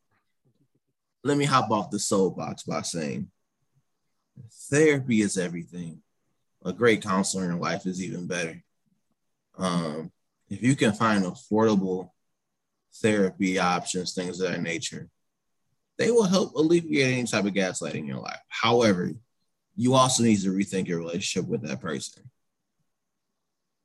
let 1.24 1.38
me 1.38 1.46
hop 1.46 1.72
off 1.72 1.92
the 1.92 1.98
soapbox 1.98 2.64
by 2.64 2.82
saying 2.82 3.32
therapy 4.70 5.22
is 5.22 5.38
everything. 5.38 6.02
A 6.66 6.74
great 6.74 7.02
counselor 7.02 7.50
in 7.50 7.60
life 7.60 7.86
is 7.86 8.04
even 8.04 8.28
better. 8.28 8.62
Um, 9.58 10.12
if 10.50 10.64
you 10.64 10.76
can 10.76 10.94
find 10.94 11.24
affordable 11.24 12.12
therapy 12.96 13.60
options, 13.60 14.14
things 14.14 14.40
of 14.40 14.52
that 14.52 14.62
nature, 14.62 15.10
they 15.98 16.12
will 16.12 16.24
help 16.24 16.56
alleviate 16.56 17.14
any 17.14 17.24
type 17.26 17.46
of 17.46 17.54
gaslighting 17.54 17.96
in 17.96 18.08
your 18.08 18.20
life. 18.20 18.40
However, 18.48 19.12
you 19.76 19.94
also 19.94 20.24
need 20.24 20.42
to 20.42 20.50
rethink 20.50 20.88
your 20.88 21.00
relationship 21.00 21.48
with 21.50 21.62
that 21.62 21.82
person. 21.82 22.24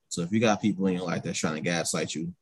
So 0.08 0.22
if 0.22 0.32
you 0.32 0.40
got 0.40 0.62
people 0.62 0.86
in 0.86 0.94
your 0.94 1.06
life 1.06 1.22
that's 1.22 1.38
trying 1.38 1.56
to 1.56 1.60
gaslight 1.60 2.14
you, 2.14 2.32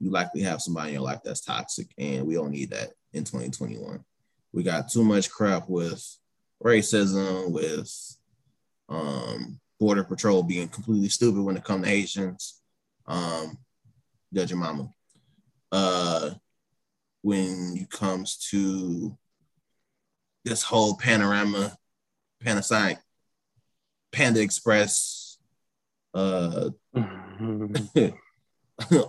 you 0.00 0.10
likely 0.10 0.42
have 0.42 0.62
somebody 0.62 0.88
in 0.88 0.94
your 0.94 1.02
life 1.02 1.20
that's 1.24 1.40
toxic, 1.40 1.88
and 1.98 2.26
we 2.26 2.34
don't 2.34 2.50
need 2.50 2.70
that 2.70 2.92
in 3.12 3.24
2021. 3.24 4.04
We 4.52 4.62
got 4.62 4.88
too 4.88 5.04
much 5.04 5.30
crap 5.30 5.68
with 5.68 6.02
racism, 6.62 7.50
with 7.50 8.16
um, 8.88 9.60
border 9.78 10.04
patrol 10.04 10.42
being 10.42 10.68
completely 10.68 11.08
stupid 11.08 11.42
when 11.42 11.56
it 11.56 11.64
comes 11.64 11.84
to 11.84 11.90
Haitians. 11.90 12.57
Um, 13.08 13.58
judge 14.32 14.54
mama. 14.54 14.90
Uh, 15.72 16.30
when 17.22 17.74
it 17.76 17.90
comes 17.90 18.36
to 18.50 19.16
this 20.44 20.62
whole 20.62 20.96
panorama, 20.96 21.76
Panasonic, 22.44 22.98
Panda 24.12 24.40
Express, 24.40 25.38
uh, 26.14 26.70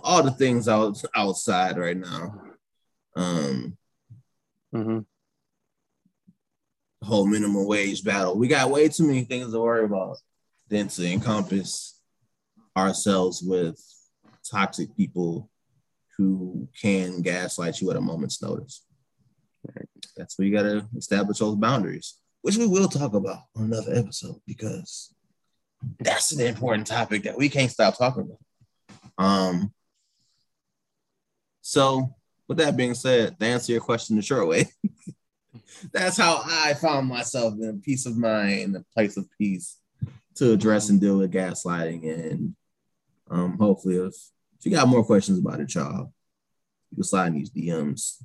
all 0.02 0.22
the 0.22 0.34
things 0.36 0.66
out 0.68 1.00
outside 1.14 1.78
right 1.78 1.96
now. 1.96 2.42
Um, 3.16 3.76
Mm-hmm. 4.72 5.00
whole 7.02 7.26
minimum 7.26 7.66
wage 7.66 8.04
battle. 8.04 8.38
We 8.38 8.46
got 8.46 8.70
way 8.70 8.88
too 8.88 9.04
many 9.04 9.24
things 9.24 9.52
to 9.52 9.58
worry 9.58 9.84
about 9.84 10.18
than 10.68 10.86
to 10.86 11.04
encompass 11.10 11.99
ourselves 12.80 13.42
with 13.42 13.80
toxic 14.50 14.94
people 14.96 15.50
who 16.16 16.68
can 16.80 17.22
gaslight 17.22 17.80
you 17.80 17.90
at 17.90 17.96
a 17.96 18.00
moment's 18.00 18.42
notice. 18.42 18.84
That's 20.16 20.38
where 20.38 20.46
you 20.46 20.54
got 20.54 20.64
to 20.64 20.86
establish 20.96 21.38
those 21.38 21.56
boundaries, 21.56 22.18
which 22.42 22.56
we 22.56 22.66
will 22.66 22.88
talk 22.88 23.14
about 23.14 23.44
on 23.56 23.64
another 23.64 23.94
episode 23.94 24.40
because 24.46 25.14
that's 25.98 26.32
an 26.32 26.46
important 26.46 26.86
topic 26.86 27.22
that 27.22 27.38
we 27.38 27.48
can't 27.48 27.70
stop 27.70 27.96
talking 27.96 28.24
about. 28.24 29.24
Um, 29.24 29.72
so, 31.62 32.14
with 32.48 32.58
that 32.58 32.76
being 32.76 32.94
said, 32.94 33.38
to 33.38 33.46
answer 33.46 33.72
your 33.72 33.80
question 33.80 34.16
the 34.16 34.22
short 34.22 34.48
way, 34.48 34.66
that's 35.92 36.16
how 36.16 36.42
I 36.44 36.74
found 36.74 37.08
myself 37.08 37.54
in 37.54 37.68
a 37.68 37.72
peace 37.74 38.06
of 38.06 38.16
mind, 38.16 38.60
in 38.60 38.76
a 38.76 38.84
place 38.94 39.16
of 39.16 39.28
peace 39.38 39.78
to 40.36 40.52
address 40.52 40.88
and 40.88 41.00
deal 41.00 41.18
with 41.18 41.32
gaslighting. 41.32 42.10
And 42.12 42.56
um, 43.30 43.56
hopefully, 43.58 43.96
if, 43.96 44.14
if 44.58 44.66
you 44.66 44.72
got 44.72 44.88
more 44.88 45.04
questions 45.04 45.38
about 45.38 45.60
it, 45.60 45.74
y'all, 45.74 46.12
you 46.90 46.96
can 46.96 47.04
slide 47.04 47.28
in 47.28 47.34
these 47.34 47.50
DMs. 47.50 48.22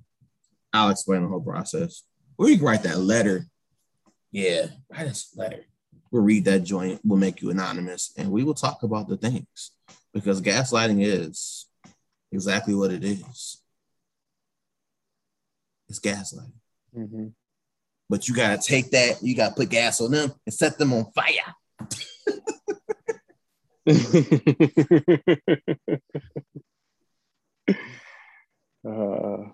I'll 0.73 0.89
explain 0.89 1.21
the 1.21 1.27
whole 1.27 1.41
process. 1.41 2.03
Or 2.37 2.49
you 2.49 2.57
can 2.57 2.65
write 2.65 2.83
that 2.83 2.99
letter. 2.99 3.45
Yeah, 4.31 4.67
write 4.89 5.07
us 5.07 5.33
a 5.35 5.39
letter. 5.39 5.65
We'll 6.11 6.23
read 6.23 6.45
that 6.45 6.63
joint. 6.63 6.99
We'll 7.03 7.19
make 7.19 7.41
you 7.41 7.51
anonymous, 7.51 8.11
and 8.17 8.31
we 8.31 8.43
will 8.43 8.53
talk 8.53 8.83
about 8.83 9.07
the 9.07 9.17
things 9.17 9.71
because 10.13 10.41
gaslighting 10.41 11.05
is 11.05 11.67
exactly 12.31 12.75
what 12.75 12.91
it 12.91 13.03
is. 13.03 13.61
It's 15.87 15.99
gaslighting. 15.99 16.51
Mm-hmm. 16.97 17.27
But 18.09 18.27
you 18.27 18.35
gotta 18.35 18.61
take 18.61 18.91
that, 18.91 19.21
you 19.21 19.35
gotta 19.35 19.55
put 19.55 19.69
gas 19.69 20.01
on 20.01 20.11
them 20.11 20.33
and 20.45 20.53
set 20.53 20.77
them 20.77 20.93
on 20.93 21.11
fire. 21.11 21.55
uh, 28.87 29.51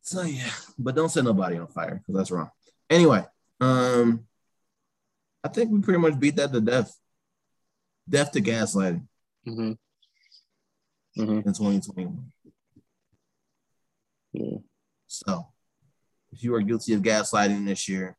So 0.00 0.22
yeah, 0.22 0.50
but 0.78 0.94
don't 0.94 1.08
set 1.08 1.24
nobody 1.24 1.58
on 1.58 1.66
fire 1.66 1.96
because 1.96 2.14
that's 2.14 2.30
wrong. 2.30 2.48
Anyway, 2.88 3.24
um, 3.60 4.24
I 5.42 5.48
think 5.48 5.70
we 5.70 5.80
pretty 5.80 5.98
much 5.98 6.18
beat 6.18 6.36
that 6.36 6.52
to 6.52 6.60
death. 6.60 6.96
Death 8.08 8.30
to 8.32 8.40
gaslighting 8.40 9.06
mm-hmm. 9.46 9.72
Mm-hmm. 11.20 11.38
in 11.38 11.42
2021. 11.42 12.32
Yeah. 14.32 14.58
So 15.08 15.48
if 16.32 16.44
you 16.44 16.54
are 16.54 16.62
guilty 16.62 16.94
of 16.94 17.02
gaslighting 17.02 17.66
this 17.66 17.88
year, 17.88 18.16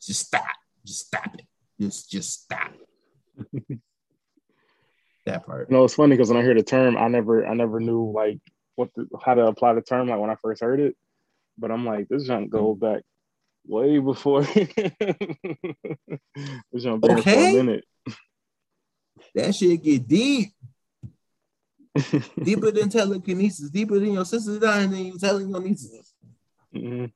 just 0.00 0.26
stop. 0.26 0.46
Just 0.86 1.06
stop 1.06 1.34
it. 1.34 1.46
Just 1.80 2.10
just 2.10 2.44
stop. 2.44 2.70
that 5.26 5.46
part. 5.46 5.70
You 5.70 5.76
know, 5.76 5.84
it's 5.84 5.94
funny 5.94 6.16
because 6.16 6.28
when 6.28 6.38
I 6.38 6.42
hear 6.42 6.54
the 6.54 6.62
term, 6.62 6.96
I 6.96 7.08
never, 7.08 7.46
I 7.46 7.54
never 7.54 7.80
knew 7.80 8.12
like 8.12 8.38
what 8.76 8.90
the, 8.94 9.06
how 9.24 9.34
to 9.34 9.46
apply 9.46 9.74
the 9.74 9.82
term. 9.82 10.08
Like 10.08 10.20
when 10.20 10.30
I 10.30 10.36
first 10.36 10.62
heard 10.62 10.80
it, 10.80 10.96
but 11.58 11.70
I'm 11.70 11.84
like, 11.84 12.08
this 12.08 12.26
junk 12.26 12.50
go 12.50 12.74
back 12.74 13.02
way 13.66 13.98
before. 13.98 14.42
this 14.44 14.62
junk 16.78 17.04
okay. 17.04 17.52
for 17.52 17.60
a 17.60 17.62
minute. 17.62 17.84
That 19.34 19.54
shit 19.54 19.82
get 19.82 20.06
deep. 20.06 20.52
deeper 22.42 22.70
than 22.70 22.88
telekinesis, 22.90 23.70
deeper 23.70 23.98
than 23.98 24.12
your 24.12 24.24
sister 24.24 24.58
dying 24.58 24.90
than 24.90 25.06
you 25.06 25.18
telling 25.18 25.48
your 25.48 25.60
nieces. 25.60 26.12
Mm-hmm. 26.74 27.06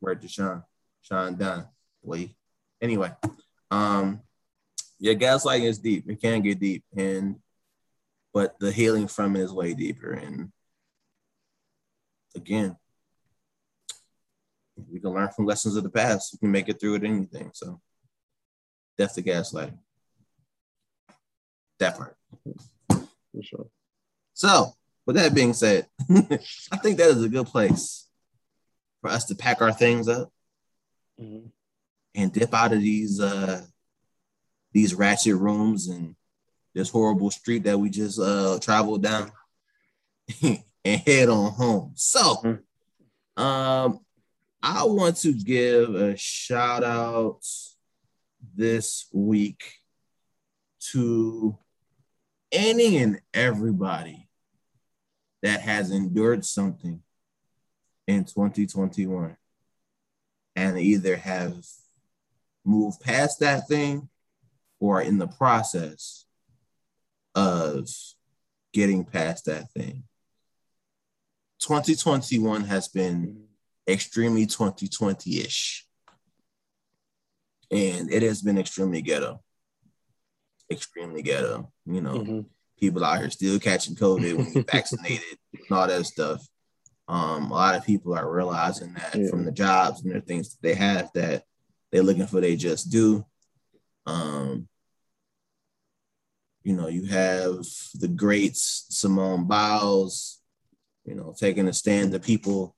Word 0.00 0.20
to 0.20 0.28
Sean. 0.28 0.62
Sean 1.02 1.34
Dunn. 1.34 1.66
Boy. 2.02 2.34
Anyway, 2.80 3.10
um, 3.70 4.20
yeah, 4.98 5.14
gaslighting 5.14 5.64
is 5.64 5.78
deep. 5.78 6.08
It 6.08 6.20
can 6.20 6.42
get 6.42 6.60
deep, 6.60 6.84
and 6.96 7.36
but 8.32 8.58
the 8.58 8.72
healing 8.72 9.08
from 9.08 9.36
it 9.36 9.42
is 9.42 9.52
way 9.52 9.74
deeper. 9.74 10.12
And 10.12 10.50
again, 12.34 12.76
we 14.90 15.00
can 15.00 15.10
learn 15.10 15.30
from 15.30 15.46
lessons 15.46 15.76
of 15.76 15.84
the 15.84 15.90
past. 15.90 16.32
We 16.32 16.38
can 16.38 16.50
make 16.50 16.68
it 16.68 16.80
through 16.80 16.92
with 16.92 17.04
anything. 17.04 17.50
So, 17.54 17.80
death 18.98 19.14
to 19.14 19.22
gaslighting. 19.22 19.78
That 21.78 21.96
part. 21.96 22.16
For 22.88 23.42
sure. 23.42 23.66
So, 24.32 24.74
with 25.06 25.16
that 25.16 25.34
being 25.34 25.52
said, 25.52 25.86
I 26.10 26.76
think 26.78 26.98
that 26.98 27.10
is 27.10 27.22
a 27.22 27.28
good 27.28 27.46
place 27.46 28.08
for 29.00 29.10
us 29.10 29.24
to 29.26 29.34
pack 29.34 29.60
our 29.60 29.72
things 29.72 30.08
up 30.08 30.32
mm-hmm. 31.20 31.46
and 32.14 32.32
dip 32.32 32.54
out 32.54 32.72
of 32.72 32.80
these 32.80 33.20
uh 33.20 33.62
these 34.74 34.94
ratchet 34.94 35.36
rooms 35.36 35.86
and 35.88 36.16
this 36.74 36.90
horrible 36.90 37.30
street 37.30 37.62
that 37.62 37.78
we 37.78 37.88
just 37.88 38.18
uh 38.20 38.58
traveled 38.60 39.02
down 39.02 39.30
and 40.42 41.00
head 41.00 41.28
on 41.30 41.52
home. 41.52 41.92
So 41.94 42.60
um 43.36 44.00
I 44.62 44.84
want 44.84 45.16
to 45.18 45.32
give 45.32 45.94
a 45.94 46.16
shout 46.16 46.82
out 46.82 47.40
this 48.56 49.06
week 49.12 49.62
to 50.92 51.56
any 52.50 52.96
and 52.98 53.20
everybody 53.32 54.28
that 55.42 55.60
has 55.60 55.90
endured 55.90 56.44
something 56.44 57.00
in 58.06 58.24
2021 58.24 59.36
and 60.56 60.78
either 60.78 61.16
have 61.16 61.54
moved 62.64 63.00
past 63.00 63.40
that 63.40 63.68
thing 63.68 64.08
or 64.84 65.00
in 65.00 65.16
the 65.16 65.26
process 65.26 66.26
of 67.34 67.88
getting 68.74 69.02
past 69.02 69.46
that 69.46 69.70
thing. 69.72 70.02
2021 71.60 72.64
has 72.64 72.88
been 72.88 73.44
extremely 73.88 74.44
2020 74.44 75.40
ish. 75.40 75.86
And 77.70 78.12
it 78.12 78.22
has 78.22 78.42
been 78.42 78.58
extremely 78.58 79.00
ghetto. 79.00 79.42
Extremely 80.70 81.22
ghetto. 81.22 81.72
You 81.86 82.02
know, 82.02 82.18
Mm-hmm. 82.18 82.40
people 82.78 83.02
out 83.06 83.20
here 83.20 83.30
still 83.30 83.58
catching 83.58 83.96
COVID 83.96 84.36
when 84.36 84.52
you're 84.52 84.64
vaccinated 84.70 85.38
and 85.54 85.62
all 85.78 85.86
that 85.88 86.04
stuff. 86.04 86.46
Um, 87.08 87.50
a 87.50 87.54
lot 87.54 87.74
of 87.74 87.86
people 87.86 88.12
are 88.14 88.30
realizing 88.30 88.92
that 88.94 89.14
Yeah. 89.14 89.28
from 89.30 89.46
the 89.46 89.52
jobs 89.52 90.04
and 90.04 90.14
the 90.14 90.20
things 90.20 90.50
that 90.50 90.60
they 90.60 90.74
have 90.74 91.08
that 91.14 91.44
they're 91.90 92.02
looking 92.02 92.26
for 92.26 92.42
they 92.42 92.56
just 92.56 92.90
do. 92.90 93.24
Um, 94.04 94.68
you 96.64 96.74
know, 96.74 96.88
you 96.88 97.04
have 97.06 97.58
the 97.94 98.08
greats, 98.08 98.86
Simone 98.88 99.46
Biles, 99.46 100.40
you 101.04 101.14
know, 101.14 101.34
taking 101.38 101.68
a 101.68 101.72
stand 101.72 102.12
to 102.12 102.18
people, 102.18 102.74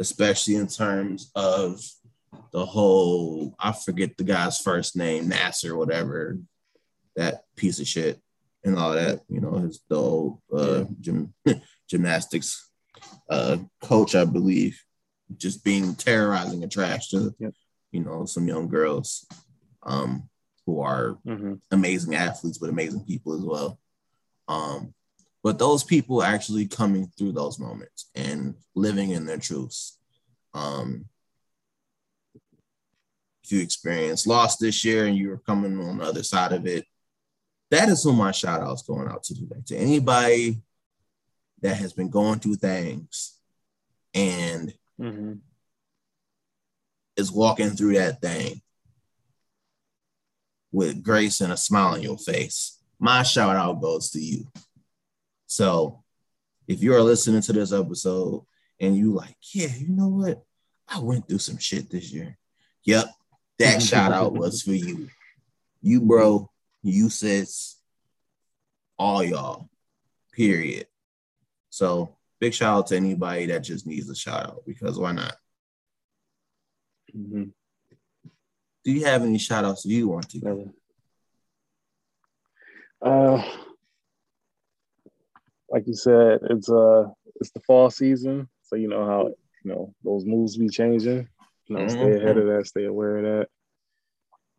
especially 0.00 0.56
in 0.56 0.66
terms 0.66 1.30
of 1.36 1.80
the 2.52 2.66
whole, 2.66 3.54
I 3.58 3.72
forget 3.72 4.16
the 4.16 4.24
guy's 4.24 4.58
first 4.58 4.96
name, 4.96 5.30
Nassar, 5.30 5.76
whatever, 5.76 6.38
that 7.14 7.44
piece 7.56 7.78
of 7.78 7.86
shit 7.86 8.20
and 8.64 8.76
all 8.76 8.92
that, 8.92 9.20
you 9.28 9.40
know, 9.40 9.52
his 9.58 9.80
the 9.88 9.96
old 9.96 10.40
uh, 10.54 10.84
gym, 11.00 11.32
gymnastics 11.88 12.68
uh, 13.30 13.58
coach, 13.80 14.16
I 14.16 14.24
believe, 14.24 14.82
just 15.36 15.64
being 15.64 15.94
terrorizing 15.94 16.64
and 16.64 16.70
trash 16.70 17.08
to, 17.10 17.32
Yep. 17.38 17.54
you 17.92 18.00
know, 18.00 18.24
some 18.24 18.48
young 18.48 18.68
girls 18.68 19.26
um, 19.84 20.28
who 20.66 20.80
are 20.80 21.18
Mm-hmm. 21.26 21.54
amazing 21.70 22.14
athletes, 22.14 22.58
but 22.58 22.70
amazing 22.70 23.04
people 23.04 23.34
as 23.34 23.40
well. 23.42 23.78
Um, 24.48 24.94
but 25.42 25.58
those 25.58 25.82
people 25.84 26.22
actually 26.22 26.66
coming 26.66 27.10
through 27.16 27.32
those 27.32 27.58
moments 27.58 28.10
and 28.14 28.54
living 28.74 29.10
in 29.10 29.24
their 29.26 29.38
truths. 29.38 29.98
Um, 30.54 31.06
if 33.42 33.50
you 33.52 33.60
experienced 33.62 34.26
loss 34.26 34.56
this 34.58 34.84
year 34.84 35.06
and 35.06 35.16
you 35.16 35.30
were 35.30 35.38
coming 35.38 35.78
on 35.80 35.98
the 35.98 36.04
other 36.04 36.22
side 36.22 36.52
of 36.52 36.66
it, 36.66 36.84
that 37.70 37.88
is 37.88 38.02
who 38.02 38.12
my 38.12 38.32
shout 38.32 38.60
out's 38.60 38.82
going 38.82 39.08
out 39.08 39.22
to 39.24 39.34
today. 39.34 39.62
To 39.66 39.76
anybody 39.76 40.60
that 41.62 41.76
has 41.76 41.92
been 41.92 42.10
going 42.10 42.38
through 42.40 42.56
things 42.56 43.36
and 44.14 44.74
Mm-hmm. 45.00 45.34
is 47.16 47.32
walking 47.32 47.70
through 47.70 47.94
that 47.94 48.20
thing 48.20 48.60
with 50.72 51.02
grace 51.02 51.40
and 51.40 51.52
a 51.52 51.56
smile 51.56 51.94
on 51.94 52.02
your 52.02 52.18
face. 52.18 52.78
My 52.98 53.22
shout 53.22 53.56
out 53.56 53.80
goes 53.80 54.10
to 54.10 54.20
you. 54.20 54.46
So 55.46 56.02
if 56.68 56.82
you're 56.82 57.02
listening 57.02 57.42
to 57.42 57.52
this 57.52 57.72
episode 57.72 58.44
and 58.78 58.96
you 58.96 59.12
like, 59.12 59.36
yeah, 59.52 59.74
you 59.76 59.88
know 59.88 60.08
what? 60.08 60.42
I 60.88 60.98
went 61.00 61.28
through 61.28 61.38
some 61.38 61.58
shit 61.58 61.90
this 61.90 62.12
year. 62.12 62.36
Yep, 62.84 63.06
that 63.58 63.82
shout 63.82 64.12
out 64.12 64.32
was 64.32 64.62
for 64.62 64.72
you. 64.72 65.08
You, 65.82 66.00
bro, 66.02 66.50
you 66.82 67.08
sis, 67.08 67.76
all 68.98 69.24
y'all, 69.24 69.68
period. 70.32 70.86
So 71.70 72.16
big 72.38 72.54
shout 72.54 72.76
out 72.76 72.86
to 72.88 72.96
anybody 72.96 73.46
that 73.46 73.64
just 73.64 73.86
needs 73.86 74.08
a 74.10 74.14
shout 74.14 74.46
out 74.46 74.62
because 74.66 74.98
why 74.98 75.12
not? 75.12 75.36
Mm-hmm. 77.16 77.44
Do 78.84 78.92
you 78.92 79.04
have 79.04 79.22
any 79.22 79.38
shout 79.38 79.64
outs 79.64 79.84
you 79.84 80.08
want 80.08 80.28
to? 80.30 80.40
Never. 80.42 80.64
Uh, 83.02 83.42
like 85.70 85.86
you 85.86 85.94
said, 85.94 86.40
it's 86.50 86.70
uh, 86.70 87.08
it's 87.36 87.50
the 87.50 87.60
fall 87.60 87.90
season, 87.90 88.48
so 88.62 88.76
you 88.76 88.88
know 88.88 89.04
how 89.06 89.28
you 89.64 89.70
know 89.70 89.94
those 90.04 90.24
moves 90.24 90.56
be 90.56 90.68
changing. 90.68 91.28
You 91.66 91.76
know, 91.76 91.86
stay 91.88 92.16
ahead 92.16 92.36
of 92.36 92.46
that, 92.46 92.66
stay 92.66 92.84
aware 92.84 93.18
of 93.18 93.22
that. 93.24 93.48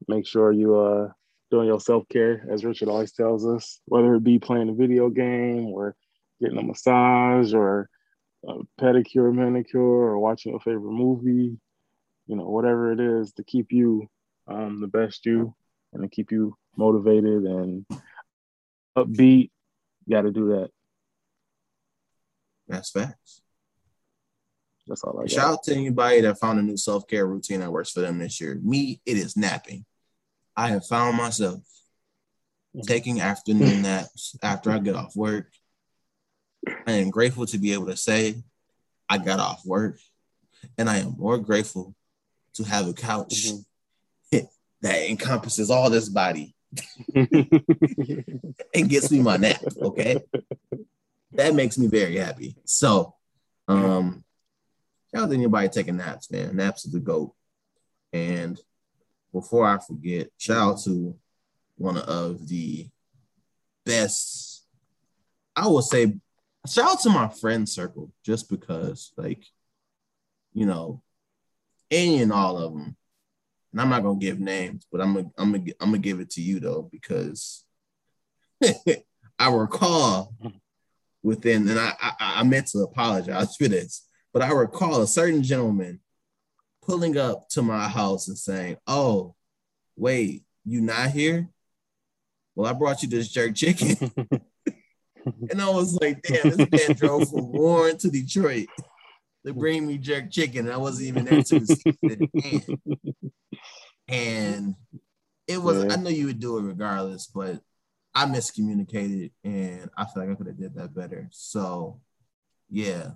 Make 0.08 0.26
sure 0.26 0.52
you 0.52 0.80
uh 0.80 1.10
doing 1.52 1.68
your 1.68 1.80
self 1.82 2.08
care, 2.08 2.46
as 2.50 2.64
Richard 2.64 2.88
always 2.88 3.12
tells 3.12 3.46
us, 3.46 3.82
whether 3.86 4.16
it 4.16 4.24
be 4.24 4.40
playing 4.40 4.70
a 4.70 4.74
video 4.74 5.10
game 5.10 5.68
or 5.68 5.96
getting 6.42 6.58
a 6.58 6.64
massage 6.64 7.54
or 7.54 7.90
a 8.48 8.54
pedicure, 8.80 9.34
manicure, 9.34 9.82
or 9.82 10.18
watching 10.18 10.54
your 10.54 10.62
favorite 10.62 10.92
movie. 10.92 11.58
You 12.32 12.38
know, 12.38 12.48
whatever 12.48 12.94
it 12.94 13.02
is 13.02 13.34
to 13.34 13.44
keep 13.44 13.74
you 13.74 14.08
um, 14.48 14.80
the 14.80 14.88
best 14.88 15.26
you 15.26 15.54
and 15.92 16.02
to 16.02 16.08
keep 16.08 16.32
you 16.32 16.56
motivated 16.78 17.44
and 17.44 17.86
upbeat. 18.98 19.50
You 20.06 20.16
got 20.16 20.22
to 20.22 20.32
do 20.32 20.48
that. 20.52 20.70
That's 22.70 22.90
facts. 22.90 23.42
That's 24.88 25.04
all 25.04 25.20
I 25.20 25.24
got. 25.24 25.32
Shout 25.32 25.54
out 25.56 25.64
to 25.64 25.76
anybody 25.76 26.22
that 26.22 26.40
found 26.40 26.58
a 26.58 26.62
new 26.62 26.78
self 26.78 27.06
care 27.06 27.28
routine 27.28 27.60
that 27.60 27.70
works 27.70 27.92
for 27.92 28.00
them 28.00 28.18
this 28.18 28.40
year. 28.40 28.58
Me, 28.64 29.02
it 29.06 29.18
is 29.18 29.36
napping. 29.36 29.84
I 30.56 30.70
have 30.70 30.86
found 30.86 31.18
myself 31.18 31.60
taking 32.84 33.20
afternoon 33.20 33.82
naps 33.82 34.38
after 34.42 34.72
I 34.72 34.80
get 34.80 34.96
off 34.96 35.18
work. 35.18 35.52
I 36.88 36.94
am 36.94 37.10
grateful 37.10 37.46
to 37.48 37.58
be 37.58 37.74
able 37.74 37.88
to 37.88 37.98
say 37.98 38.42
I 39.10 39.18
got 39.18 39.42
off 39.42 39.66
work, 39.66 40.00
and 40.78 40.90
I 40.90 41.00
am 41.00 41.16
more 41.18 41.38
grateful 41.38 41.94
to 42.56 42.64
have 42.64 42.88
a 42.88 42.94
couch 42.94 43.48
Mhm. 44.32 44.48
that 44.82 45.10
encompasses 45.10 45.70
all 45.70 45.90
this 45.90 46.10
body 46.10 46.56
and 47.16 48.90
gets 48.90 49.12
me 49.12 49.22
my 49.22 49.38
nap. 49.38 49.62
Okay, 49.82 50.22
that 51.34 51.54
makes 51.56 51.78
me 51.78 51.88
very 51.88 52.18
happy. 52.18 52.56
So, 52.66 53.16
um, 53.68 54.24
shout 55.14 55.24
out 55.24 55.30
to 55.30 55.36
anybody 55.36 55.70
taking 55.70 55.98
naps, 55.98 56.32
man. 56.32 56.56
Naps 56.56 56.86
is 56.86 56.92
the 56.94 57.00
goat. 57.00 57.34
And 58.14 58.60
before 59.34 59.66
I 59.66 59.80
forget, 59.80 60.30
shout 60.38 60.58
out 60.58 60.82
to 60.84 61.16
one 61.78 61.98
of 61.98 62.48
the 62.48 62.88
best, 63.86 64.66
I 65.56 65.68
will 65.68 65.82
say, 65.82 66.14
shout 66.68 66.92
out 66.92 67.00
to 67.02 67.10
my 67.10 67.28
friend 67.30 67.68
circle, 67.68 68.12
just 68.26 68.50
because, 68.50 69.12
like, 69.18 69.44
you 70.54 70.66
know, 70.66 71.02
any 71.92 72.22
and 72.22 72.32
all 72.32 72.58
of 72.58 72.74
them. 72.74 72.96
And 73.72 73.82
I'm 73.82 73.90
not 73.90 74.04
gonna 74.04 74.20
give 74.20 74.40
names, 74.40 74.86
but 74.92 75.02
I'm 75.02 75.14
gonna 75.14 75.30
I'm 75.38 75.52
gonna 75.52 75.72
I'm 75.80 75.90
gonna 75.90 76.00
give 76.00 76.20
it 76.20 76.32
to 76.32 76.42
you 76.42 76.60
though 76.60 76.90
because 76.92 77.64
I 79.40 79.54
recall 79.54 80.34
within, 81.24 81.68
and 81.70 81.80
I, 81.80 81.94
I 82.02 82.14
I 82.20 82.44
meant 82.44 82.68
to 82.68 82.80
apologize 82.80 83.56
for 83.60 83.68
this, 83.68 84.08
but 84.34 84.42
I 84.42 84.52
recall 84.52 85.02
a 85.02 85.08
certain 85.08 85.44
gentleman 85.44 86.00
pulling 86.82 87.18
up 87.18 87.48
to 87.50 87.62
my 87.62 87.88
house 87.88 88.28
and 88.28 88.38
saying, 88.38 88.78
"Oh, 88.88 89.36
wait, 89.96 90.44
you 90.66 90.82
not 90.82 91.12
here? 91.12 91.50
Well, 92.56 92.70
I 92.70 92.74
brought 92.74 93.04
you 93.04 93.10
this 93.10 93.30
jerk 93.30 93.56
chicken." 93.56 94.12
and 95.50 95.62
I 95.62 95.70
was 95.70 95.98
like, 96.02 96.22
"Damn, 96.24 96.58
this 96.58 96.88
man 96.88 96.98
drove 96.98 97.30
from 97.30 97.54
Warren 97.54 97.98
to 98.00 98.10
Detroit 98.10 98.68
to 99.46 99.54
mm. 99.54 99.58
bring 99.58 99.88
me 99.88 99.98
jerk 99.98 100.32
chicken, 100.32 100.70
I 100.70 100.78
wasn't 100.78 101.08
even 101.08 101.26
there 101.26 101.44
to 101.44 101.60
receive 101.60 101.98
it." 102.04 102.80
And 104.08 104.76
it 105.48 105.62
was, 105.62 105.84
Yeah. 105.84 105.94
I 105.94 105.96
know 105.96 106.10
you 106.10 106.26
would 106.28 106.40
do 106.40 106.58
it 106.58 106.64
regardless, 106.64 107.28
but 107.28 107.62
I 108.14 108.26
miscommunicated, 108.26 109.32
and 109.44 109.90
I 109.98 110.06
feel 110.06 110.24
like 110.24 110.32
I 110.32 110.36
could 110.36 110.48
have 110.48 110.60
did 110.60 110.76
that 110.76 110.94
better. 110.94 111.30
So, 111.32 112.02
yeah, 112.70 113.12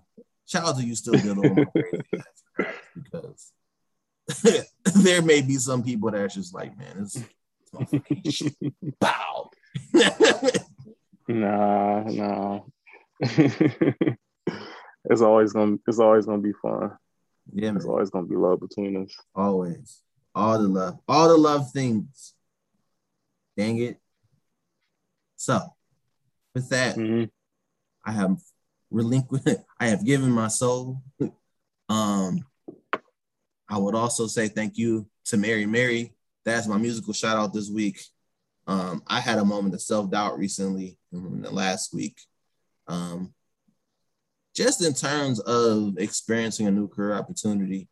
shout 0.46 0.66
out 0.66 0.78
to 0.78 0.84
you 0.84 0.96
still 0.96 1.14
dealing 1.14 1.56
with 1.56 1.68
my 2.58 2.66
because 2.96 3.52
there 4.96 5.22
may 5.22 5.42
be 5.42 5.56
some 5.56 5.84
people 5.84 6.12
that 6.12 6.22
are 6.22 6.28
just 6.28 6.54
like, 6.54 6.78
man, 6.78 7.02
it's, 7.02 7.22
shit. 8.34 8.54
Bow. 9.00 9.50
nah, 11.28 12.04
nah. 12.04 12.62
It's 15.10 15.22
always 15.22 15.54
gonna 15.54 15.78
it's 15.88 16.00
always 16.00 16.26
gonna 16.26 16.42
be 16.42 16.54
fun. 16.54 16.92
yeah, 17.54 17.72
There's 17.72 17.86
man. 17.86 17.92
always 17.92 18.10
gonna 18.10 18.28
be 18.28 18.36
love 18.36 18.60
between 18.60 19.04
us. 19.04 19.16
Always. 19.34 20.02
All 20.34 20.58
the 20.60 20.68
love. 20.68 21.00
All 21.08 21.28
the 21.30 21.38
love 21.38 21.72
things. 21.72 22.34
Dang 23.58 23.78
it. 23.78 24.00
So, 25.38 25.60
with 26.54 26.70
that, 26.70 26.96
Mhm. 26.96 27.30
I 28.04 28.12
have 28.12 28.38
relinquished, 28.90 29.48
I 29.80 29.88
have 29.88 30.06
given 30.06 30.32
my 30.32 30.48
soul. 30.48 31.02
Um, 31.88 32.44
I 33.70 33.78
would 33.78 33.94
also 33.94 34.26
say 34.26 34.48
thank 34.48 34.76
you 34.76 35.08
to 35.26 35.38
Mary 35.38 35.68
Mary. 35.68 36.16
That's 36.44 36.66
my 36.66 36.80
musical 36.80 37.14
shout 37.14 37.38
out 37.38 37.54
this 37.54 37.70
week. 37.70 38.02
Um, 38.66 39.04
I 39.06 39.20
had 39.20 39.38
a 39.38 39.46
moment 39.46 39.76
of 39.76 39.84
self 39.84 40.10
doubt 40.10 40.40
recently 40.40 40.98
in 41.12 41.44
the 41.44 41.52
last 41.52 41.94
week. 41.94 42.18
Um, 42.88 43.35
just 44.56 44.82
in 44.84 44.94
terms 44.94 45.40
of 45.42 45.98
experiencing 45.98 46.68
a 46.68 46.72
new 46.72 46.88
career 46.88 47.14
opportunity, 47.14 47.88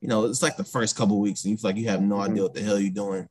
you 0.00 0.08
know, 0.08 0.24
it's 0.26 0.42
like 0.42 0.56
the 0.56 0.64
first 0.64 0.96
couple 0.96 1.18
weeks 1.20 1.44
and 1.44 1.52
you 1.52 1.56
feel 1.56 1.70
like 1.70 1.76
you 1.78 1.88
have 1.88 2.02
no 2.02 2.20
idea 2.20 2.42
what 2.42 2.54
the 2.54 2.62
hell 2.62 2.78
you're 2.78 2.92
doing. 2.92 3.26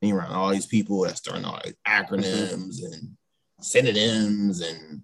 And 0.00 0.08
you're 0.08 0.18
around 0.18 0.32
all 0.32 0.50
these 0.50 0.66
people 0.66 1.00
that's 1.02 1.20
throwing 1.20 1.44
all 1.44 1.60
these 1.64 1.74
acronyms 1.86 2.84
and 2.84 3.16
synonyms 3.60 4.60
and 4.60 5.02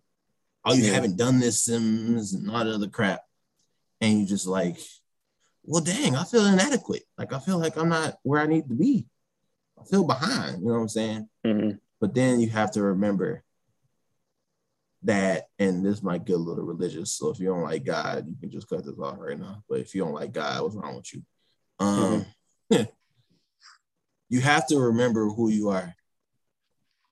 oh, 0.64 0.74
you 0.74 0.84
Yeah. 0.84 0.92
haven't 0.92 1.16
done 1.16 1.40
this 1.40 1.62
Sims 1.62 2.34
and 2.34 2.48
all 2.50 2.64
the 2.64 2.74
other 2.74 2.88
crap. 2.88 3.22
And 4.00 4.20
you 4.20 4.26
just 4.26 4.46
like, 4.46 4.76
well, 5.64 5.82
dang, 5.82 6.14
I 6.14 6.24
feel 6.24 6.44
inadequate. 6.46 7.02
Like 7.16 7.32
I 7.32 7.38
feel 7.38 7.58
like 7.58 7.76
I'm 7.76 7.88
not 7.88 8.18
where 8.22 8.40
I 8.40 8.46
need 8.46 8.68
to 8.68 8.74
be. 8.74 9.06
I 9.80 9.84
feel 9.84 10.04
behind, 10.04 10.60
you 10.60 10.68
know 10.68 10.74
what 10.74 10.80
I'm 10.80 10.88
saying? 10.88 11.28
Mhm. 11.44 11.78
But 12.00 12.14
then 12.14 12.38
you 12.40 12.50
have 12.50 12.70
to 12.72 12.82
remember 12.82 13.42
that, 15.04 15.48
and 15.58 15.84
this 15.84 16.02
might 16.02 16.24
get 16.24 16.36
a 16.36 16.38
little 16.38 16.64
religious. 16.64 17.12
So 17.12 17.30
if 17.30 17.38
you 17.38 17.46
don't 17.46 17.62
like 17.62 17.84
God, 17.84 18.26
you 18.26 18.36
can 18.40 18.50
just 18.50 18.68
cut 18.68 18.84
this 18.84 18.98
off 18.98 19.16
right 19.18 19.38
now. 19.38 19.62
But 19.68 19.80
if 19.80 19.94
you 19.94 20.02
don't 20.02 20.14
like 20.14 20.32
God, 20.32 20.62
what's 20.62 20.74
wrong 20.74 20.96
with 20.96 21.12
you? 21.14 21.22
Um, 21.78 22.26
you 24.28 24.40
have 24.40 24.66
to 24.68 24.78
remember 24.78 25.28
who 25.28 25.50
you 25.50 25.68
are 25.68 25.94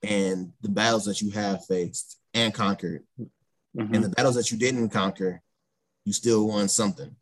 and 0.03 0.53
the 0.63 0.69
battles 0.69 1.05
that 1.05 1.21
you 1.21 1.31
have 1.31 1.65
faced 1.67 2.19
and 2.35 2.53
conquered. 2.53 3.05
Mhm. 3.77 3.95
And 3.95 4.05
the 4.05 4.09
battles 4.09 4.35
that 4.35 4.51
you 4.51 4.59
didn't 4.59 4.89
conquer, 4.89 5.43
you 6.05 6.13
still 6.13 6.49
won 6.49 6.69
something. 6.69 7.15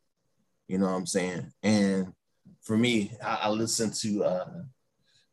You 0.68 0.79
know 0.79 0.87
what 0.87 0.95
I'm 0.95 1.07
saying? 1.07 1.53
And 1.62 2.14
for 2.62 2.77
me, 2.77 3.12
I, 3.23 3.35
I 3.43 3.49
listened 3.51 3.95
to 3.95 4.25
uh 4.25 4.62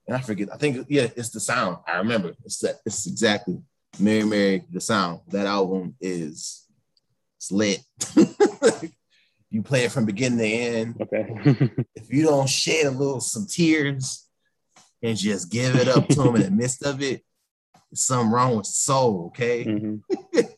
and 0.07 0.15
I 0.15 0.21
forget, 0.21 0.49
I 0.53 0.57
think 0.57 0.87
yeah, 0.89 1.09
it's 1.15 1.29
the 1.29 1.39
sound. 1.39 1.77
I 1.85 1.97
remember. 1.97 2.33
It's 2.45 2.59
that 2.59 2.77
it's 2.85 3.07
exactly 3.07 3.61
Mary 3.99 4.23
Mary 4.23 4.63
the 4.71 4.81
sound. 4.81 5.21
That 5.29 5.47
album 5.47 5.95
is 5.99 6.65
it's 7.37 7.51
lit. 7.51 7.79
you 9.49 9.61
play 9.63 9.85
it 9.85 9.91
from 9.91 10.05
beginning 10.05 10.39
to 10.39 10.45
end. 10.45 10.95
Okay. 11.01 11.71
If 11.95 12.11
you 12.11 12.23
don't 12.23 12.49
shed 12.49 12.85
a 12.87 12.91
little 12.91 13.19
some 13.21 13.45
tears 13.47 14.27
and 15.01 15.17
just 15.17 15.51
give 15.51 15.75
it 15.75 15.87
up 15.87 16.07
to 16.09 16.21
him 16.23 16.35
in 16.35 16.41
the 16.43 16.51
midst 16.61 16.83
of 16.83 17.01
it, 17.01 17.23
something 17.93 18.31
wrong 18.31 18.57
with 18.57 18.65
the 18.65 18.71
soul, 18.71 19.27
okay? 19.27 19.65
Mhm. 19.65 20.01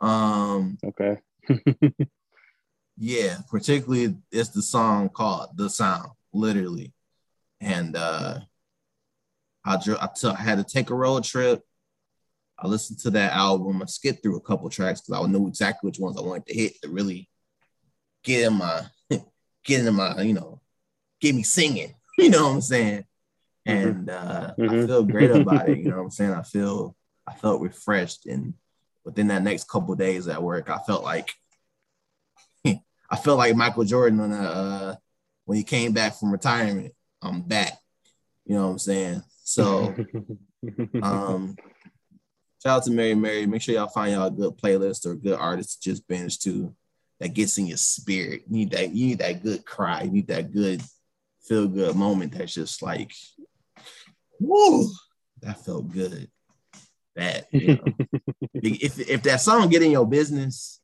Um 0.00 0.76
Okay. 0.84 1.18
Yeah, 2.96 3.38
particularly 3.50 4.16
it's 4.30 4.50
the 4.50 4.62
song 4.62 5.08
called 5.08 5.50
The 5.56 5.70
Sound, 5.70 6.10
literally. 6.32 6.92
And 7.60 7.96
uh 7.96 8.40
I, 9.64 9.76
dr- 9.82 9.98
I, 10.00 10.08
t- 10.14 10.28
I 10.28 10.34
had 10.42 10.58
to 10.58 10.64
take 10.64 10.90
a 10.90 10.94
road 10.94 11.24
trip. 11.24 11.62
I 12.58 12.68
listened 12.68 12.98
to 13.00 13.10
that 13.10 13.32
album. 13.32 13.82
I 13.82 13.86
skipped 13.86 14.22
through 14.22 14.36
a 14.36 14.40
couple 14.40 14.68
tracks 14.70 15.00
because 15.00 15.22
I 15.22 15.26
knew 15.28 15.48
exactly 15.48 15.88
which 15.88 15.98
ones 15.98 16.16
I 16.16 16.22
wanted 16.22 16.46
to 16.46 16.54
hit 16.54 16.80
to 16.82 16.88
really 16.88 17.28
get 18.22 18.46
in 18.46 18.54
my 18.54 18.82
get 19.64 19.84
in 19.86 19.94
my, 19.94 20.20
you 20.22 20.34
know, 20.34 20.60
get 21.20 21.34
me 21.34 21.42
singing. 21.42 21.94
You 22.16 22.30
know 22.30 22.44
what 22.44 22.54
I'm 22.54 22.60
saying? 22.60 23.04
Mm-hmm. 23.66 23.88
And 23.88 24.10
uh, 24.10 24.54
mm-hmm. 24.56 24.84
I 24.84 24.86
feel 24.86 25.02
great 25.02 25.30
about 25.32 25.68
it. 25.68 25.78
You 25.78 25.84
know 25.90 25.96
what 25.96 26.02
I'm 26.04 26.10
saying? 26.10 26.32
I 26.32 26.42
feel 26.42 26.94
I 27.26 27.34
felt 27.34 27.60
refreshed. 27.60 28.26
And 28.26 28.54
within 29.04 29.26
that 29.26 29.42
next 29.42 29.68
couple 29.68 29.96
days 29.96 30.28
at 30.28 30.40
work, 30.40 30.70
I 30.70 30.78
felt 30.78 31.02
like 31.02 31.34
I 32.64 33.16
felt 33.16 33.38
like 33.38 33.56
Michael 33.56 33.84
Jordan 33.84 34.20
on 34.20 34.32
a, 34.32 34.42
uh, 34.42 34.94
when 35.44 35.58
he 35.58 35.64
came 35.64 35.92
back 35.92 36.14
from 36.14 36.30
retirement. 36.30 36.94
I'm 37.20 37.42
back. 37.42 37.78
You 38.46 38.54
know 38.54 38.66
what 38.66 38.72
I'm 38.72 38.78
saying? 38.78 39.22
So 39.42 39.94
um 41.02 41.56
shout 42.64 42.78
out 42.78 42.82
to 42.84 42.90
Mary 42.90 43.14
Mary. 43.14 43.46
Make 43.46 43.62
sure 43.62 43.74
y'all 43.74 43.88
find 43.88 44.12
y'all 44.12 44.26
a 44.26 44.30
good 44.30 44.56
playlist 44.56 45.06
or 45.06 45.12
a 45.12 45.16
good 45.16 45.38
artist 45.38 45.82
to 45.82 45.90
just 45.90 46.06
binge 46.08 46.38
to 46.40 46.74
that 47.20 47.34
gets 47.34 47.58
in 47.58 47.66
your 47.66 47.76
spirit. 47.76 48.42
You 48.48 48.56
need 48.56 48.70
that, 48.70 48.94
you 48.94 49.08
need 49.08 49.18
that 49.18 49.42
good 49.42 49.64
cry, 49.64 50.02
you 50.02 50.10
need 50.10 50.28
that 50.28 50.52
good 50.52 50.82
feel 51.42 51.68
good 51.68 51.94
moment 51.94 52.32
that's 52.32 52.54
just 52.54 52.82
like, 52.82 53.12
whoa, 54.38 54.86
that 55.42 55.62
felt 55.64 55.92
good. 55.92 56.30
That 57.16 57.46
you 57.52 57.76
know, 57.76 57.84
if 58.54 58.98
if 58.98 59.22
that 59.22 59.40
song 59.40 59.68
get 59.68 59.82
in 59.82 59.90
your 59.90 60.06
business, 60.06 60.80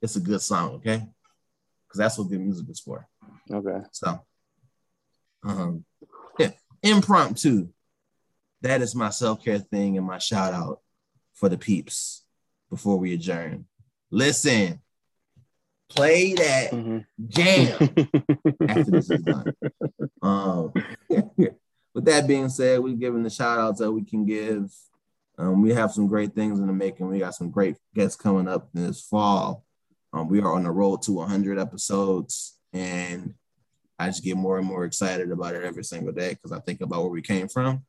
it's 0.00 0.16
a 0.16 0.20
good 0.20 0.42
song, 0.42 0.74
okay? 0.74 1.02
Because 1.88 1.98
that's 1.98 2.18
what 2.18 2.28
good 2.28 2.40
music 2.40 2.68
is 2.68 2.78
for. 2.78 3.08
Okay. 3.50 3.78
So, 3.90 4.20
um, 5.42 5.84
yeah, 6.38 6.50
impromptu. 6.82 7.68
That 8.60 8.80
is 8.80 8.94
my 8.94 9.10
self 9.10 9.42
care 9.42 9.58
thing 9.58 9.96
and 9.96 10.06
my 10.06 10.18
shout 10.18 10.54
out 10.54 10.81
for 11.42 11.48
the 11.48 11.58
peeps 11.58 12.22
before 12.70 12.96
we 12.96 13.14
adjourn. 13.14 13.64
Listen, 14.12 14.80
play 15.88 16.34
that 16.34 16.70
mm-hmm. 16.70 16.98
jam 17.26 17.72
after 18.68 18.90
this 18.92 19.10
is 19.10 19.22
done. 19.22 19.52
Um, 20.22 20.72
with 21.10 22.04
that 22.04 22.28
being 22.28 22.48
said, 22.48 22.78
we're 22.78 22.94
giving 22.94 23.24
the 23.24 23.28
shout 23.28 23.58
outs 23.58 23.80
that 23.80 23.90
we 23.90 24.04
can 24.04 24.24
give. 24.24 24.72
Um, 25.36 25.62
we 25.62 25.74
have 25.74 25.90
some 25.90 26.06
great 26.06 26.32
things 26.32 26.60
in 26.60 26.68
the 26.68 26.72
making. 26.72 27.08
We 27.08 27.18
got 27.18 27.34
some 27.34 27.50
great 27.50 27.74
guests 27.92 28.14
coming 28.14 28.46
up 28.46 28.68
this 28.72 29.00
fall. 29.00 29.64
Um, 30.12 30.28
we 30.28 30.40
are 30.42 30.54
on 30.54 30.62
the 30.62 30.70
road 30.70 31.02
to 31.02 31.12
100 31.14 31.58
episodes, 31.58 32.56
and 32.72 33.34
I 33.98 34.06
just 34.06 34.22
get 34.22 34.36
more 34.36 34.58
and 34.58 34.66
more 34.68 34.84
excited 34.84 35.32
about 35.32 35.56
it 35.56 35.64
every 35.64 35.82
single 35.82 36.12
day 36.12 36.34
because 36.34 36.52
I 36.52 36.60
think 36.60 36.82
about 36.82 37.02
where 37.02 37.10
we 37.10 37.20
came 37.20 37.48
from 37.48 37.84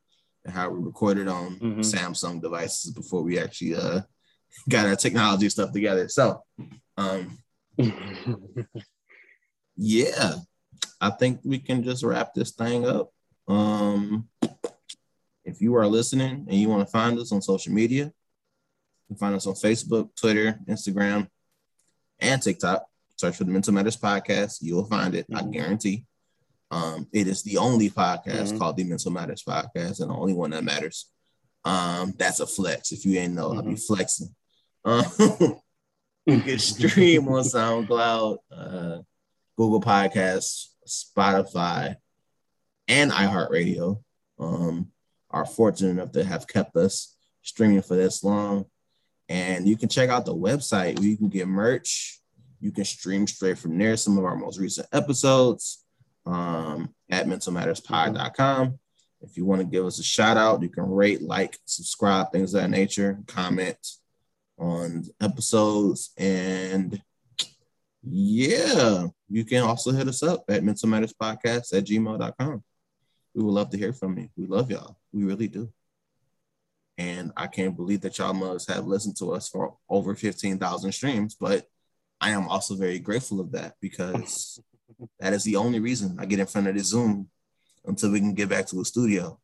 how 0.47 0.69
we 0.69 0.83
recorded 0.83 1.27
on 1.27 1.55
mm-hmm. 1.55 1.79
Samsung 1.79 2.41
devices 2.41 2.91
before 2.91 3.21
we 3.21 3.39
actually 3.39 3.75
uh, 3.75 4.01
got 4.69 4.85
our 4.85 4.95
technology 4.95 5.49
stuff 5.49 5.71
together. 5.71 6.07
So, 6.09 6.43
um, 6.97 7.37
yeah, 9.77 10.35
I 10.99 11.09
think 11.11 11.39
we 11.43 11.59
can 11.59 11.83
just 11.83 12.03
wrap 12.03 12.33
this 12.33 12.51
thing 12.51 12.87
up. 12.87 13.11
Um, 13.47 14.29
if 15.43 15.61
you 15.61 15.75
are 15.75 15.87
listening 15.87 16.45
and 16.47 16.53
you 16.53 16.69
want 16.69 16.85
to 16.85 16.91
find 16.91 17.19
us 17.19 17.31
on 17.31 17.41
social 17.41 17.73
media, 17.73 18.05
you 18.05 18.11
can 19.07 19.17
find 19.17 19.35
us 19.35 19.47
on 19.47 19.53
Facebook, 19.53 20.15
Twitter, 20.15 20.59
Instagram, 20.67 21.27
and 22.19 22.41
TikTok. 22.41 22.85
Search 23.17 23.35
for 23.35 23.43
the 23.43 23.51
Mental 23.51 23.73
Matters 23.73 23.97
Podcast. 23.97 24.57
You'll 24.61 24.85
find 24.85 25.15
it, 25.15 25.29
mm-hmm. 25.29 25.47
I 25.47 25.51
guarantee. 25.51 26.05
Um, 26.73 27.07
it 27.13 27.27
is 27.27 27.43
the 27.43 27.57
only 27.57 27.91
podcast 27.91 28.47
mm-hmm. 28.47 28.57
called 28.57 28.77
the 28.77 28.83
Mental 28.83 29.11
Matters 29.11 29.43
Podcast 29.43 30.01
and 30.01 30.09
the 30.09 30.15
only 30.15 30.33
one 30.33 30.49
that 30.51 30.63
matters. 30.63 31.11
Um, 31.63 32.15
that's 32.17 32.39
a 32.39 32.47
flex. 32.47 32.91
If 32.91 33.05
you 33.05 33.19
ain't 33.19 33.35
know, 33.35 33.49
mm-hmm. 33.49 33.59
I'll 33.59 33.65
be 33.65 33.75
flexing. 33.75 34.33
Um, 34.83 35.05
you 36.25 36.41
can 36.41 36.57
stream 36.57 37.27
on 37.27 37.43
SoundCloud, 37.43 38.37
uh, 38.51 38.97
Google 39.55 39.81
Podcasts, 39.81 40.69
Spotify, 40.87 41.95
and 42.87 43.11
iHeartRadio. 43.11 44.01
Um, 44.39 44.87
are 45.29 45.45
fortunate 45.45 45.91
enough 45.91 46.11
to 46.13 46.23
have 46.23 46.47
kept 46.47 46.75
us 46.75 47.15
streaming 47.43 47.83
for 47.83 47.95
this 47.95 48.23
long. 48.23 48.65
And 49.29 49.67
you 49.67 49.77
can 49.77 49.89
check 49.89 50.09
out 50.09 50.25
the 50.25 50.35
website 50.35 50.97
where 50.97 51.07
you 51.07 51.17
can 51.17 51.29
get 51.29 51.47
merch. 51.47 52.19
You 52.59 52.71
can 52.71 52.85
stream 52.85 53.27
straight 53.27 53.59
from 53.59 53.77
there 53.77 53.95
some 53.95 54.17
of 54.17 54.25
our 54.25 54.35
most 54.35 54.59
recent 54.59 54.87
episodes 54.91 55.82
um, 56.25 56.93
at 57.09 57.27
mentalmatterspod.com. 57.27 58.79
If 59.21 59.37
you 59.37 59.45
want 59.45 59.61
to 59.61 59.67
give 59.67 59.85
us 59.85 59.99
a 59.99 60.03
shout 60.03 60.37
out, 60.37 60.61
you 60.61 60.69
can 60.69 60.83
rate, 60.83 61.21
like, 61.21 61.57
subscribe, 61.65 62.31
things 62.31 62.53
of 62.53 62.61
that 62.61 62.69
nature, 62.69 63.19
comment 63.27 63.77
on 64.57 65.05
episodes. 65.21 66.11
And 66.17 67.01
yeah, 68.03 69.07
you 69.29 69.45
can 69.45 69.63
also 69.63 69.91
hit 69.91 70.07
us 70.07 70.23
up 70.23 70.43
at 70.49 70.63
mental 70.63 70.89
matters 70.89 71.13
podcast 71.13 71.73
at 71.73 71.85
gmail.com. 71.85 72.63
We 73.33 73.43
would 73.43 73.51
love 73.51 73.69
to 73.71 73.77
hear 73.77 73.93
from 73.93 74.17
you. 74.17 74.29
We 74.35 74.45
love 74.45 74.69
y'all. 74.69 74.97
We 75.11 75.23
really 75.23 75.47
do. 75.47 75.71
And 76.97 77.31
I 77.35 77.47
can't 77.47 77.75
believe 77.75 78.01
that 78.01 78.17
y'all 78.17 78.33
must 78.33 78.69
have 78.69 78.85
listened 78.85 79.17
to 79.17 79.33
us 79.33 79.49
for 79.49 79.77
over 79.89 80.13
15,000 80.15 80.91
streams, 80.91 81.35
but 81.39 81.65
I 82.21 82.31
am 82.31 82.47
also 82.47 82.75
very 82.75 82.99
grateful 82.99 83.39
of 83.39 83.51
that 83.53 83.75
because 83.81 84.61
that 85.19 85.33
is 85.33 85.43
the 85.43 85.55
only 85.55 85.79
reason 85.79 86.17
I 86.19 86.25
get 86.25 86.39
in 86.39 86.45
front 86.45 86.67
of 86.67 86.75
the 86.75 86.83
Zoom 86.83 87.29
until 87.85 88.11
we 88.11 88.19
can 88.19 88.33
get 88.33 88.49
back 88.49 88.67
to 88.67 88.81
a 88.81 88.85
studio. 88.85 89.39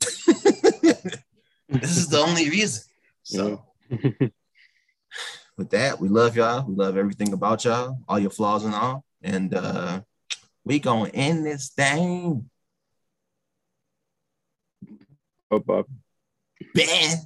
this 0.00 1.96
is 1.96 2.08
the 2.08 2.18
only 2.18 2.48
reason. 2.50 2.84
So 3.22 3.64
with 5.56 5.70
that, 5.70 6.00
we 6.00 6.08
love 6.08 6.36
y'all. 6.36 6.66
We 6.66 6.74
love 6.74 6.96
everything 6.96 7.32
about 7.32 7.64
y'all, 7.64 7.98
all 8.08 8.18
your 8.18 8.30
flaws 8.30 8.64
and 8.64 8.74
all. 8.74 9.04
And 9.22 9.54
uh 9.54 10.00
we 10.64 10.78
gonna 10.78 11.10
end 11.10 11.46
this 11.46 11.70
thing. 11.70 12.50
Up, 15.50 15.68
up. 15.68 15.86
Bad. 16.74 17.18